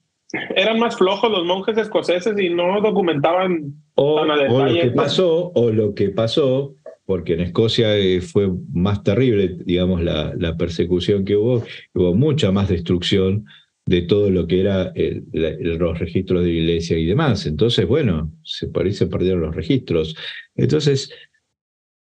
eran 0.55 0.79
más 0.79 0.97
flojos 0.97 1.31
los 1.31 1.45
monjes 1.45 1.77
escoceses 1.79 2.39
y 2.39 2.49
no 2.51 2.81
documentaban 2.81 3.75
O, 3.95 4.21
tan 4.21 4.31
a 4.31 4.35
o 4.35 4.37
lo 4.37 4.65
detalle. 4.65 4.81
que 4.83 4.91
pasó, 4.91 5.53
o 5.55 5.71
lo 5.71 5.95
que 5.95 6.11
pasó, 6.11 6.75
porque 7.13 7.35
en 7.35 7.41
Escocia 7.41 7.95
eh, 7.95 8.23
fue 8.23 8.51
más 8.73 9.03
terrible, 9.03 9.59
digamos, 9.67 10.03
la, 10.03 10.57
persecución 10.57 11.27
que 11.27 11.37
hubo, 11.37 11.63
hubo 11.93 12.15
mucha 12.15 12.51
más 12.51 12.71
destrucción 12.71 13.45
de 13.85 14.01
todo 14.01 14.31
lo 14.31 14.47
que 14.47 14.61
era 14.61 14.95
los 15.35 15.99
registros 15.99 16.43
de 16.43 16.53
iglesia 16.53 16.97
y 16.97 17.05
demás. 17.05 17.45
Entonces, 17.45 17.87
bueno, 17.87 18.33
se, 18.45 18.69
por 18.69 18.87
ahí 18.87 18.95
perdieron 19.11 19.43
los 19.43 19.55
registros. 19.55 20.17
Entonces, 20.55 21.11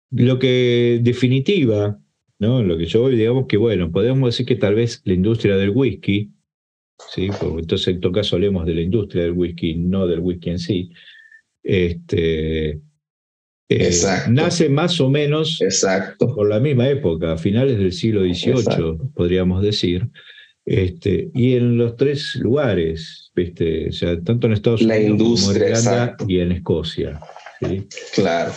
lo 0.09 0.39
que 0.39 0.99
definitiva, 1.03 1.99
¿no? 2.39 2.63
Lo 2.63 2.75
que 2.75 2.87
yo 2.87 3.01
voy, 3.01 3.15
digamos 3.15 3.45
que, 3.45 3.57
bueno, 3.57 3.91
podemos 3.91 4.29
decir 4.29 4.47
que 4.47 4.55
tal 4.55 4.73
vez 4.73 5.03
la 5.05 5.13
industria 5.13 5.57
del 5.57 5.69
whisky, 5.69 6.31
¿sí? 7.11 7.27
Porque 7.39 7.59
entonces 7.59 7.87
en 7.89 8.01
todo 8.01 8.13
caso 8.13 8.35
hablemos 8.35 8.65
de 8.65 8.73
la 8.73 8.81
industria 8.81 9.21
del 9.21 9.33
whisky, 9.33 9.75
no 9.75 10.07
del 10.07 10.21
whisky 10.21 10.49
en 10.49 10.59
sí. 10.59 10.89
Este, 11.61 12.81
eh, 13.69 13.91
nace 14.29 14.69
más 14.69 14.99
o 15.01 15.09
menos 15.09 15.61
Exacto. 15.61 16.33
por 16.33 16.47
la 16.47 16.59
misma 16.59 16.89
época, 16.89 17.33
a 17.33 17.37
finales 17.37 17.77
del 17.77 17.91
siglo 17.91 18.21
XVIII, 18.21 18.51
Exacto. 18.51 19.11
podríamos 19.13 19.61
decir. 19.61 20.07
Este, 20.65 21.29
y 21.33 21.55
en 21.55 21.77
los 21.77 21.95
tres 21.95 22.35
lugares, 22.35 23.31
¿viste? 23.33 23.87
O 23.87 23.91
sea, 23.91 24.19
tanto 24.21 24.47
en 24.47 24.53
Estados 24.53 24.81
La 24.81 24.97
Unidos 24.97 25.41
como 25.41 25.55
en 25.55 25.61
Irlanda 25.61 26.17
y 26.27 26.39
en 26.39 26.51
Escocia. 26.51 27.19
¿sí? 27.61 27.87
Claro. 28.13 28.51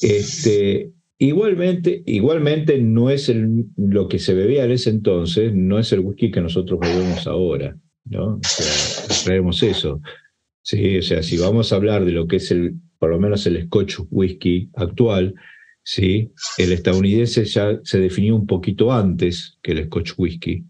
Este, 0.00 0.92
igualmente, 1.18 2.02
igualmente 2.06 2.78
no 2.78 3.10
es 3.10 3.28
el, 3.28 3.66
lo 3.76 4.08
que 4.08 4.18
se 4.18 4.34
bebía 4.34 4.64
en 4.64 4.72
ese 4.72 4.90
entonces, 4.90 5.52
no 5.52 5.78
es 5.78 5.92
el 5.92 6.00
whisky 6.00 6.30
que 6.30 6.40
nosotros 6.40 6.78
bebemos 6.80 7.26
ahora, 7.26 7.76
¿no? 8.04 8.36
O 8.36 8.40
sea, 8.42 9.24
traemos 9.24 9.62
eso. 9.62 10.00
Sí, 10.62 10.98
o 10.98 11.02
sea, 11.02 11.22
si 11.22 11.36
vamos 11.36 11.72
a 11.72 11.76
hablar 11.76 12.04
de 12.04 12.12
lo 12.12 12.26
que 12.28 12.36
es 12.36 12.50
el, 12.52 12.76
por 13.00 13.10
lo 13.10 13.18
menos 13.18 13.44
el 13.46 13.64
Scotch 13.64 13.96
whisky 14.10 14.68
actual, 14.74 15.34
sí, 15.82 16.30
el 16.58 16.72
estadounidense 16.72 17.44
ya 17.46 17.80
se 17.82 17.98
definió 17.98 18.36
un 18.36 18.46
poquito 18.46 18.92
antes 18.92 19.58
que 19.62 19.72
el 19.72 19.86
Scotch 19.86 20.12
whisky, 20.18 20.64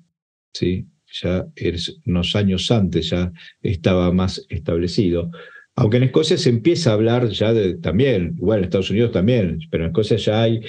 sí, 0.55 0.87
ya 1.20 1.45
es 1.57 1.99
unos 2.07 2.37
años 2.37 2.70
antes 2.70 3.11
ya 3.11 3.33
estaba 3.61 4.12
más 4.12 4.47
establecido. 4.49 5.31
Aunque 5.74 5.97
en 5.97 6.05
Escocia 6.05 6.37
se 6.37 6.51
empieza 6.51 6.91
a 6.91 6.95
hablar 6.95 7.28
ya 7.31 7.53
de, 7.53 7.74
también, 7.78 8.35
igual 8.39 8.59
en 8.61 8.64
Estados 8.66 8.91
Unidos 8.91 9.11
también, 9.11 9.59
pero 9.70 9.85
en 9.85 9.91
Escocia 9.91 10.16
ya 10.16 10.43
hay 10.43 10.61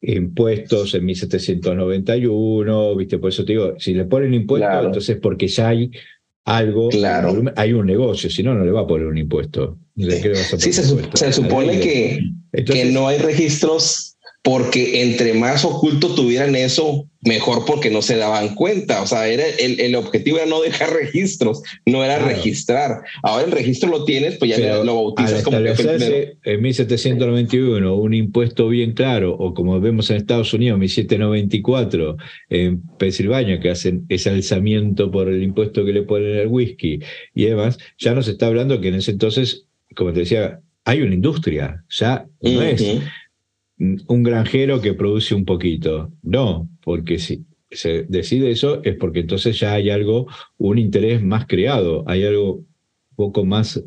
impuestos 0.00 0.94
en 0.94 1.04
1791, 1.04 2.96
¿viste? 2.96 3.18
Por 3.18 3.28
eso 3.28 3.44
te 3.44 3.52
digo, 3.52 3.74
si 3.78 3.92
le 3.92 4.06
ponen 4.06 4.32
impuestos, 4.32 4.70
Claro. 4.70 4.86
entonces 4.86 5.18
porque 5.20 5.48
ya 5.48 5.68
hay 5.68 5.90
algo, 6.56 6.88
Claro. 6.88 7.42
hay 7.56 7.72
un 7.72 7.86
negocio, 7.86 8.28
si 8.30 8.42
no, 8.42 8.54
no 8.54 8.64
le 8.64 8.70
va 8.72 8.82
a 8.82 8.86
poner 8.86 9.06
un 9.06 9.18
impuesto. 9.18 9.78
Ni 9.94 10.04
le- 10.06 10.20
¿qué 10.20 10.28
le 10.30 10.34
vas 10.38 10.52
a 10.54 10.58
Sí, 10.58 10.72
se, 10.72 10.82
supone 11.32 11.80
que, 11.80 12.20
Entonces, 12.52 12.86
que 12.86 12.92
no 12.92 13.08
hay 13.08 13.18
registros 13.18 14.16
porque 14.42 15.02
entre 15.02 15.34
más 15.34 15.66
oculto 15.66 16.14
tuvieran 16.14 16.54
eso, 16.54 17.06
mejor 17.22 17.66
porque 17.66 17.90
no 17.90 18.00
se 18.00 18.16
daban 18.16 18.54
cuenta. 18.54 19.02
O 19.02 19.06
sea, 19.06 19.28
era 19.28 19.44
el, 19.46 19.78
el 19.78 19.94
objetivo 19.94 20.38
era 20.38 20.46
no 20.46 20.62
dejar 20.62 20.94
registros, 20.94 21.62
no 21.84 22.02
era 22.02 22.16
Claro. 22.16 22.34
registrar. 22.34 23.02
Ahora 23.22 23.44
el 23.44 23.52
registro 23.52 23.90
lo 23.90 24.06
tienes, 24.06 24.38
pues 24.38 24.50
ya 24.52 24.56
Pero 24.56 24.82
lo 24.82 24.94
bautizas 24.94 25.42
como 25.42 25.58
que 25.58 26.36
en 26.44 26.62
1791 26.62 27.94
un 27.94 28.14
impuesto 28.14 28.68
bien 28.68 28.92
claro, 28.94 29.36
o 29.38 29.52
como 29.52 29.78
vemos 29.78 30.08
en 30.10 30.16
Estados 30.16 30.54
Unidos, 30.54 30.78
1794, 30.78 32.16
en 32.48 32.82
Pensilvania, 32.98 33.60
que 33.60 33.70
hacen 33.70 34.06
ese 34.08 34.30
alzamiento 34.30 35.10
por 35.10 35.28
el 35.28 35.42
impuesto 35.42 35.84
que 35.84 35.92
le 35.92 36.02
ponen 36.02 36.38
al 36.38 36.46
whisky 36.46 37.00
y 37.34 37.44
demás, 37.44 37.78
ya 37.98 38.14
nos 38.14 38.26
está 38.26 38.46
hablando 38.46 38.80
que 38.80 38.88
en 38.88 38.94
ese 38.94 39.10
entonces, 39.10 39.66
como 39.94 40.14
te 40.14 40.20
decía, 40.20 40.60
hay 40.84 41.02
una 41.02 41.14
industria, 41.14 41.84
ya 41.90 42.26
no 42.40 42.62
es 42.62 42.80
Ujú. 42.80 43.00
Un 43.80 44.22
granjero 44.22 44.80
que 44.80 44.94
produce 44.94 45.34
un 45.34 45.44
poquito. 45.44 46.12
No, 46.22 46.68
porque 46.82 47.18
si 47.18 47.44
se 47.70 48.04
decide 48.04 48.50
eso 48.50 48.82
es 48.84 48.96
porque 48.96 49.20
entonces 49.20 49.58
ya 49.58 49.74
hay 49.74 49.90
algo, 49.90 50.26
un 50.58 50.78
interés 50.78 51.22
más 51.22 51.46
creado, 51.46 52.04
hay 52.06 52.24
algo 52.24 52.56
un 52.56 52.66
poco 53.16 53.44
más 53.44 53.82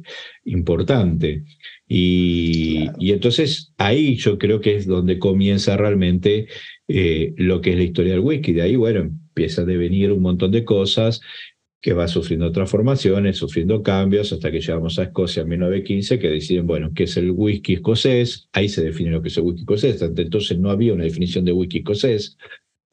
importante. 0.45 1.43
Y, 1.87 2.87
y 2.97 3.11
entonces 3.11 3.73
ahí 3.77 4.15
yo 4.15 4.37
creo 4.37 4.61
que 4.61 4.75
es 4.75 4.87
donde 4.87 5.19
comienza 5.19 5.77
realmente 5.77 6.47
eh, 6.87 7.33
lo 7.37 7.61
que 7.61 7.71
es 7.71 7.77
la 7.77 7.83
historia 7.83 8.13
del 8.13 8.21
whisky. 8.21 8.53
De 8.53 8.63
ahí, 8.63 8.75
bueno, 8.75 9.01
empieza 9.01 9.61
a 9.61 9.65
devenir 9.65 10.11
un 10.11 10.21
montón 10.21 10.51
de 10.51 10.63
cosas 10.63 11.21
que 11.83 11.91
va 11.91 12.07
sufriendo 12.07 12.49
transformaciones, 12.53 13.35
sufriendo 13.35 13.83
cambios, 13.83 14.31
hasta 14.31 14.49
que 14.49 14.61
llegamos 14.61 14.97
a 14.97 15.03
Escocia 15.03 15.41
en 15.41 15.49
1915, 15.49 16.17
que 16.17 16.29
deciden, 16.29 16.65
bueno, 16.65 16.91
qué 16.95 17.03
es 17.03 17.17
el 17.17 17.31
whisky 17.31 17.73
escocés, 17.73 18.47
ahí 18.53 18.69
se 18.69 18.81
define 18.81 19.11
lo 19.11 19.21
que 19.21 19.27
es 19.27 19.35
el 19.35 19.43
whisky 19.43 19.63
escocés, 19.63 20.01
hasta 20.01 20.21
entonces 20.21 20.57
no 20.57 20.71
había 20.71 20.93
una 20.93 21.03
definición 21.03 21.43
de 21.43 21.51
whisky 21.51 21.79
escocés, 21.79 22.37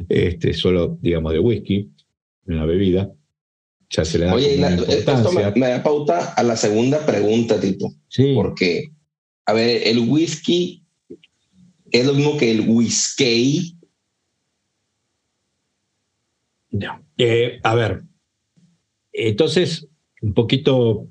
este, 0.09 0.53
solo, 0.55 0.99
digamos, 1.01 1.33
de 1.33 1.39
whisky, 1.39 1.89
una 2.47 2.67
bebida, 2.67 3.13
ya 3.91 4.05
se 4.05 4.19
le 4.19 4.25
da 4.25 4.35
Oye, 4.35 4.57
la- 4.57 4.67
una 4.67 4.83
esto 4.83 5.33
me 5.55 5.69
da 5.69 5.83
pauta 5.85 6.33
a 6.35 6.43
la 6.43 6.57
segunda 6.57 7.07
pregunta, 7.07 7.61
Tito. 7.61 7.93
Sí, 8.09 8.33
Porque, 8.35 8.91
a 9.47 9.53
ver, 9.53 9.83
el 9.87 10.01
whisky 10.01 10.83
es 11.93 12.05
lo 12.07 12.15
mismo 12.15 12.37
que 12.37 12.51
el 12.51 12.63
whisky. 12.67 13.77
No. 16.73 17.05
Eh, 17.19 17.61
a 17.63 17.75
ver, 17.77 18.03
entonces, 19.29 19.89
un 20.23 20.35
poquito 20.35 21.09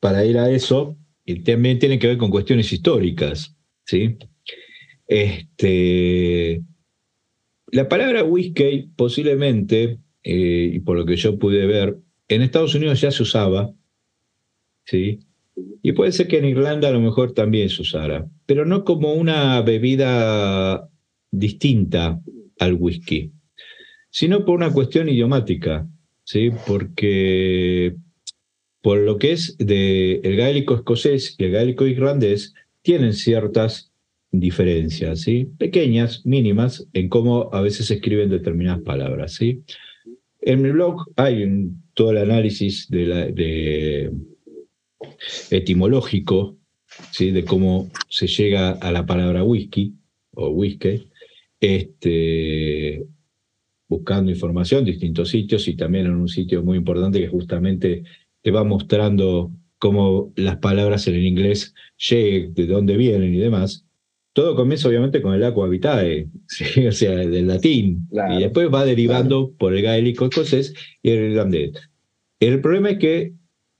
para 0.00 0.24
ir 0.24 0.38
a 0.38 0.50
eso, 0.50 0.96
también 1.44 1.78
tiene 1.78 1.98
que 1.98 2.08
ver 2.08 2.18
con 2.18 2.30
cuestiones 2.30 2.72
históricas, 2.72 3.56
¿sí? 3.84 4.16
Este, 5.06 6.62
la 7.68 7.88
palabra 7.88 8.24
whisky 8.24 8.90
posiblemente, 8.96 9.98
eh, 10.22 10.70
y 10.74 10.80
por 10.80 10.96
lo 10.96 11.04
que 11.04 11.16
yo 11.16 11.38
pude 11.38 11.66
ver, 11.66 11.96
en 12.28 12.42
Estados 12.42 12.74
Unidos 12.74 13.00
ya 13.00 13.10
se 13.10 13.22
usaba, 13.22 13.72
¿sí? 14.84 15.20
Y 15.82 15.92
puede 15.92 16.12
ser 16.12 16.28
que 16.28 16.38
en 16.38 16.46
Irlanda 16.46 16.88
a 16.88 16.92
lo 16.92 17.00
mejor 17.00 17.32
también 17.32 17.68
se 17.68 17.82
usara, 17.82 18.26
pero 18.46 18.64
no 18.64 18.84
como 18.84 19.14
una 19.14 19.60
bebida 19.62 20.88
distinta 21.30 22.20
al 22.58 22.74
whisky, 22.74 23.32
sino 24.10 24.44
por 24.44 24.56
una 24.56 24.72
cuestión 24.72 25.08
idiomática, 25.08 25.86
¿sí? 26.24 26.50
Porque 26.66 27.96
por 28.82 28.98
lo 28.98 29.18
que 29.18 29.32
es 29.32 29.56
de 29.58 30.20
el 30.24 30.36
gaélico 30.36 30.74
escocés 30.74 31.36
y 31.38 31.44
el 31.44 31.52
gaélico 31.52 31.86
irlandés 31.86 32.54
tienen 32.82 33.12
ciertas 33.12 33.92
diferencias, 34.32 35.20
¿sí? 35.20 35.48
Pequeñas, 35.58 36.24
mínimas, 36.24 36.88
en 36.92 37.08
cómo 37.08 37.50
a 37.52 37.60
veces 37.60 37.86
se 37.86 37.94
escriben 37.94 38.30
determinadas 38.30 38.82
palabras, 38.82 39.34
¿sí? 39.34 39.62
En 40.40 40.62
mi 40.62 40.70
blog 40.70 41.06
hay 41.16 41.46
todo 41.94 42.10
el 42.10 42.18
análisis 42.18 42.88
etimológico, 45.50 46.56
¿sí? 47.12 47.30
de 47.30 47.44
cómo 47.44 47.90
se 48.08 48.26
llega 48.26 48.72
a 48.72 48.90
la 48.90 49.06
palabra 49.06 49.44
whisky 49.44 49.94
o 50.32 50.48
whisky, 50.48 51.08
este, 51.60 53.04
buscando 53.92 54.30
información 54.30 54.80
en 54.80 54.86
distintos 54.86 55.28
sitios 55.28 55.68
y 55.68 55.76
también 55.76 56.06
en 56.06 56.14
un 56.14 56.28
sitio 56.28 56.62
muy 56.62 56.78
importante 56.78 57.20
que 57.20 57.28
justamente 57.28 58.04
te 58.40 58.50
va 58.50 58.64
mostrando 58.64 59.52
cómo 59.78 60.32
las 60.36 60.56
palabras 60.56 61.06
en 61.08 61.16
el 61.16 61.26
inglés 61.26 61.74
llegan, 62.08 62.54
de 62.54 62.66
dónde 62.66 62.96
vienen 62.96 63.34
y 63.34 63.38
demás. 63.38 63.84
todo 64.32 64.56
comienza 64.56 64.88
obviamente 64.88 65.20
con 65.20 65.34
el 65.34 65.44
aqua 65.44 65.68
vitae, 65.68 66.28
¿sí? 66.46 66.86
o 66.86 66.92
sea, 66.92 67.16
del 67.16 67.46
latín, 67.46 68.06
Claro, 68.10 68.34
y 68.34 68.42
después 68.42 68.68
va 68.72 68.86
derivando 68.86 69.52
por 69.58 69.74
el 69.74 69.82
gaélico 69.82 70.24
escocés 70.24 70.72
y 71.02 71.10
el 71.10 71.32
irlandés. 71.32 71.72
El 72.40 72.60
problema 72.62 72.90
es 72.90 72.98
que 72.98 73.34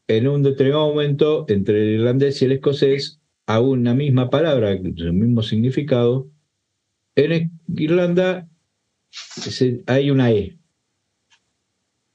en 0.09 0.29
un 0.29 0.43
determinado 0.43 0.89
momento, 0.89 1.47
entre 1.49 1.83
el 1.83 2.01
irlandés 2.01 2.43
y 2.43 2.45
el 2.45 2.53
escocés, 2.53 3.19
a 3.47 3.61
una 3.61 3.95
misma 3.95 4.29
palabra, 4.29 4.73
el 4.73 5.13
mismo 5.13 5.43
significado, 5.43 6.29
en 7.17 7.51
Irlanda 7.77 8.49
hay 9.87 10.11
una 10.11 10.31
E. 10.31 10.57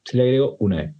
Se 0.05 0.17
le 0.17 0.23
agregó 0.23 0.57
una 0.59 0.83
E. 0.83 0.93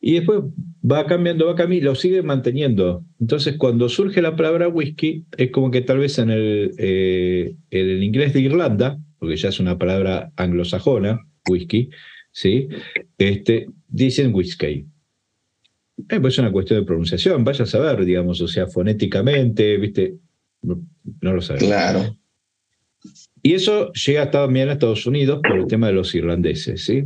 Y 0.00 0.14
después 0.14 0.40
va 0.88 1.06
cambiando, 1.06 1.46
va 1.46 1.56
cambiando, 1.56 1.90
lo 1.90 1.94
sigue 1.94 2.22
manteniendo. 2.22 3.04
Entonces, 3.20 3.56
cuando 3.56 3.88
surge 3.88 4.22
la 4.22 4.36
palabra 4.36 4.68
whisky, 4.68 5.24
es 5.36 5.50
como 5.50 5.70
que 5.70 5.80
tal 5.80 5.98
vez 5.98 6.18
en 6.18 6.30
el, 6.30 6.72
eh, 6.78 7.56
en 7.70 7.90
el 7.90 8.02
inglés 8.02 8.32
de 8.32 8.40
Irlanda, 8.40 8.98
porque 9.18 9.36
ya 9.36 9.48
es 9.48 9.60
una 9.60 9.76
palabra 9.76 10.32
anglosajona, 10.36 11.26
whisky, 11.48 11.90
¿sí? 12.30 12.68
Este, 13.18 13.66
dicen 13.88 14.32
whisky. 14.34 14.86
Eh, 16.08 16.20
pues 16.20 16.34
es 16.34 16.38
una 16.38 16.52
cuestión 16.52 16.80
de 16.80 16.86
pronunciación, 16.86 17.42
vaya 17.42 17.64
a 17.64 17.66
saber, 17.66 18.04
digamos, 18.04 18.40
o 18.40 18.46
sea, 18.46 18.68
fonéticamente, 18.68 19.76
¿viste? 19.78 20.14
No, 20.62 20.80
no 21.20 21.32
lo 21.32 21.42
sabemos. 21.42 21.68
Claro. 21.68 22.16
Y 23.42 23.54
eso 23.54 23.92
llega 23.92 24.30
también 24.30 24.68
a 24.68 24.72
Estados 24.72 25.06
Unidos 25.06 25.40
por 25.42 25.58
el 25.58 25.66
tema 25.66 25.88
de 25.88 25.92
los 25.92 26.14
irlandeses, 26.14 26.84
¿sí? 26.84 27.04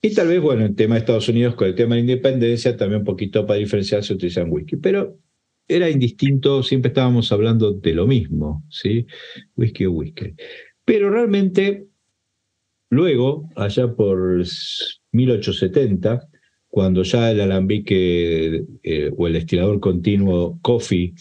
Y 0.00 0.14
tal 0.14 0.28
vez, 0.28 0.40
bueno, 0.40 0.64
el 0.64 0.74
tema 0.74 0.94
de 0.94 1.00
Estados 1.00 1.28
Unidos 1.28 1.54
con 1.54 1.68
el 1.68 1.74
tema 1.74 1.94
de 1.94 2.02
la 2.02 2.12
independencia, 2.12 2.76
también 2.76 3.00
un 3.00 3.06
poquito 3.06 3.46
para 3.46 3.58
diferenciarse 3.58 4.14
utilizan 4.14 4.50
whisky, 4.50 4.76
pero 4.76 5.16
era 5.68 5.88
indistinto, 5.88 6.62
siempre 6.62 6.88
estábamos 6.88 7.30
hablando 7.30 7.72
de 7.72 7.94
lo 7.94 8.06
mismo, 8.06 8.64
¿sí? 8.68 9.06
Whisky 9.56 9.86
o 9.86 9.92
whisky. 9.92 10.34
Pero 10.84 11.10
realmente, 11.10 11.86
luego, 12.90 13.48
allá 13.54 13.94
por 13.94 14.44
1870, 15.12 16.28
cuando 16.66 17.02
ya 17.02 17.30
el 17.30 17.40
alambique 17.40 18.64
eh, 18.82 19.10
o 19.16 19.26
el 19.26 19.34
destilador 19.34 19.78
continuo 19.78 20.58
coffee 20.62 21.14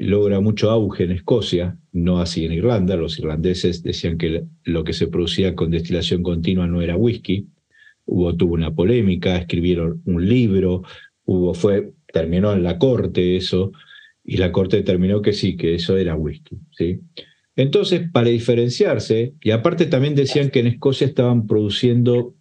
logra 0.00 0.40
mucho 0.40 0.70
auge 0.70 1.04
en 1.04 1.12
Escocia, 1.12 1.78
no 1.92 2.20
así 2.20 2.44
en 2.44 2.52
Irlanda. 2.52 2.96
Los 2.96 3.18
irlandeses 3.18 3.82
decían 3.82 4.18
que 4.18 4.44
lo 4.64 4.84
que 4.84 4.92
se 4.92 5.06
producía 5.06 5.54
con 5.54 5.70
destilación 5.70 6.22
continua 6.22 6.66
no 6.66 6.82
era 6.82 6.96
whisky. 6.96 7.46
Hubo, 8.04 8.34
tuvo 8.36 8.54
una 8.54 8.74
polémica, 8.74 9.36
escribieron 9.36 10.02
un 10.06 10.28
libro, 10.28 10.82
hubo, 11.24 11.54
fue, 11.54 11.92
terminó 12.12 12.52
en 12.52 12.62
la 12.62 12.78
corte 12.78 13.36
eso, 13.36 13.72
y 14.24 14.36
la 14.36 14.52
corte 14.52 14.76
determinó 14.76 15.22
que 15.22 15.32
sí, 15.32 15.56
que 15.56 15.74
eso 15.74 15.96
era 15.96 16.16
whisky. 16.16 16.56
¿sí? 16.70 17.00
Entonces, 17.56 18.08
para 18.12 18.28
diferenciarse, 18.28 19.34
y 19.40 19.50
aparte 19.50 19.86
también 19.86 20.14
decían 20.14 20.50
que 20.50 20.60
en 20.60 20.68
Escocia 20.68 21.06
estaban 21.06 21.46
produciendo 21.46 22.34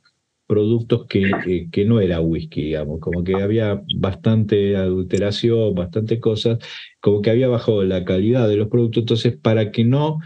productos 0.47 1.05
que, 1.07 1.29
que, 1.43 1.69
que 1.69 1.85
no 1.85 1.99
era 1.99 2.21
whisky, 2.21 2.63
digamos, 2.63 2.99
como 2.99 3.23
que 3.23 3.35
había 3.35 3.83
bastante 3.97 4.77
adulteración, 4.77 5.75
bastante 5.75 6.19
cosas, 6.19 6.59
como 7.01 7.21
que 7.21 7.29
había 7.29 7.49
bajado 7.49 7.83
la 7.83 8.05
calidad 8.05 8.47
de 8.47 8.55
los 8.55 8.69
productos, 8.69 9.01
entonces 9.03 9.37
para 9.37 9.71
que 9.71 9.83
no 9.83 10.19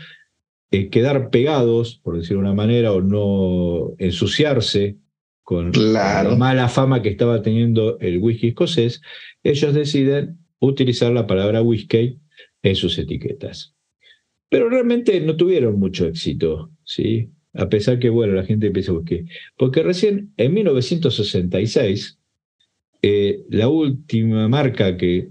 eh, 0.69 0.89
quedar 0.89 1.31
pegados, 1.31 1.99
por 2.03 2.17
decirlo 2.17 2.43
de 2.43 2.47
una 2.47 2.55
manera, 2.55 2.93
o 2.93 3.01
no 3.01 3.93
ensuciarse 3.97 4.97
con 5.43 5.71
Claro. 5.71 6.29
la 6.31 6.35
mala 6.37 6.69
fama 6.69 7.01
que 7.01 7.09
estaba 7.09 7.41
teniendo 7.41 7.99
el 7.99 8.19
whisky 8.19 8.49
escocés, 8.49 9.01
ellos 9.43 9.73
deciden 9.73 10.37
utilizar 10.59 11.11
la 11.11 11.25
palabra 11.27 11.61
whisky 11.61 12.19
en 12.61 12.75
sus 12.75 12.97
etiquetas. 12.99 13.75
Pero 14.49 14.69
realmente 14.69 15.19
no 15.19 15.35
tuvieron 15.35 15.79
mucho 15.79 16.05
éxito, 16.05 16.71
¿sí? 16.83 17.31
A 17.53 17.67
pesar 17.69 17.99
que, 17.99 18.09
bueno, 18.09 18.33
la 18.33 18.43
gente 18.43 18.67
empieza 18.67 18.91
a 18.91 18.95
buscar. 18.95 19.19
Porque 19.57 19.83
recién 19.83 20.31
en 20.37 20.53
1966, 20.53 22.17
eh, 23.01 23.43
la 23.49 23.67
última 23.67 24.47
marca 24.47 24.95
que 24.95 25.27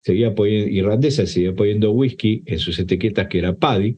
seguía 0.00 0.34
poniendo, 0.34 0.70
irlandesa 0.70 1.26
seguía 1.26 1.54
poniendo 1.54 1.92
whisky 1.92 2.42
en 2.46 2.58
sus 2.58 2.78
etiquetas, 2.78 3.28
que 3.28 3.38
era 3.38 3.56
Paddy, 3.56 3.96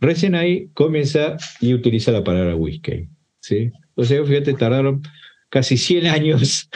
recién 0.00 0.34
ahí 0.34 0.68
comienza 0.74 1.36
y 1.60 1.74
utiliza 1.74 2.12
la 2.12 2.24
palabra 2.24 2.56
whisky. 2.56 3.08
¿sí? 3.40 3.70
O 3.94 4.04
sea, 4.04 4.24
fíjate, 4.24 4.54
tardaron 4.54 5.02
casi 5.48 5.76
100 5.76 6.06
años 6.06 6.68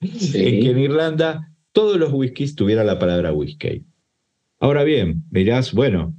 en 0.00 0.60
que 0.60 0.70
en 0.70 0.78
Irlanda 0.78 1.52
todos 1.72 1.98
los 1.98 2.12
whiskies 2.12 2.54
tuvieran 2.54 2.86
la 2.86 2.98
palabra 2.98 3.32
whisky. 3.32 3.84
Ahora 4.58 4.84
bien, 4.84 5.24
mirás, 5.30 5.72
bueno, 5.72 6.14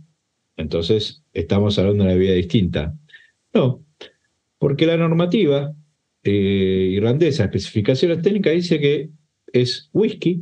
entonces 0.57 1.23
estamos 1.33 1.79
hablando 1.79 2.03
de 2.03 2.09
una 2.09 2.19
vida 2.19 2.33
distinta. 2.33 2.95
No, 3.53 3.85
porque 4.57 4.85
la 4.85 4.97
normativa 4.97 5.75
eh, 6.23 6.89
irlandesa, 6.93 7.43
especificaciones 7.43 8.21
técnicas, 8.21 8.53
dice 8.53 8.79
que 8.79 9.09
es 9.51 9.89
whisky, 9.93 10.41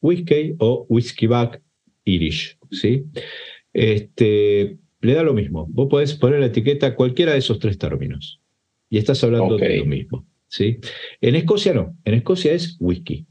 whisky 0.00 0.54
o 0.58 0.86
whisky 0.88 1.26
back 1.26 1.62
Irish, 2.04 2.58
¿sí? 2.70 3.04
Este, 3.72 4.78
le 5.00 5.14
da 5.14 5.22
lo 5.22 5.34
mismo. 5.34 5.66
Vos 5.70 5.88
podés 5.88 6.14
poner 6.14 6.40
la 6.40 6.46
etiqueta 6.46 6.94
cualquiera 6.94 7.32
de 7.32 7.38
esos 7.38 7.58
tres 7.58 7.78
términos. 7.78 8.40
Y 8.90 8.98
estás 8.98 9.22
hablando 9.24 9.56
de 9.56 9.78
lo 9.78 9.84
mismo, 9.86 10.26
¿sí? 10.48 10.78
En 11.20 11.34
Escocia 11.34 11.74
no, 11.74 11.96
en 12.04 12.14
Escocia 12.14 12.52
es 12.52 12.76
whisky. 12.80 13.26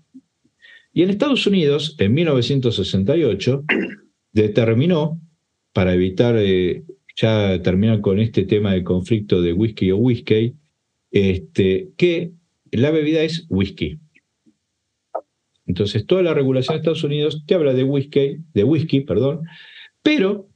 Y 0.93 1.03
en 1.03 1.09
Estados 1.09 1.45
Unidos, 1.47 1.95
en 1.99 2.13
1968, 2.13 3.63
determinó, 4.31 5.21
para 5.73 5.93
evitar 5.93 6.35
eh, 6.37 6.83
ya 7.17 7.61
terminar 7.61 7.99
con 8.01 8.19
este 8.19 8.43
tema 8.45 8.71
del 8.73 8.83
conflicto 8.83 9.41
de 9.41 9.51
whisky 9.53 9.91
o 9.91 9.97
whisky, 9.97 10.53
este, 11.11 11.89
que 11.97 12.31
la 12.71 12.91
bebida 12.91 13.23
es 13.23 13.45
whisky. 13.49 13.99
Entonces, 15.65 16.05
toda 16.05 16.21
la 16.23 16.33
regulación 16.33 16.75
de 16.75 16.79
Estados 16.79 17.03
Unidos 17.03 17.43
te 17.45 17.55
habla 17.55 17.73
de 17.73 17.83
whisky, 17.83 18.37
de 18.53 18.63
whisky, 18.63 19.01
perdón, 19.01 19.41
pero 20.01 20.47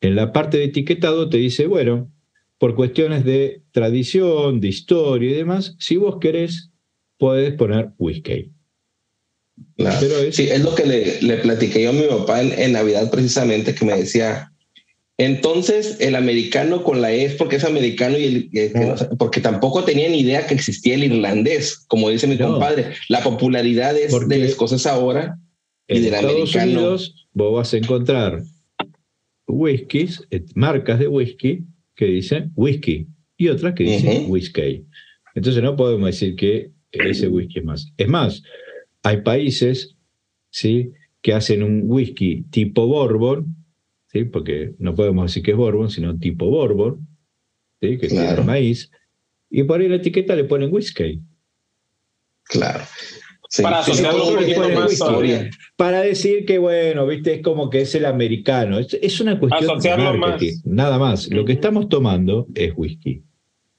en 0.00 0.14
la 0.14 0.32
parte 0.32 0.58
de 0.58 0.64
etiquetado 0.64 1.28
te 1.28 1.38
dice, 1.38 1.66
bueno, 1.66 2.12
por 2.58 2.76
cuestiones 2.76 3.24
de 3.24 3.62
tradición, 3.72 4.60
de 4.60 4.68
historia 4.68 5.30
y 5.30 5.34
demás, 5.34 5.74
si 5.78 5.96
vos 5.96 6.18
querés, 6.20 6.70
podés 7.18 7.54
poner 7.54 7.90
whisky. 7.98 8.52
Claro. 9.76 9.96
Pero 10.00 10.14
es- 10.18 10.36
Sí, 10.36 10.44
es 10.50 10.62
lo 10.62 10.74
que 10.74 10.86
le, 10.86 11.22
le 11.22 11.36
platiqué 11.38 11.82
yo 11.82 11.90
a 11.90 11.92
mi 11.92 12.02
papá 12.02 12.42
en, 12.42 12.52
en 12.56 12.72
Navidad 12.72 13.10
precisamente, 13.10 13.74
que 13.74 13.84
me 13.84 13.96
decía, 13.96 14.52
entonces 15.16 16.00
el 16.00 16.16
americano 16.16 16.82
con 16.82 17.00
la 17.00 17.12
E 17.12 17.24
es 17.24 17.34
porque 17.34 17.56
es 17.56 17.64
americano 17.64 18.18
y 18.18 18.24
el, 18.24 18.36
eh, 18.52 18.72
que 18.72 18.80
no 18.80 18.94
porque 19.18 19.40
tampoco 19.40 19.84
tenía 19.84 20.08
ni 20.08 20.20
idea 20.20 20.46
que 20.46 20.54
existía 20.54 20.94
el 20.94 21.04
irlandés, 21.04 21.76
como 21.86 22.10
dice 22.10 22.26
mi 22.26 22.36
No. 22.36 22.52
compadre. 22.52 22.94
La 23.08 23.22
popularidad 23.22 23.96
es 23.96 24.10
Porque- 24.10 24.34
del 24.34 24.42
escocés 24.44 24.86
ahora 24.86 25.38
y 25.86 26.00
del 26.00 26.14
Estados 26.14 26.32
americano. 26.34 26.72
Unidos 26.72 27.26
vos 27.32 27.54
vas 27.54 27.72
a 27.74 27.76
encontrar 27.78 28.42
whiskies, 29.46 30.22
eh, 30.30 30.44
marcas 30.54 30.98
de 30.98 31.08
whisky 31.08 31.64
que 31.94 32.06
dicen 32.06 32.50
whisky 32.56 33.06
y 33.36 33.48
otras 33.48 33.74
que 33.74 33.84
dicen 33.84 34.24
whisky. 34.28 34.84
Entonces 35.34 35.62
no 35.62 35.76
podemos 35.76 36.06
decir 36.06 36.34
que 36.36 36.70
ese 36.92 37.28
whisky 37.28 37.58
es 37.60 37.64
más. 37.64 37.92
Es 37.96 38.08
más, 38.08 38.42
hay 39.02 39.18
países 39.22 39.94
¿sí? 40.50 40.90
que 41.22 41.32
hacen 41.32 41.62
un 41.62 41.82
whisky 41.84 42.44
tipo 42.50 42.86
bourbon, 42.86 43.54
¿sí? 44.14 44.24
porque 44.24 44.74
no 44.78 44.94
podemos 44.94 45.26
decir 45.26 45.42
que 45.42 45.50
es 45.50 45.56
bourbon, 45.56 45.90
sino 45.90 46.16
tipo 46.18 46.46
bourbon, 46.46 47.06
¿sí? 47.82 47.98
que 47.98 48.08
tiene 48.08 48.26
Claro. 48.26 48.44
maíz, 48.44 48.90
y 49.50 49.64
por 49.64 49.80
ahí 49.80 49.88
la 49.88 49.96
etiqueta 49.96 50.34
le 50.34 50.44
ponen 50.44 50.72
whisky. 50.72 51.20
Claro. 52.44 52.84
Sí, 53.50 53.62
Para 53.62 53.82
sí, 53.84 53.90
asociarlo 53.92 54.18
todo 54.20 54.28
un 54.30 54.38
poquito 54.38 54.60
tiene 54.62 54.80
más 54.80 54.92
historia. 54.92 55.50
Para 55.76 56.00
decir 56.00 56.44
que, 56.44 56.58
bueno, 56.58 57.06
viste, 57.06 57.34
es 57.34 57.42
como 57.42 57.70
que 57.70 57.82
es 57.82 57.94
el 57.94 58.04
americano. 58.04 58.78
Es, 58.78 58.94
es 59.00 59.20
una 59.20 59.38
cuestión 59.38 59.70
Asociarlo 59.70 60.12
de 60.12 60.18
marketing, 60.18 60.60
nada 60.64 60.98
más. 60.98 61.28
Lo 61.30 61.44
que 61.44 61.52
estamos 61.52 61.88
tomando 61.88 62.46
es 62.54 62.72
whisky. 62.76 63.22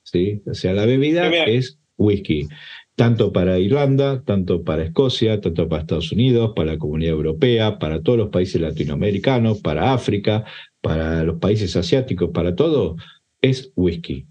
¿sí? 0.04 0.42
O 0.46 0.54
sea, 0.54 0.74
la 0.74 0.86
bebida 0.86 1.28
es 1.46 1.78
whisky. 1.98 2.48
Tanto 2.96 3.34
para 3.34 3.60
Irlanda, 3.60 4.22
tanto 4.24 4.64
para 4.64 4.84
Escocia, 4.84 5.42
tanto 5.42 5.68
para 5.68 5.82
Estados 5.82 6.14
Unidos, 6.14 6.54
para 6.56 6.74
la 6.74 6.78
comunidad 6.78 7.12
europea, 7.14 7.78
para 7.78 8.02
todos 8.02 8.18
los 8.18 8.30
países 8.30 8.62
latinoamericanos, 8.62 9.60
para 9.62 9.92
África, 9.94 10.46
para 10.82 11.24
los 11.24 11.38
países 11.40 11.76
asiáticos, 11.76 12.30
para 12.34 12.56
todo, 12.56 12.96
es 13.42 13.74
whisky. 13.76 14.26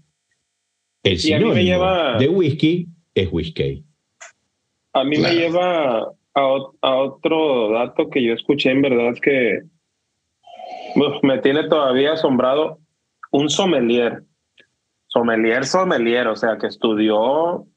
El 1.03 1.19
sinónimo 1.19 1.53
lleva- 1.53 2.17
de 2.17 2.27
whisky 2.27 2.87
es 3.13 3.29
whisky. 3.31 3.83
A 4.93 5.03
mí 5.03 5.17
Claro. 5.17 5.35
me 5.35 5.39
lleva 5.41 5.99
a, 6.33 6.41
ot- 6.41 6.75
a 6.81 6.95
otro 6.95 7.69
dato 7.71 8.09
que 8.09 8.23
yo 8.23 8.33
escuché, 8.33 8.71
en 8.71 8.81
verdad, 8.81 9.13
que 9.21 9.59
uf, 10.95 11.21
me 11.21 11.37
tiene 11.37 11.67
todavía 11.69 12.13
asombrado. 12.13 12.79
Un 13.31 13.49
sommelier, 13.49 14.23
sommelier, 15.07 15.65
sommelier, 15.65 16.27
o 16.27 16.35
sea, 16.35 16.57
que 16.57 16.67
estudió 16.67 17.67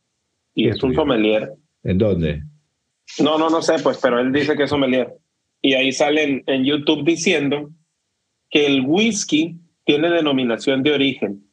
y 0.59 0.65
¿Qué 0.65 0.71
es 0.71 0.83
un 0.83 0.95
sommelier. 0.95 1.53
¿En 1.85 1.99
dónde? 1.99 2.43
No, 3.23 3.39
no, 3.39 3.49
no 3.49 3.63
sé, 3.63 3.75
pues, 3.83 3.99
pero 4.03 4.19
él 4.21 4.33
dice 4.33 4.57
que 4.57 4.65
es 4.65 4.71
sommelier. 4.71 5.09
y 5.63 5.75
ahí 5.75 5.93
salen 5.93 6.43
en 6.47 6.65
YouTube 6.65 7.05
diciendo 7.05 7.71
que 8.51 8.67
el 8.67 8.83
whisky 8.87 9.57
tiene 9.85 10.09
denominación 10.11 10.83
de 10.83 10.93
origen 10.93 11.45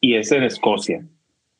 y 0.00 0.14
es 0.14 0.32
en 0.32 0.42
Escocia, 0.42 1.04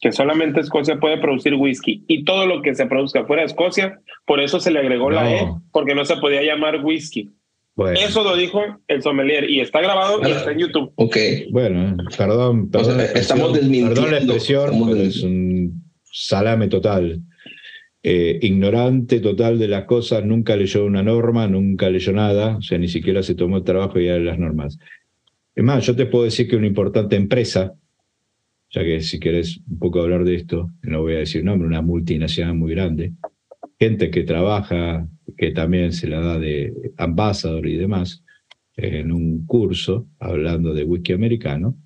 que 0.00 0.11
solamente 0.12 0.61
Escocia 0.61 0.98
puede 0.98 1.18
producir 1.18 1.55
whisky 1.55 2.05
y 2.09 2.24
todo 2.24 2.46
lo 2.46 2.61
que 2.62 2.74
se 2.74 2.86
produzca 2.86 3.24
fuera 3.24 3.42
de 3.42 3.46
Escocia, 3.46 4.00
por 4.26 4.40
eso 4.40 4.59
se 4.61 4.70
le 4.70 4.78
agregó 4.80 5.11
la 5.11 5.32
E, 5.32 5.46
porque 5.72 5.94
no 5.94 6.05
se 6.05 6.16
podía 6.16 6.42
llamar 6.42 6.84
whisky. 6.84 7.30
Eso 7.94 8.22
lo 8.22 8.36
dijo 8.36 8.61
el 8.88 9.03
sommelier 9.03 9.48
y 9.48 9.61
está 9.61 9.80
grabado 9.80 10.20
y 10.26 10.30
está 10.30 10.53
en 10.53 10.59
YouTube. 10.59 10.92
Ok. 10.96 11.16
Bueno, 11.50 11.96
perdón, 12.18 12.70
perdón. 12.70 12.90
O 12.90 12.94
sea, 13.00 13.05
estamos 13.12 13.53
desmintiendo. 13.55 13.94
Perdón 13.94 14.11
la 14.11 14.18
expresión, 14.18 14.64
Estamos 14.64 14.88
pero 14.88 15.00
desmin- 15.00 15.09
es 15.09 15.22
un 15.22 15.91
salame 16.12 16.68
total. 16.68 17.22
Eh, 18.04 18.38
ignorante 18.42 19.20
total 19.20 19.58
de 19.58 19.68
las 19.68 19.84
cosas, 19.84 20.24
nunca 20.24 20.56
leyó 20.56 20.84
una 20.84 21.02
norma, 21.02 21.46
nunca 21.46 21.88
leyó 21.88 22.12
nada, 22.12 22.56
o 22.56 22.62
sea, 22.62 22.76
ni 22.78 22.88
siquiera 22.88 23.22
se 23.22 23.36
tomó 23.36 23.58
el 23.58 23.64
trabajo 23.64 23.98
de 23.98 24.20
las 24.20 24.38
normas. 24.38 24.78
Es 25.54 25.62
más, 25.64 25.86
yo 25.86 25.94
te 25.94 26.06
puedo 26.06 26.24
decir 26.24 26.48
que 26.48 26.56
una 26.56 26.66
importante 26.66 27.14
empresa, 27.14 27.74
ya 28.70 28.82
que 28.82 29.00
si 29.02 29.20
querés 29.20 29.60
un 29.68 29.78
poco 29.78 30.00
hablar 30.00 30.24
de 30.24 30.34
esto, 30.34 30.68
no 30.82 31.02
voy 31.02 31.14
a 31.14 31.18
decir 31.18 31.44
nombre, 31.44 31.68
una 31.68 31.82
multinacional 31.82 32.56
muy 32.56 32.72
grande, 32.72 33.12
gente 33.78 34.10
que 34.10 34.24
trabaja, 34.24 35.06
que 35.36 35.52
también 35.52 35.92
se 35.92 36.08
la 36.08 36.20
da 36.20 36.38
de 36.40 36.72
ambassador 36.96 37.66
y 37.68 37.76
demás, 37.76 38.24
en 38.76 39.12
un 39.12 39.46
curso 39.46 40.08
hablando 40.18 40.74
de 40.74 40.82
whisky 40.82 41.12
americano, 41.12 41.76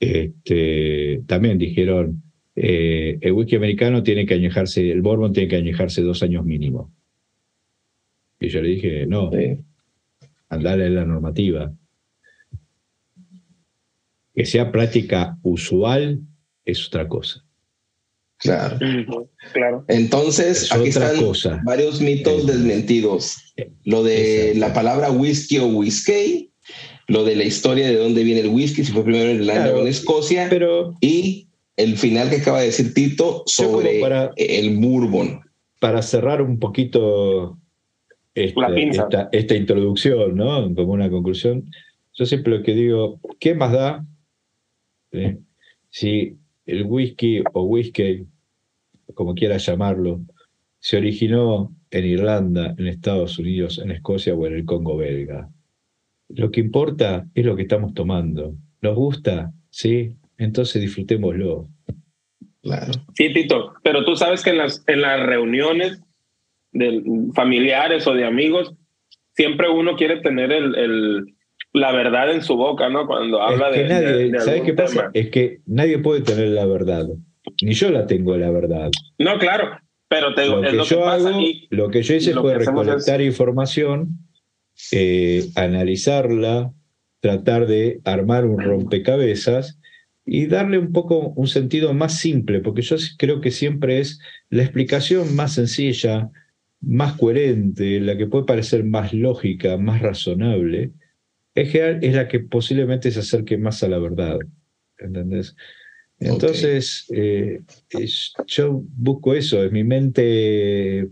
este, 0.00 1.22
también 1.26 1.58
dijeron, 1.58 2.23
eh, 2.56 3.18
el 3.20 3.32
whisky 3.32 3.56
americano 3.56 4.02
tiene 4.02 4.26
que 4.26 4.34
añejarse, 4.34 4.90
el 4.90 5.02
bourbon 5.02 5.32
tiene 5.32 5.48
que 5.48 5.56
añejarse 5.56 6.02
dos 6.02 6.22
años 6.22 6.44
mínimo. 6.44 6.92
Y 8.40 8.48
yo 8.48 8.62
le 8.62 8.68
dije, 8.68 9.06
no, 9.06 9.30
andale 10.48 10.90
la 10.90 11.04
normativa. 11.04 11.72
Que 14.34 14.44
sea 14.44 14.72
práctica 14.72 15.38
usual 15.42 16.20
es 16.64 16.86
otra 16.88 17.08
cosa. 17.08 17.44
Claro. 18.38 18.78
Claro. 19.52 19.84
Entonces, 19.88 20.64
Es 20.64 20.72
aquí 20.72 20.90
otra 20.90 21.12
están 21.12 21.24
cosa. 21.24 21.60
varios 21.64 22.00
mitos 22.00 22.46
desmentidos. 22.46 23.36
Lo 23.84 24.02
de 24.02 24.54
la 24.56 24.74
palabra 24.74 25.10
whisky 25.10 25.58
o 25.58 25.66
whisky, 25.66 26.50
lo 27.06 27.24
de 27.24 27.36
la 27.36 27.44
historia 27.44 27.86
de 27.86 27.96
dónde 27.96 28.24
viene 28.24 28.40
el 28.40 28.48
whisky, 28.48 28.84
si 28.84 28.92
fue 28.92 29.04
primero 29.04 29.30
en 29.30 29.36
Irlanda 29.36 29.62
Claro, 29.64 29.78
o 29.78 29.82
en 29.82 29.88
Escocia, 29.88 30.48
pero 30.50 30.94
y 31.00 31.48
el 31.76 31.96
final 31.96 32.30
que 32.30 32.36
acaba 32.36 32.60
de 32.60 32.66
decir 32.66 32.94
Tito 32.94 33.42
sobre 33.46 34.00
para- 34.00 34.32
el 34.36 34.76
bourbon. 34.78 35.40
para 35.80 36.02
cerrar 36.02 36.40
un 36.40 36.58
poquito 36.58 37.58
esta, 38.34 38.74
pinza. 38.74 39.02
esta- 39.04 39.28
esta 39.32 39.54
introducción, 39.56 40.36
¿no? 40.36 40.74
Como 40.74 40.92
una 40.92 41.10
conclusión, 41.10 41.70
yo 42.14 42.26
siempre 42.26 42.56
lo 42.58 42.62
que 42.62 42.74
digo, 42.74 43.20
¿qué 43.40 43.54
más 43.54 43.72
da 43.72 44.06
¿sí? 45.12 45.38
si 45.90 46.36
el 46.66 46.84
whisky 46.84 47.42
o 47.52 47.62
whisky, 47.64 48.26
como 49.14 49.34
quieras 49.34 49.66
llamarlo, 49.66 50.20
se 50.80 50.96
originó 50.96 51.72
en 51.90 52.04
Irlanda, 52.06 52.74
en 52.78 52.86
Estados 52.88 53.38
Unidos, 53.38 53.78
en 53.78 53.90
Escocia 53.90 54.34
o 54.34 54.46
en 54.46 54.54
el 54.54 54.64
Congo 54.64 54.96
belga? 54.96 55.48
Lo 56.28 56.50
que 56.50 56.60
importa 56.60 57.28
es 57.34 57.44
lo 57.44 57.54
que 57.54 57.62
estamos 57.62 57.94
tomando. 57.94 58.54
¿Nos 58.80 58.96
gusta? 58.96 59.52
Sí, 59.70 60.16
entonces 60.38 60.80
disfrutémoslo. 60.82 61.68
Claro. 62.62 62.92
Sí, 63.14 63.32
Tito, 63.32 63.74
pero 63.82 64.04
tú 64.04 64.16
sabes 64.16 64.42
que 64.42 64.50
en 64.50 64.58
las, 64.58 64.82
en 64.86 65.02
las 65.02 65.20
reuniones 65.24 66.00
de 66.72 67.02
familiares 67.34 68.06
o 68.06 68.14
de 68.14 68.24
amigos, 68.24 68.74
siempre 69.34 69.68
uno 69.68 69.96
quiere 69.96 70.20
tener 70.20 70.50
el, 70.52 70.74
el- 70.76 71.24
la 71.72 71.90
verdad 71.92 72.32
en 72.32 72.42
su 72.42 72.56
boca, 72.56 72.88
¿no? 72.88 73.06
Cuando 73.06 73.42
habla 73.42 73.70
Es 73.70 73.74
que 73.76 73.82
de, 73.82 73.88
nadie, 73.88 74.06
de- 74.06 74.30
de 74.30 74.38
¿sabes 74.38 74.48
algún 74.60 74.66
qué 74.66 74.72
pasa? 74.74 74.94
tema. 74.94 75.10
Es 75.12 75.30
que 75.30 75.60
nadie 75.66 75.98
puede 75.98 76.20
tener 76.22 76.48
la 76.48 76.66
verdad. 76.66 77.06
Ni 77.62 77.72
yo 77.74 77.90
la 77.90 78.06
tengo 78.06 78.36
la 78.36 78.50
verdad. 78.50 78.90
No, 79.18 79.38
claro, 79.38 79.76
pero 80.08 80.34
te 80.34 80.42
digo, 80.42 80.56
Lo 80.56 80.64
es 80.64 80.70
que 80.70 80.76
lo 80.76 80.82
que 80.84 80.88
yo 80.90 81.00
pasa 81.00 81.28
hago, 81.30 81.40
y 81.40 81.66
lo 81.70 81.90
que 81.90 82.02
yo 82.02 82.14
hice 82.14 82.32
fue 82.32 82.52
que 82.52 82.58
recolectar 82.60 83.20
información, 83.20 84.18
eh, 84.92 85.46
analizarla, 85.56 86.72
tratar 87.20 87.66
de 87.66 88.00
armar 88.04 88.46
un 88.46 88.60
rompecabezas 88.60 89.78
y 90.26 90.46
darle 90.46 90.78
un 90.78 90.92
poco 90.92 91.28
un 91.36 91.46
sentido 91.46 91.92
más 91.94 92.18
simple, 92.18 92.60
porque 92.60 92.82
yo 92.82 92.96
creo 93.18 93.40
que 93.40 93.50
siempre 93.50 94.00
es 94.00 94.20
la 94.48 94.62
explicación 94.62 95.34
más 95.36 95.54
sencilla, 95.54 96.30
más 96.80 97.14
coherente, 97.14 98.00
la 98.00 98.16
que 98.16 98.26
puede 98.26 98.44
parecer 98.44 98.84
más 98.84 99.12
lógica, 99.12 99.76
más 99.76 100.00
razonable, 100.00 100.92
es, 101.54 101.70
que 101.70 101.98
es 102.00 102.14
la 102.14 102.28
que 102.28 102.40
posiblemente 102.40 103.10
se 103.10 103.20
acerque 103.20 103.58
más 103.58 103.82
a 103.82 103.88
la 103.88 103.98
verdad. 103.98 104.38
¿Entendés? 104.98 105.54
Entonces, 106.18 107.06
eh, 107.12 107.60
yo 108.46 108.82
busco 108.96 109.34
eso, 109.34 109.62
es 109.62 109.72
mi 109.72 109.84
mente 109.84 111.08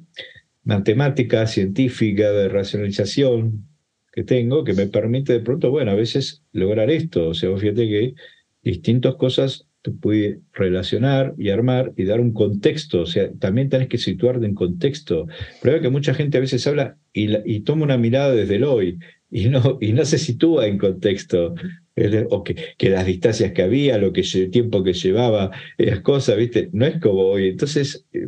matemática, 0.65 1.47
científica, 1.47 2.31
de 2.31 2.49
racionalización 2.49 3.67
que 4.13 4.25
tengo, 4.25 4.65
que 4.65 4.75
me 4.75 4.87
permite 4.87 5.33
de 5.33 5.41
pronto, 5.41 5.71
bueno, 5.71 5.91
a 5.91 5.95
veces 5.95 6.43
lograr 6.53 6.91
esto. 6.91 7.29
O 7.29 7.35
sea, 7.35 7.57
fíjate 7.57 7.89
que 7.89 8.15
distintas 8.63 9.15
cosas 9.17 9.67
tú 9.83 9.99
puedes 9.99 10.39
relacionar 10.53 11.35
y 11.37 11.49
armar 11.51 11.93
y 11.97 12.05
dar 12.05 12.21
un 12.21 12.33
contexto. 12.33 13.01
O 13.03 13.07
sea, 13.07 13.33
también 13.41 13.69
tenés 13.69 13.89
que 13.89 13.99
situarte 13.99 14.47
en 14.47 14.55
contexto. 14.55 15.27
Pero 15.61 15.81
que 15.81 15.89
mucha 15.89 16.15
gente 16.15 16.39
a 16.39 16.41
veces 16.41 16.65
habla 16.69 16.97
y, 17.13 17.27
la- 17.27 17.43
y 17.45 17.61
toma 17.61 17.83
una 17.83 17.99
mirada 17.99 18.33
desde 18.33 18.57
el 18.57 18.65
hoy 18.65 18.99
y 19.29 19.47
no, 19.49 19.79
y 19.81 19.93
no 19.93 20.05
se 20.05 20.19
sitúa 20.19 20.69
en 20.69 20.79
contexto. 20.79 21.55
El- 21.97 22.29
O 22.31 22.45
que, 22.45 22.55
que 22.79 22.91
las 22.91 23.05
distancias 23.07 23.51
que 23.53 23.63
había, 23.63 23.99
lo 23.99 24.13
que 24.13 24.21
lle- 24.23 24.51
tiempo 24.53 24.85
que 24.85 24.93
llevaba, 24.93 25.51
las 25.79 26.01
cosas, 26.01 26.37
¿viste? 26.37 26.71
No 26.73 26.87
es 26.87 27.01
como 27.01 27.23
hoy. 27.23 27.49
Entonces, 27.49 28.07
eh, 28.13 28.27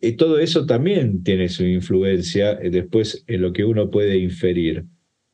y 0.00 0.12
todo 0.12 0.38
eso 0.38 0.64
también 0.66 1.22
tiene 1.22 1.48
su 1.50 1.64
influencia 1.64 2.52
eh, 2.52 2.70
después 2.70 3.22
en 3.26 3.42
lo 3.42 3.52
que 3.52 3.64
uno 3.64 3.90
puede 3.90 4.16
inferir. 4.16 4.84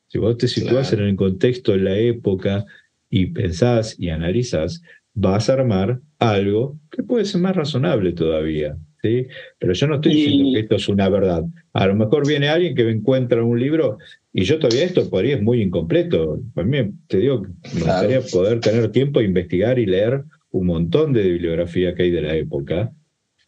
Si 0.09 0.19
vos 0.19 0.37
te 0.39 0.49
situás 0.49 0.93
en 0.93 1.01
el 1.01 1.15
contexto, 1.17 1.73
en 1.75 1.85
la 1.85 1.97
época, 1.97 2.67
y 3.11 3.27
pensás 3.27 3.97
y 3.99 4.09
analizás, 4.09 4.83
vas 5.15 5.51
a 5.51 5.55
armar 5.55 6.01
algo 6.19 6.79
que 6.91 7.03
puede 7.03 7.25
ser 7.25 7.41
más 7.41 7.57
razonable 7.57 8.13
todavía. 8.13 8.77
¿sí? 9.03 9.27
Pero 9.59 9.73
yo 9.73 9.87
no 9.89 9.97
estoy 9.97 10.15
diciendo 10.15 10.51
que 10.55 10.61
esto 10.61 10.77
es 10.77 10.89
una 10.89 11.09
verdad. 11.09 11.45
A 11.73 11.87
lo 11.87 11.95
mejor 11.97 12.27
viene 12.27 12.49
alguien 12.49 12.75
que 12.75 12.85
me 12.85 12.93
encuentra 12.93 13.43
un 13.43 13.59
libro 13.59 13.99
y 14.33 14.45
yo 14.45 14.59
todavía 14.59 14.85
esto 14.85 15.11
por 15.11 15.25
ahí 15.25 15.33
es 15.33 15.43
muy 15.43 15.61
incompleto. 15.61 16.41
Para 16.55 16.67
mí, 16.67 16.93
te 17.09 17.19
digo, 17.19 17.43
me 17.75 17.81
gustaría 17.81 18.21
poder 18.21 18.61
tener 18.61 18.91
tiempo 18.93 19.21
a 19.21 19.25
investigar 19.25 19.79
y 19.79 19.87
leer 19.87 20.23
un 20.53 20.67
montón 20.67 21.13
de 21.13 21.23
bibliografía 21.23 21.95
que 21.95 22.05
hay 22.05 22.11
de 22.11 22.23
la 22.23 22.35
época 22.37 22.93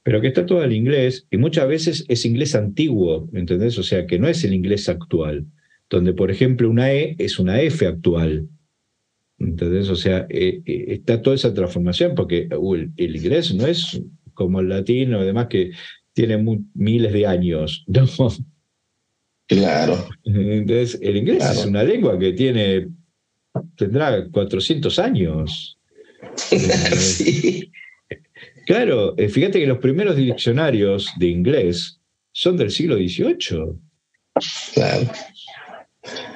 pero 0.02 0.20
que 0.20 0.28
está 0.28 0.46
todo 0.46 0.64
en 0.64 0.72
inglés 0.72 1.26
y 1.30 1.36
muchas 1.36 1.68
veces 1.68 2.04
es 2.08 2.24
inglés 2.26 2.54
antiguo, 2.54 3.28
¿entendés? 3.32 3.78
O 3.78 3.82
sea, 3.82 4.06
que 4.06 4.18
no 4.18 4.28
es 4.28 4.42
el 4.44 4.52
inglés 4.52 4.88
actual, 4.88 5.46
donde, 5.88 6.12
por 6.12 6.30
ejemplo, 6.30 6.68
una 6.68 6.92
E 6.92 7.14
es 7.18 7.38
una 7.38 7.60
F 7.60 7.86
actual. 7.86 8.48
¿Entendés? 9.42 9.88
O 9.90 9.96
sea, 9.96 10.26
eh, 10.30 10.62
eh, 10.64 10.84
está 10.88 11.20
toda 11.20 11.36
esa 11.36 11.52
transformación, 11.52 12.14
porque 12.14 12.48
uh, 12.56 12.74
el, 12.74 12.92
el 12.96 13.16
inglés 13.16 13.52
no 13.54 13.66
es 13.66 14.00
como 14.34 14.60
el 14.60 14.68
latino, 14.68 15.18
además 15.18 15.48
que 15.48 15.72
tiene 16.12 16.42
miles 16.74 17.12
de 17.12 17.26
años, 17.26 17.84
¿no? 17.88 18.06
Claro. 19.46 20.08
Entonces, 20.24 20.98
el 21.02 21.16
inglés 21.16 21.38
Claro. 21.38 21.60
es 21.60 21.66
una 21.66 21.82
lengua 21.82 22.18
que 22.18 22.32
tiene, 22.32 22.88
tendrá 23.76 24.26
400 24.30 24.98
años. 24.98 25.78
sí. 26.36 27.70
Claro, 28.66 29.14
eh, 29.18 29.28
fíjate 29.28 29.58
que 29.58 29.66
los 29.66 29.78
primeros 29.78 30.16
diccionarios 30.16 31.10
de 31.18 31.26
inglés 31.26 32.00
son 32.32 32.56
del 32.56 32.70
siglo 32.70 32.96
XVIII. 32.96 33.74
Claro. 34.74 35.10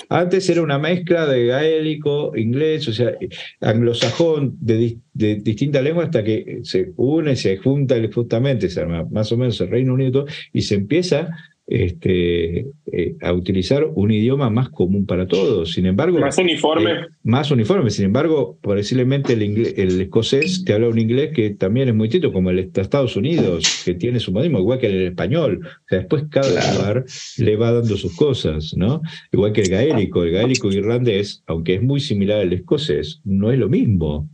Antes 0.09 0.49
era 0.49 0.63
una 0.63 0.79
mezcla 0.79 1.27
de 1.27 1.47
gaélico, 1.47 2.37
inglés, 2.37 2.87
o 2.89 2.93
sea, 2.93 3.13
anglosajón 3.61 4.57
de, 4.61 4.99
de 5.13 5.37
distintas 5.37 5.83
lenguas 5.83 6.07
hasta 6.07 6.23
que 6.23 6.61
se 6.63 6.93
une, 6.97 7.37
se 7.37 7.57
junta 7.57 7.97
justamente, 8.13 8.71
se 8.71 8.81
arma 8.81 9.05
más 9.11 9.33
o 9.33 9.37
menos 9.37 9.61
el 9.61 9.69
Reino 9.69 9.95
Unido 9.95 10.27
y 10.53 10.63
se 10.63 10.77
empieza 10.77 11.29
este, 11.69 12.61
eh, 12.93 13.17
a 13.23 13.33
utilizar 13.33 13.85
un 13.95 14.11
idioma 14.13 14.51
más 14.51 14.69
común 14.71 15.05
para 15.05 15.27
todos. 15.27 15.73
Sin 15.73 15.87
embargo, 15.87 16.19
más 16.19 16.39
uniforme. 16.39 16.91
eh, 16.93 16.97
más 17.25 17.51
uniforme. 17.51 17.91
Sin 17.91 18.05
embargo, 18.05 18.57
posiblemente 18.63 19.33
el, 19.33 19.43
inglés- 19.43 19.75
el 19.77 20.01
escocés 20.01 20.65
te 20.65 20.73
habla 20.75 20.89
un 20.89 20.99
inglés 20.99 21.31
que 21.35 21.51
también 21.51 21.89
es 21.89 21.95
muy 21.95 22.07
distinto, 22.09 22.33
como 22.33 22.51
el 22.51 22.71
de 22.73 22.81
Estados 22.81 23.17
Unidos, 23.17 23.83
que 23.85 23.95
tiene 23.95 24.21
su 24.21 24.31
modismo, 24.33 24.59
igual 24.61 24.79
que 24.79 24.87
el 24.87 25.07
español. 25.09 25.61
O 25.65 25.89
sea, 25.89 25.99
después 25.99 26.25
cada 26.31 26.49
Claro. 26.51 26.77
lugar 26.79 27.05
le 27.39 27.57
va 27.57 27.73
dando 27.73 27.97
sus 27.97 28.15
cosas, 28.17 28.75
¿no? 28.77 29.03
Igual 29.33 29.53
que 29.53 29.63
el 29.63 29.69
gaélico. 29.71 30.23
El 30.23 30.31
gaélico 30.33 30.71
irlandés, 30.71 31.43
aunque 31.47 31.75
es 31.75 31.83
muy 31.83 31.99
similar 32.01 32.41
al 32.41 32.53
escocés, 32.53 33.21
no 33.25 33.51
es 33.51 33.59
lo 33.59 33.69
mismo. 33.69 34.29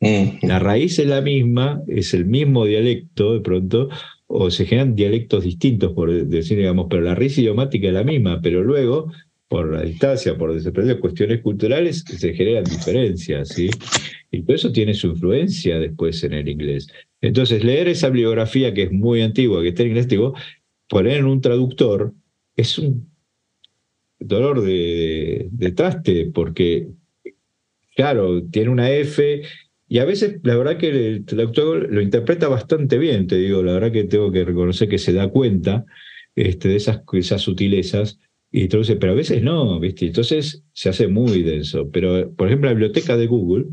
Mm. 0.00 0.46
La 0.46 0.58
raíz 0.58 0.98
es 0.98 1.06
la 1.06 1.20
misma, 1.20 1.82
es 1.88 2.14
el 2.14 2.24
mismo 2.24 2.64
dialecto 2.66 3.34
de 3.34 3.40
pronto, 3.40 3.88
o 4.28 4.50
se 4.50 4.66
generan 4.66 4.94
dialectos 4.94 5.42
distintos, 5.44 5.92
por 5.92 6.12
decir, 6.12 6.58
digamos, 6.58 6.86
pero 6.88 7.02
la 7.02 7.14
raíz 7.14 7.36
idiomática 7.38 7.88
es 7.88 7.94
la 7.94 8.04
misma, 8.04 8.40
pero 8.42 8.62
luego, 8.62 9.10
por 9.48 9.72
la 9.72 9.82
distancia, 9.82 10.36
por 10.36 10.52
desaparecer 10.52 11.00
cuestiones 11.00 11.40
culturales, 11.40 12.04
se 12.06 12.34
generan 12.34 12.64
diferencias, 12.64 13.48
¿sí? 13.48 13.70
Y 14.30 14.42
todo 14.42 14.54
eso 14.54 14.70
tiene 14.70 14.92
su 14.92 15.08
influencia 15.08 15.78
después 15.78 16.22
en 16.24 16.34
el 16.34 16.46
inglés. 16.46 16.88
Entonces, 17.22 17.64
leer 17.64 17.88
esa 17.88 18.10
bibliografía 18.10 18.74
que 18.74 18.82
es 18.84 18.92
muy 18.92 19.22
antigua, 19.22 19.62
que 19.62 19.68
está 19.68 19.82
en 19.82 19.88
inglés, 19.88 20.08
digo, 20.08 20.34
poner 20.88 21.16
en 21.18 21.24
un 21.24 21.40
traductor 21.40 22.12
es 22.54 22.78
un 22.78 23.10
dolor 24.18 24.60
de, 24.60 25.48
de 25.50 25.72
traste, 25.72 26.30
porque, 26.34 26.88
claro, 27.96 28.42
tiene 28.44 28.68
una 28.68 28.90
F 28.90 29.42
y 29.88 29.98
a 29.98 30.04
veces, 30.04 30.40
la 30.42 30.56
verdad 30.56 30.76
que 30.76 30.88
el 30.88 31.24
traductor 31.24 31.90
lo 31.90 32.02
interpreta 32.02 32.48
bastante 32.48 32.98
bien, 32.98 33.26
te 33.26 33.36
digo, 33.36 33.62
la 33.62 33.72
verdad 33.72 33.92
que 33.92 34.04
tengo 34.04 34.30
que 34.30 34.44
reconocer 34.44 34.88
que 34.88 34.98
se 34.98 35.14
da 35.14 35.28
cuenta 35.28 35.86
este, 36.34 36.68
de 36.68 36.76
esas, 36.76 37.42
sutilezas 37.42 38.18
y 38.50 38.68
traduce, 38.68 38.96
pero 38.96 39.12
a 39.12 39.16
veces 39.16 39.42
no, 39.42 39.80
¿viste? 39.80 40.06
Entonces 40.06 40.62
se 40.72 40.90
hace 40.90 41.08
muy 41.08 41.42
denso. 41.42 41.90
Pero, 41.90 42.32
por 42.34 42.48
ejemplo, 42.48 42.68
la 42.68 42.74
biblioteca 42.74 43.16
de 43.16 43.26
Google, 43.26 43.66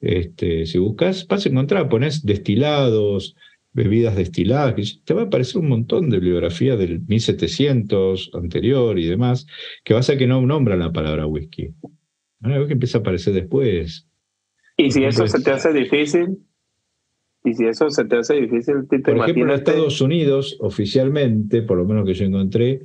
este, 0.00 0.66
si 0.66 0.78
buscas, 0.78 1.26
vas 1.26 1.46
a 1.46 1.48
encontrar, 1.48 1.88
pones 1.88 2.24
destilados, 2.26 3.34
bebidas 3.72 4.16
destiladas, 4.16 5.00
te 5.04 5.14
va 5.14 5.22
a 5.22 5.24
aparecer 5.24 5.62
un 5.62 5.68
montón 5.68 6.10
de 6.10 6.18
bibliografía 6.18 6.76
del 6.76 7.00
1700 7.06 8.30
anterior 8.34 8.98
y 8.98 9.06
demás, 9.06 9.46
que 9.82 9.94
va 9.94 10.00
a 10.00 10.16
que 10.16 10.26
no 10.26 10.42
nombran 10.42 10.80
la 10.80 10.92
palabra 10.92 11.26
whisky. 11.26 11.70
Vez 12.40 12.66
que 12.66 12.74
empieza 12.74 12.98
a 12.98 13.00
aparecer 13.00 13.34
después, 13.34 14.07
y 14.78 14.90
si 14.92 15.04
eso 15.04 15.26
se 15.26 15.42
te 15.42 15.50
hace 15.50 15.72
difícil, 15.72 16.38
y 17.44 17.52
si 17.52 17.66
eso 17.66 17.90
se 17.90 18.04
te 18.04 18.16
hace 18.16 18.40
difícil, 18.40 18.86
por 18.86 19.18
ejemplo, 19.18 19.44
en 19.44 19.50
Estados 19.50 20.00
Unidos, 20.00 20.56
oficialmente, 20.60 21.62
por 21.62 21.78
lo 21.78 21.84
menos 21.84 22.06
que 22.06 22.14
yo 22.14 22.24
encontré, 22.24 22.82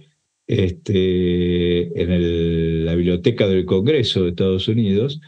este, 0.48 2.02
en 2.02 2.86
la 2.86 2.96
biblioteca 2.96 3.48
del 3.48 3.66
Congreso 3.66 4.24
de 4.24 4.30
Estados 4.30 4.68
Unidos, 4.68 5.22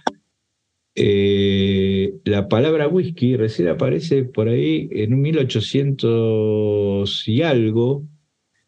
eh, 0.96 2.16
la 2.24 2.48
palabra 2.48 2.88
whisky 2.88 3.36
recién 3.36 3.68
aparece 3.68 4.24
por 4.24 4.50
ahí 4.50 4.90
en 4.92 5.14
un 5.14 5.22
1800 5.22 7.28
y 7.28 7.44
algo, 7.44 8.08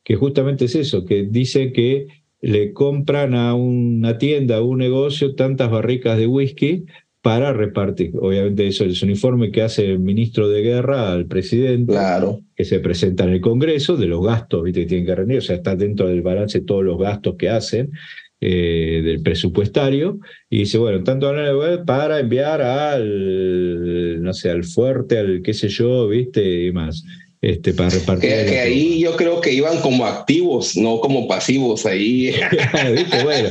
que 0.03 0.15
justamente 0.15 0.65
es 0.65 0.75
eso, 0.75 1.03
que 1.03 1.23
dice 1.23 1.71
que 1.71 2.05
le 2.41 2.73
compran 2.73 3.33
a 3.33 3.55
una 3.55 4.19
tienda, 4.19 4.57
a 4.57 4.61
un 4.61 4.77
negocio, 4.77 5.33
tantas 5.33 5.71
barricas 5.71 6.19
de 6.19 6.27
whisky 6.27 6.85
para 7.21 7.53
repartir. 7.53 8.11
Obviamente 8.19 8.67
eso 8.67 8.85
es 8.85 9.01
un 9.03 9.09
informe 9.09 9.51
que 9.51 9.61
hace 9.61 9.85
el 9.85 9.99
ministro 9.99 10.47
de 10.47 10.61
Guerra 10.61 11.11
al 11.11 11.25
presidente, 11.25 11.93
claro. 11.93 12.41
que 12.55 12.63
se 12.63 12.79
presenta 12.79 13.23
en 13.23 13.31
el 13.31 13.41
Congreso, 13.41 13.97
de 13.97 14.07
los 14.07 14.25
gastos 14.25 14.63
¿viste? 14.63 14.81
que 14.81 14.85
tienen 14.87 15.05
que 15.05 15.15
rendir, 15.15 15.37
o 15.39 15.41
sea, 15.41 15.57
está 15.57 15.75
dentro 15.75 16.07
del 16.07 16.21
balance 16.21 16.61
todos 16.61 16.83
los 16.83 16.97
gastos 16.97 17.35
que 17.37 17.49
hacen. 17.49 17.91
Eh, 18.39 19.01
del 19.03 19.23
presupuestario 19.23 20.19
y 20.47 20.59
dice, 20.59 20.77
bueno, 20.77 21.03
tanto 21.03 21.33
para 21.87 22.19
enviar 22.19 22.61
al, 22.61 24.21
no 24.21 24.31
sé, 24.31 24.51
al 24.51 24.63
fuerte, 24.63 25.17
al 25.17 25.41
qué 25.41 25.55
sé 25.55 25.69
yo, 25.69 26.07
viste, 26.07 26.65
y 26.65 26.71
más 26.71 27.03
este, 27.41 27.73
para 27.73 27.89
repartir. 27.89 28.29
Que, 28.29 28.59
ahí 28.59 28.99
yo 28.99 29.15
creo 29.15 29.41
que 29.41 29.53
iban 29.53 29.79
como 29.81 30.05
activos, 30.05 30.75
no 30.75 30.99
como 30.99 31.27
pasivos 31.27 31.85
ahí. 31.85 32.33
¿Viste? 32.95 33.23
Bueno, 33.23 33.49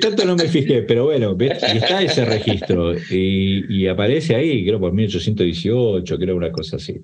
tanto 0.00 0.24
no 0.24 0.36
me 0.36 0.48
fijé, 0.48 0.82
pero 0.82 1.04
bueno, 1.04 1.36
está 1.38 2.02
ese 2.02 2.24
registro 2.24 2.94
y, 3.10 3.86
aparece 3.86 4.34
ahí, 4.34 4.64
creo 4.64 4.80
por 4.80 4.92
1818, 4.92 6.18
creo 6.18 6.36
una 6.36 6.50
cosa 6.50 6.76
así. 6.76 7.00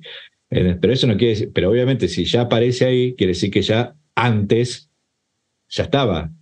Pero 0.48 0.92
eso 0.92 1.06
no 1.06 1.16
quiere 1.16 1.34
decir, 1.34 1.50
pero 1.52 1.70
obviamente 1.70 2.08
si 2.08 2.24
ya 2.24 2.42
aparece 2.42 2.86
ahí, 2.86 3.14
quiere 3.14 3.34
decir 3.34 3.50
que 3.50 3.62
ya 3.62 3.94
antes 4.14 4.90
ya 5.68 5.84
estaba. 5.84 6.32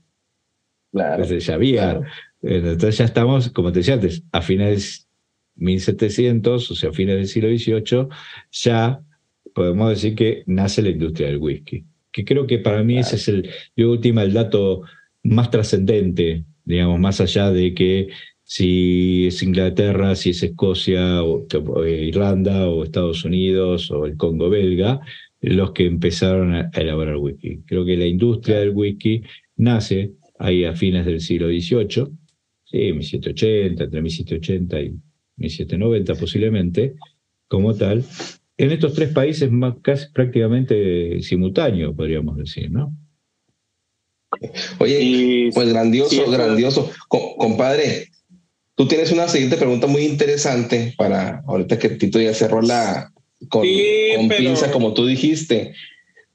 Claro. 0.92 1.24
ya 1.24 1.54
había. 1.54 2.00
Entonces 2.40 2.98
ya 2.98 3.04
estamos, 3.04 3.50
como 3.50 3.72
te 3.72 3.80
decía 3.80 3.94
antes, 3.94 4.22
a 4.32 4.40
fines 4.40 5.08
1700, 5.56 6.70
o 6.70 6.74
sea, 6.74 6.90
a 6.90 6.92
fines 6.92 7.16
del 7.16 7.26
siglo 7.26 7.48
XVIII, 7.48 8.08
ya 8.52 9.02
podemos 9.56 9.88
decir 9.88 10.14
que 10.14 10.42
nace 10.44 10.82
la 10.82 10.90
industria 10.90 11.28
del 11.28 11.38
whisky. 11.38 11.82
Que 12.12 12.26
creo 12.26 12.46
que 12.46 12.58
para 12.58 12.82
mí 12.82 12.98
ese 12.98 13.16
es 13.16 13.26
el, 13.28 13.48
de 13.74 13.86
última, 13.86 14.22
el 14.22 14.34
dato 14.34 14.82
más 15.22 15.50
trascendente, 15.50 16.44
digamos, 16.66 17.00
más 17.00 17.22
allá 17.22 17.50
de 17.50 17.72
que 17.72 18.08
si 18.42 19.28
es 19.28 19.42
Inglaterra, 19.42 20.14
si 20.14 20.30
es 20.30 20.42
Escocia, 20.42 21.22
o, 21.22 21.46
Irlanda, 21.86 22.68
o 22.68 22.84
Estados 22.84 23.24
Unidos, 23.24 23.90
o 23.90 24.04
el 24.04 24.18
Congo 24.18 24.50
belga, 24.50 25.00
los 25.40 25.72
que 25.72 25.86
empezaron 25.86 26.54
a, 26.54 26.70
elaborar 26.74 27.16
whisky. 27.16 27.62
Creo 27.66 27.86
que 27.86 27.96
la 27.96 28.06
industria 28.06 28.58
del 28.58 28.76
whisky 28.76 29.22
nace 29.56 30.12
ahí 30.38 30.66
a 30.66 30.74
fines 30.74 31.06
del 31.06 31.22
siglo 31.22 31.48
XVIII, 31.48 32.08
sí, 32.64 32.92
1780, 32.92 33.84
entre 33.84 34.02
1780 34.02 34.80
y 34.82 34.94
1790 35.38 36.14
posiblemente, 36.14 36.94
como 37.48 37.74
tal, 37.74 38.04
en 38.58 38.72
estos 38.72 38.94
tres 38.94 39.12
países 39.12 39.50
más, 39.50 39.74
casi 39.82 40.06
prácticamente 40.12 41.20
simultáneo, 41.22 41.94
podríamos 41.94 42.36
decir, 42.36 42.70
¿no? 42.70 42.96
Oye, 44.78 45.50
pues 45.54 45.68
grandioso, 45.68 46.30
grandioso. 46.30 46.90
compadre, 47.08 48.08
tú 48.74 48.86
tienes 48.88 49.12
una 49.12 49.28
siguiente 49.28 49.56
pregunta 49.56 49.86
muy 49.86 50.02
interesante 50.02 50.94
para 50.96 51.42
ahorita 51.46 51.78
que 51.78 51.90
Tito 51.90 52.20
ya 52.20 52.34
cerró 52.34 52.60
la 52.62 53.12
con, 53.48 53.62
pinza, 54.36 54.70
como 54.70 54.94
tú 54.94 55.06
dijiste. 55.06 55.74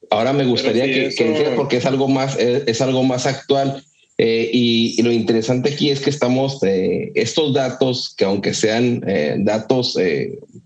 Ahora 0.09 0.33
me 0.33 0.45
gustaría 0.45 0.85
que, 0.85 1.13
que 1.15 1.53
porque 1.55 1.77
es 1.77 1.85
algo 1.85 2.07
más, 2.07 2.37
es, 2.37 2.81
algo 2.81 3.03
más 3.03 3.25
actual. 3.25 3.83
Eh, 4.17 4.49
y, 4.53 5.01
lo 5.01 5.11
interesante 5.11 5.73
aquí 5.73 5.89
es 5.89 5.99
que 5.99 6.09
estamos, 6.11 6.61
eh, 6.63 7.11
estos 7.15 7.53
datos, 7.53 8.13
que 8.15 8.25
aunque 8.25 8.53
sean 8.53 9.03
eh, 9.07 9.35
datos, 9.39 9.97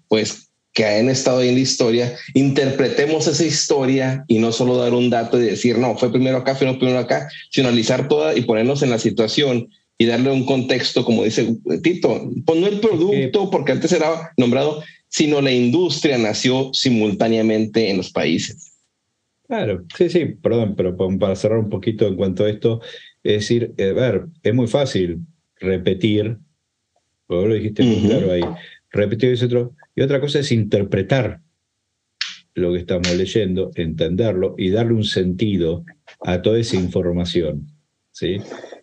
pues 0.07 0.44
que 0.75 0.85
han 0.85 1.09
estado 1.09 1.39
ahí 1.39 1.47
en 1.47 1.55
la 1.55 1.61
historia, 1.61 2.15
interpretemos 2.33 3.27
esa 3.27 3.45
historia 3.45 4.25
y 4.27 4.39
no 4.39 4.51
solo 4.51 4.75
dar 4.75 4.93
un 4.93 5.09
dato 5.09 5.41
y 5.41 5.45
decir, 5.45 5.77
no, 5.77 5.97
fue 5.97 6.11
primero 6.11 6.37
acá, 6.37 6.53
fue 6.53 6.67
primero 6.77 6.99
acá, 6.99 7.29
sino 7.49 7.69
analizar 7.69 8.09
toda 8.09 8.37
y 8.37 8.41
ponernos 8.41 8.83
en 8.83 8.89
la 8.89 8.99
situación 8.99 9.69
y 9.97 10.05
darle 10.05 10.31
un 10.31 10.45
contexto, 10.45 11.05
como 11.05 11.23
dice 11.23 11.55
Tito, 11.81 12.29
pues 12.45 12.59
no 12.59 12.67
el 12.67 12.81
producto, 12.81 13.49
porque 13.49 13.71
antes 13.71 13.93
era 13.93 14.33
nombrado, 14.35 14.83
sino 15.07 15.39
la 15.39 15.53
industria 15.53 16.17
nació 16.17 16.73
simultáneamente 16.73 17.89
en 17.89 17.95
los 17.95 18.11
países. 18.11 18.73
Claro, 19.47 19.85
sí, 19.97 20.09
sí, 20.09 20.25
perdón, 20.25 20.75
pero 20.75 20.97
para 20.97 21.37
cerrar 21.37 21.59
un 21.59 21.69
poquito 21.69 22.05
en 22.05 22.17
cuanto 22.17 22.43
a 22.43 22.49
esto, 22.49 22.81
es 23.23 23.33
decir, 23.33 23.73
a 23.79 23.93
ver, 23.93 24.25
es 24.43 24.53
muy 24.53 24.67
fácil 24.67 25.19
repetir, 25.61 26.37
lo 27.29 27.53
dijiste 27.53 27.81
muy 27.81 28.09
claro 28.09 28.33
ahí, 28.33 28.43
repetir 28.95 29.31
ese 29.31 29.45
otro, 29.45 29.75
y 29.95 30.01
otra 30.01 30.19
cosa 30.19 30.39
es 30.39 30.51
interpretar 30.51 31.41
lo 32.55 32.71
que 32.71 32.79
estamos 32.79 33.13
leyendo, 33.15 33.71
entenderlo 33.75 34.55
y 34.57 34.69
darle 34.69 34.93
un 34.93 35.03
sentido 35.03 35.83
a 36.21 36.41
toda 36.41 36.59
esa 36.59 36.77
información. 36.77 37.67
¿sí? 38.11 38.37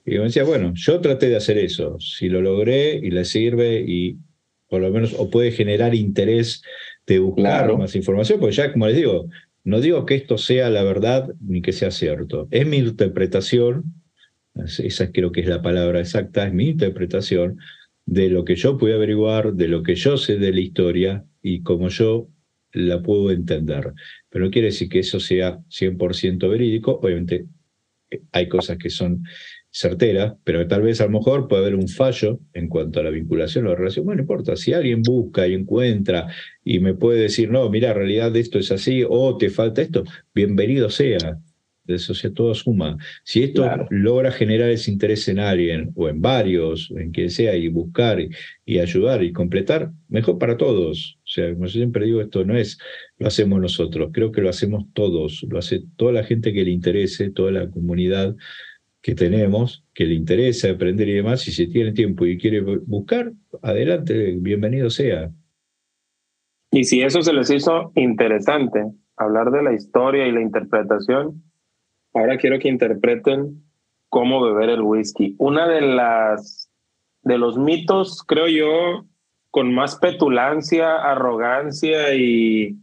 Y 0.04 0.18
me 0.18 0.24
decía, 0.24 0.44
bueno, 0.44 0.72
yo 0.74 1.00
traté 1.00 1.28
de 1.28 1.36
hacer 1.36 1.58
eso, 1.58 1.98
si 1.98 2.28
lo 2.28 2.42
logré 2.42 2.96
y 2.96 3.10
le 3.10 3.24
sirve 3.24 3.82
y 3.86 4.18
por 4.68 4.80
lo 4.80 4.90
menos 4.90 5.14
o 5.18 5.30
puede 5.30 5.52
generar 5.52 5.94
interés 5.94 6.62
de 7.06 7.18
buscar 7.18 7.76
más 7.76 7.96
información, 7.96 8.40
porque 8.40 8.56
ya 8.56 8.72
como 8.72 8.86
les 8.86 8.96
digo, 8.96 9.28
no 9.64 9.80
digo 9.80 10.06
que 10.06 10.14
esto 10.14 10.38
sea 10.38 10.70
la 10.70 10.82
verdad 10.82 11.30
ni 11.40 11.62
que 11.62 11.72
sea 11.72 11.90
cierto, 11.90 12.48
es 12.50 12.66
mi 12.66 12.78
interpretación, 12.78 13.84
esa 14.54 15.12
creo 15.12 15.32
que 15.32 15.40
es 15.40 15.46
la 15.46 15.62
palabra 15.62 16.00
exacta, 16.00 16.46
es 16.46 16.52
mi 16.52 16.68
interpretación 16.68 17.58
de 18.06 18.28
lo 18.28 18.44
que 18.44 18.56
yo 18.56 18.76
pude 18.78 18.94
averiguar, 18.94 19.54
de 19.54 19.68
lo 19.68 19.82
que 19.82 19.94
yo 19.94 20.16
sé 20.16 20.38
de 20.38 20.52
la 20.52 20.60
historia 20.60 21.24
y 21.40 21.62
cómo 21.62 21.88
yo 21.88 22.28
la 22.72 23.02
puedo 23.02 23.30
entender. 23.30 23.92
Pero 24.28 24.44
no 24.44 24.50
quiere 24.50 24.68
decir 24.68 24.88
que 24.88 25.00
eso 25.00 25.20
sea 25.20 25.58
100% 25.68 26.48
verídico. 26.48 26.98
Obviamente 27.02 27.46
eh, 28.10 28.22
hay 28.32 28.48
cosas 28.48 28.78
que 28.78 28.90
son 28.90 29.24
certeras, 29.70 30.34
pero 30.44 30.66
tal 30.66 30.82
vez 30.82 31.00
a 31.00 31.04
lo 31.04 31.12
mejor 31.12 31.48
puede 31.48 31.62
haber 31.62 31.76
un 31.76 31.88
fallo 31.88 32.40
en 32.52 32.68
cuanto 32.68 33.00
a 33.00 33.02
la 33.02 33.10
vinculación 33.10 33.66
o 33.66 33.70
la 33.70 33.76
relación. 33.76 34.04
Bueno, 34.04 34.18
no 34.18 34.22
importa, 34.22 34.56
si 34.56 34.72
alguien 34.74 35.02
busca 35.02 35.46
y 35.46 35.54
encuentra 35.54 36.28
y 36.62 36.78
me 36.80 36.94
puede 36.94 37.22
decir, 37.22 37.50
no, 37.50 37.68
mira, 37.70 37.90
en 37.90 37.96
realidad 37.96 38.36
esto 38.36 38.58
es 38.58 38.70
así 38.70 39.02
o 39.08 39.36
te 39.38 39.48
falta 39.48 39.80
esto, 39.80 40.04
bienvenido 40.34 40.90
sea 40.90 41.38
de 41.84 41.98
sea, 41.98 42.32
todo 42.32 42.54
suma. 42.54 42.96
Si 43.24 43.42
esto 43.42 43.68
logra 43.90 44.30
generar 44.30 44.70
ese 44.70 44.90
interés 44.90 45.28
en 45.28 45.38
alguien 45.38 45.92
o 45.96 46.08
en 46.08 46.20
varios, 46.20 46.92
en 46.96 47.10
quien 47.10 47.30
sea, 47.30 47.56
y 47.56 47.68
buscar 47.68 48.18
y, 48.20 48.78
ayudar 48.78 49.22
y 49.22 49.32
completar, 49.32 49.90
mejor 50.08 50.38
para 50.38 50.56
todos. 50.56 51.18
O 51.24 51.26
sea, 51.26 51.52
como 51.52 51.66
yo 51.66 51.72
siempre 51.72 52.06
digo, 52.06 52.20
esto 52.20 52.44
no 52.44 52.56
es 52.56 52.78
lo 53.18 53.26
hacemos 53.26 53.60
nosotros, 53.60 54.10
creo 54.12 54.32
que 54.32 54.40
lo 54.40 54.48
hacemos 54.48 54.84
todos, 54.92 55.44
lo 55.48 55.58
hace 55.58 55.82
toda 55.96 56.12
la 56.12 56.24
gente 56.24 56.52
que 56.52 56.64
le 56.64 56.70
interese, 56.70 57.30
toda 57.30 57.52
la 57.52 57.70
comunidad 57.70 58.34
que 59.02 59.14
tenemos, 59.14 59.84
que 59.94 60.04
le 60.04 60.14
interesa 60.14 60.70
aprender 60.70 61.08
y 61.08 61.14
demás, 61.14 61.46
y 61.48 61.52
si 61.52 61.68
tiene 61.68 61.92
tiempo 61.92 62.24
y 62.24 62.38
quiere 62.38 62.60
buscar, 62.60 63.32
adelante, 63.60 64.36
bienvenido 64.38 64.90
sea. 64.90 65.30
Y 66.70 66.84
si 66.84 67.02
eso 67.02 67.20
se 67.20 67.32
les 67.32 67.50
hizo 67.50 67.92
interesante, 67.96 68.82
hablar 69.16 69.50
de 69.50 69.62
la 69.62 69.74
historia 69.74 70.26
y 70.26 70.32
la 70.32 70.40
interpretación, 70.40 71.42
ahora 72.14 72.36
quiero 72.36 72.58
que 72.58 72.68
interpreten 72.68 73.62
cómo 74.08 74.42
beber 74.42 74.70
el 74.70 74.82
whisky. 74.82 75.34
Una 75.38 75.66
de 75.66 75.80
las 75.80 76.70
de 77.22 77.38
los 77.38 77.56
mitos, 77.56 78.22
creo 78.26 78.48
yo, 78.48 79.06
con 79.50 79.72
más 79.74 79.96
petulancia, 79.96 80.96
arrogancia 80.96 82.14
y, 82.14 82.76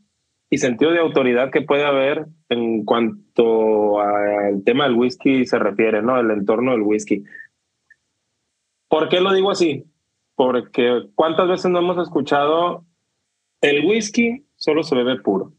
y 0.49 0.57
sentido 0.57 0.91
de 0.91 0.99
autoridad 0.99 1.51
que 1.51 1.61
puede 1.61 1.85
haber 1.85 2.25
en 2.49 2.85
cuanto 2.85 3.99
al 3.99 4.63
tema 4.63 4.85
del 4.85 4.95
whisky 4.95 5.45
se 5.45 5.59
refiere, 5.59 6.01
¿no? 6.01 6.19
El 6.19 6.31
entorno 6.31 6.71
del 6.71 6.81
whisky. 6.81 7.23
¿Por 8.87 9.09
qué 9.09 9.21
lo 9.21 9.33
digo 9.33 9.51
así? 9.51 9.85
Porque 10.35 11.09
cuántas 11.15 11.47
veces 11.47 11.69
no 11.69 11.79
hemos 11.79 11.97
escuchado 11.97 12.85
el 13.61 13.85
whisky 13.85 14.45
solo 14.55 14.83
se 14.83 14.95
bebe 14.95 15.21
puro. 15.21 15.53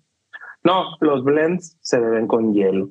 No, 0.64 0.96
los 1.00 1.22
blends 1.22 1.76
se 1.80 2.00
beben 2.00 2.26
con 2.26 2.52
hielo. 2.54 2.90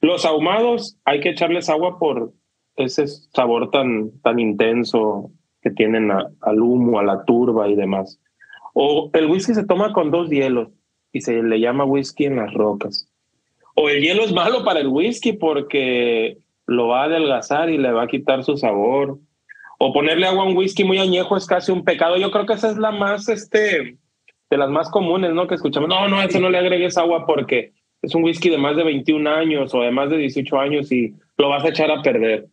Los 0.00 0.24
ahumados 0.24 0.98
hay 1.04 1.20
que 1.20 1.30
echarles 1.30 1.68
agua 1.68 1.98
por 1.98 2.32
ese 2.76 3.06
sabor 3.06 3.70
tan, 3.70 4.10
tan 4.20 4.38
intenso 4.38 5.30
que 5.62 5.70
tienen 5.70 6.10
al 6.10 6.60
humo, 6.60 6.98
a 6.98 7.04
la 7.04 7.24
turba 7.24 7.68
y 7.68 7.76
demás. 7.76 8.20
O 8.74 9.10
el 9.12 9.26
whisky 9.26 9.54
se 9.54 9.66
toma 9.66 9.92
con 9.92 10.10
dos 10.10 10.28
hielos 10.28 10.68
y 11.12 11.20
se 11.20 11.42
le 11.42 11.60
llama 11.60 11.84
whisky 11.84 12.24
en 12.24 12.36
las 12.36 12.52
rocas. 12.54 13.08
O 13.74 13.88
el 13.88 14.02
hielo 14.02 14.22
es 14.22 14.32
malo 14.32 14.64
para 14.64 14.80
el 14.80 14.88
whisky 14.88 15.34
porque 15.34 16.38
lo 16.66 16.88
va 16.88 17.02
a 17.02 17.04
adelgazar 17.04 17.70
y 17.70 17.78
le 17.78 17.92
va 17.92 18.04
a 18.04 18.08
quitar 18.08 18.44
su 18.44 18.56
sabor. 18.56 19.18
O 19.78 19.92
ponerle 19.92 20.26
agua 20.26 20.44
a 20.44 20.46
un 20.46 20.56
whisky 20.56 20.84
muy 20.84 20.98
añejo 20.98 21.36
es 21.36 21.46
casi 21.46 21.72
un 21.72 21.84
pecado. 21.84 22.16
Yo 22.16 22.30
creo 22.30 22.46
que 22.46 22.52
esa 22.54 22.70
es 22.70 22.76
la 22.76 22.92
más, 22.92 23.28
este, 23.28 23.98
de 24.50 24.56
las 24.56 24.70
más 24.70 24.90
comunes, 24.90 25.32
¿no? 25.32 25.46
Que 25.46 25.54
escuchamos, 25.54 25.88
no, 25.88 26.08
no, 26.08 26.22
eso 26.22 26.38
no 26.40 26.50
le 26.50 26.58
agregues 26.58 26.96
agua 26.98 27.26
porque 27.26 27.72
es 28.02 28.14
un 28.14 28.24
whisky 28.24 28.50
de 28.50 28.58
más 28.58 28.76
de 28.76 28.84
21 28.84 29.30
años 29.30 29.72
o 29.74 29.80
de 29.80 29.92
más 29.92 30.10
de 30.10 30.18
18 30.18 30.58
años 30.58 30.90
y 30.92 31.14
lo 31.38 31.48
vas 31.48 31.64
a 31.64 31.68
echar 31.68 31.90
a 31.90 32.02
perder. 32.02 32.48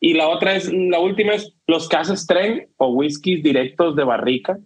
Y 0.00 0.14
la 0.14 0.28
otra 0.28 0.56
es, 0.56 0.72
la 0.72 0.98
última 0.98 1.34
es 1.34 1.54
los 1.66 1.88
cases 1.88 2.26
tren 2.26 2.68
o 2.76 2.88
whiskies 2.88 3.42
directos 3.42 3.96
de 3.96 4.04
barrica, 4.04 4.58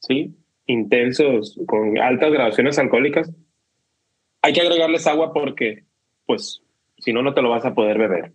¿sí? 0.00 0.34
Intensos, 0.66 1.58
con 1.66 1.98
altas 1.98 2.30
graduaciones 2.30 2.78
alcohólicas. 2.78 3.32
Hay 4.42 4.52
que 4.52 4.60
agregarles 4.60 5.06
agua 5.06 5.32
porque, 5.32 5.84
pues, 6.26 6.62
si 6.98 7.12
no, 7.12 7.22
no 7.22 7.34
te 7.34 7.42
lo 7.42 7.50
vas 7.50 7.64
a 7.64 7.74
poder 7.74 7.98
beber. 7.98 8.32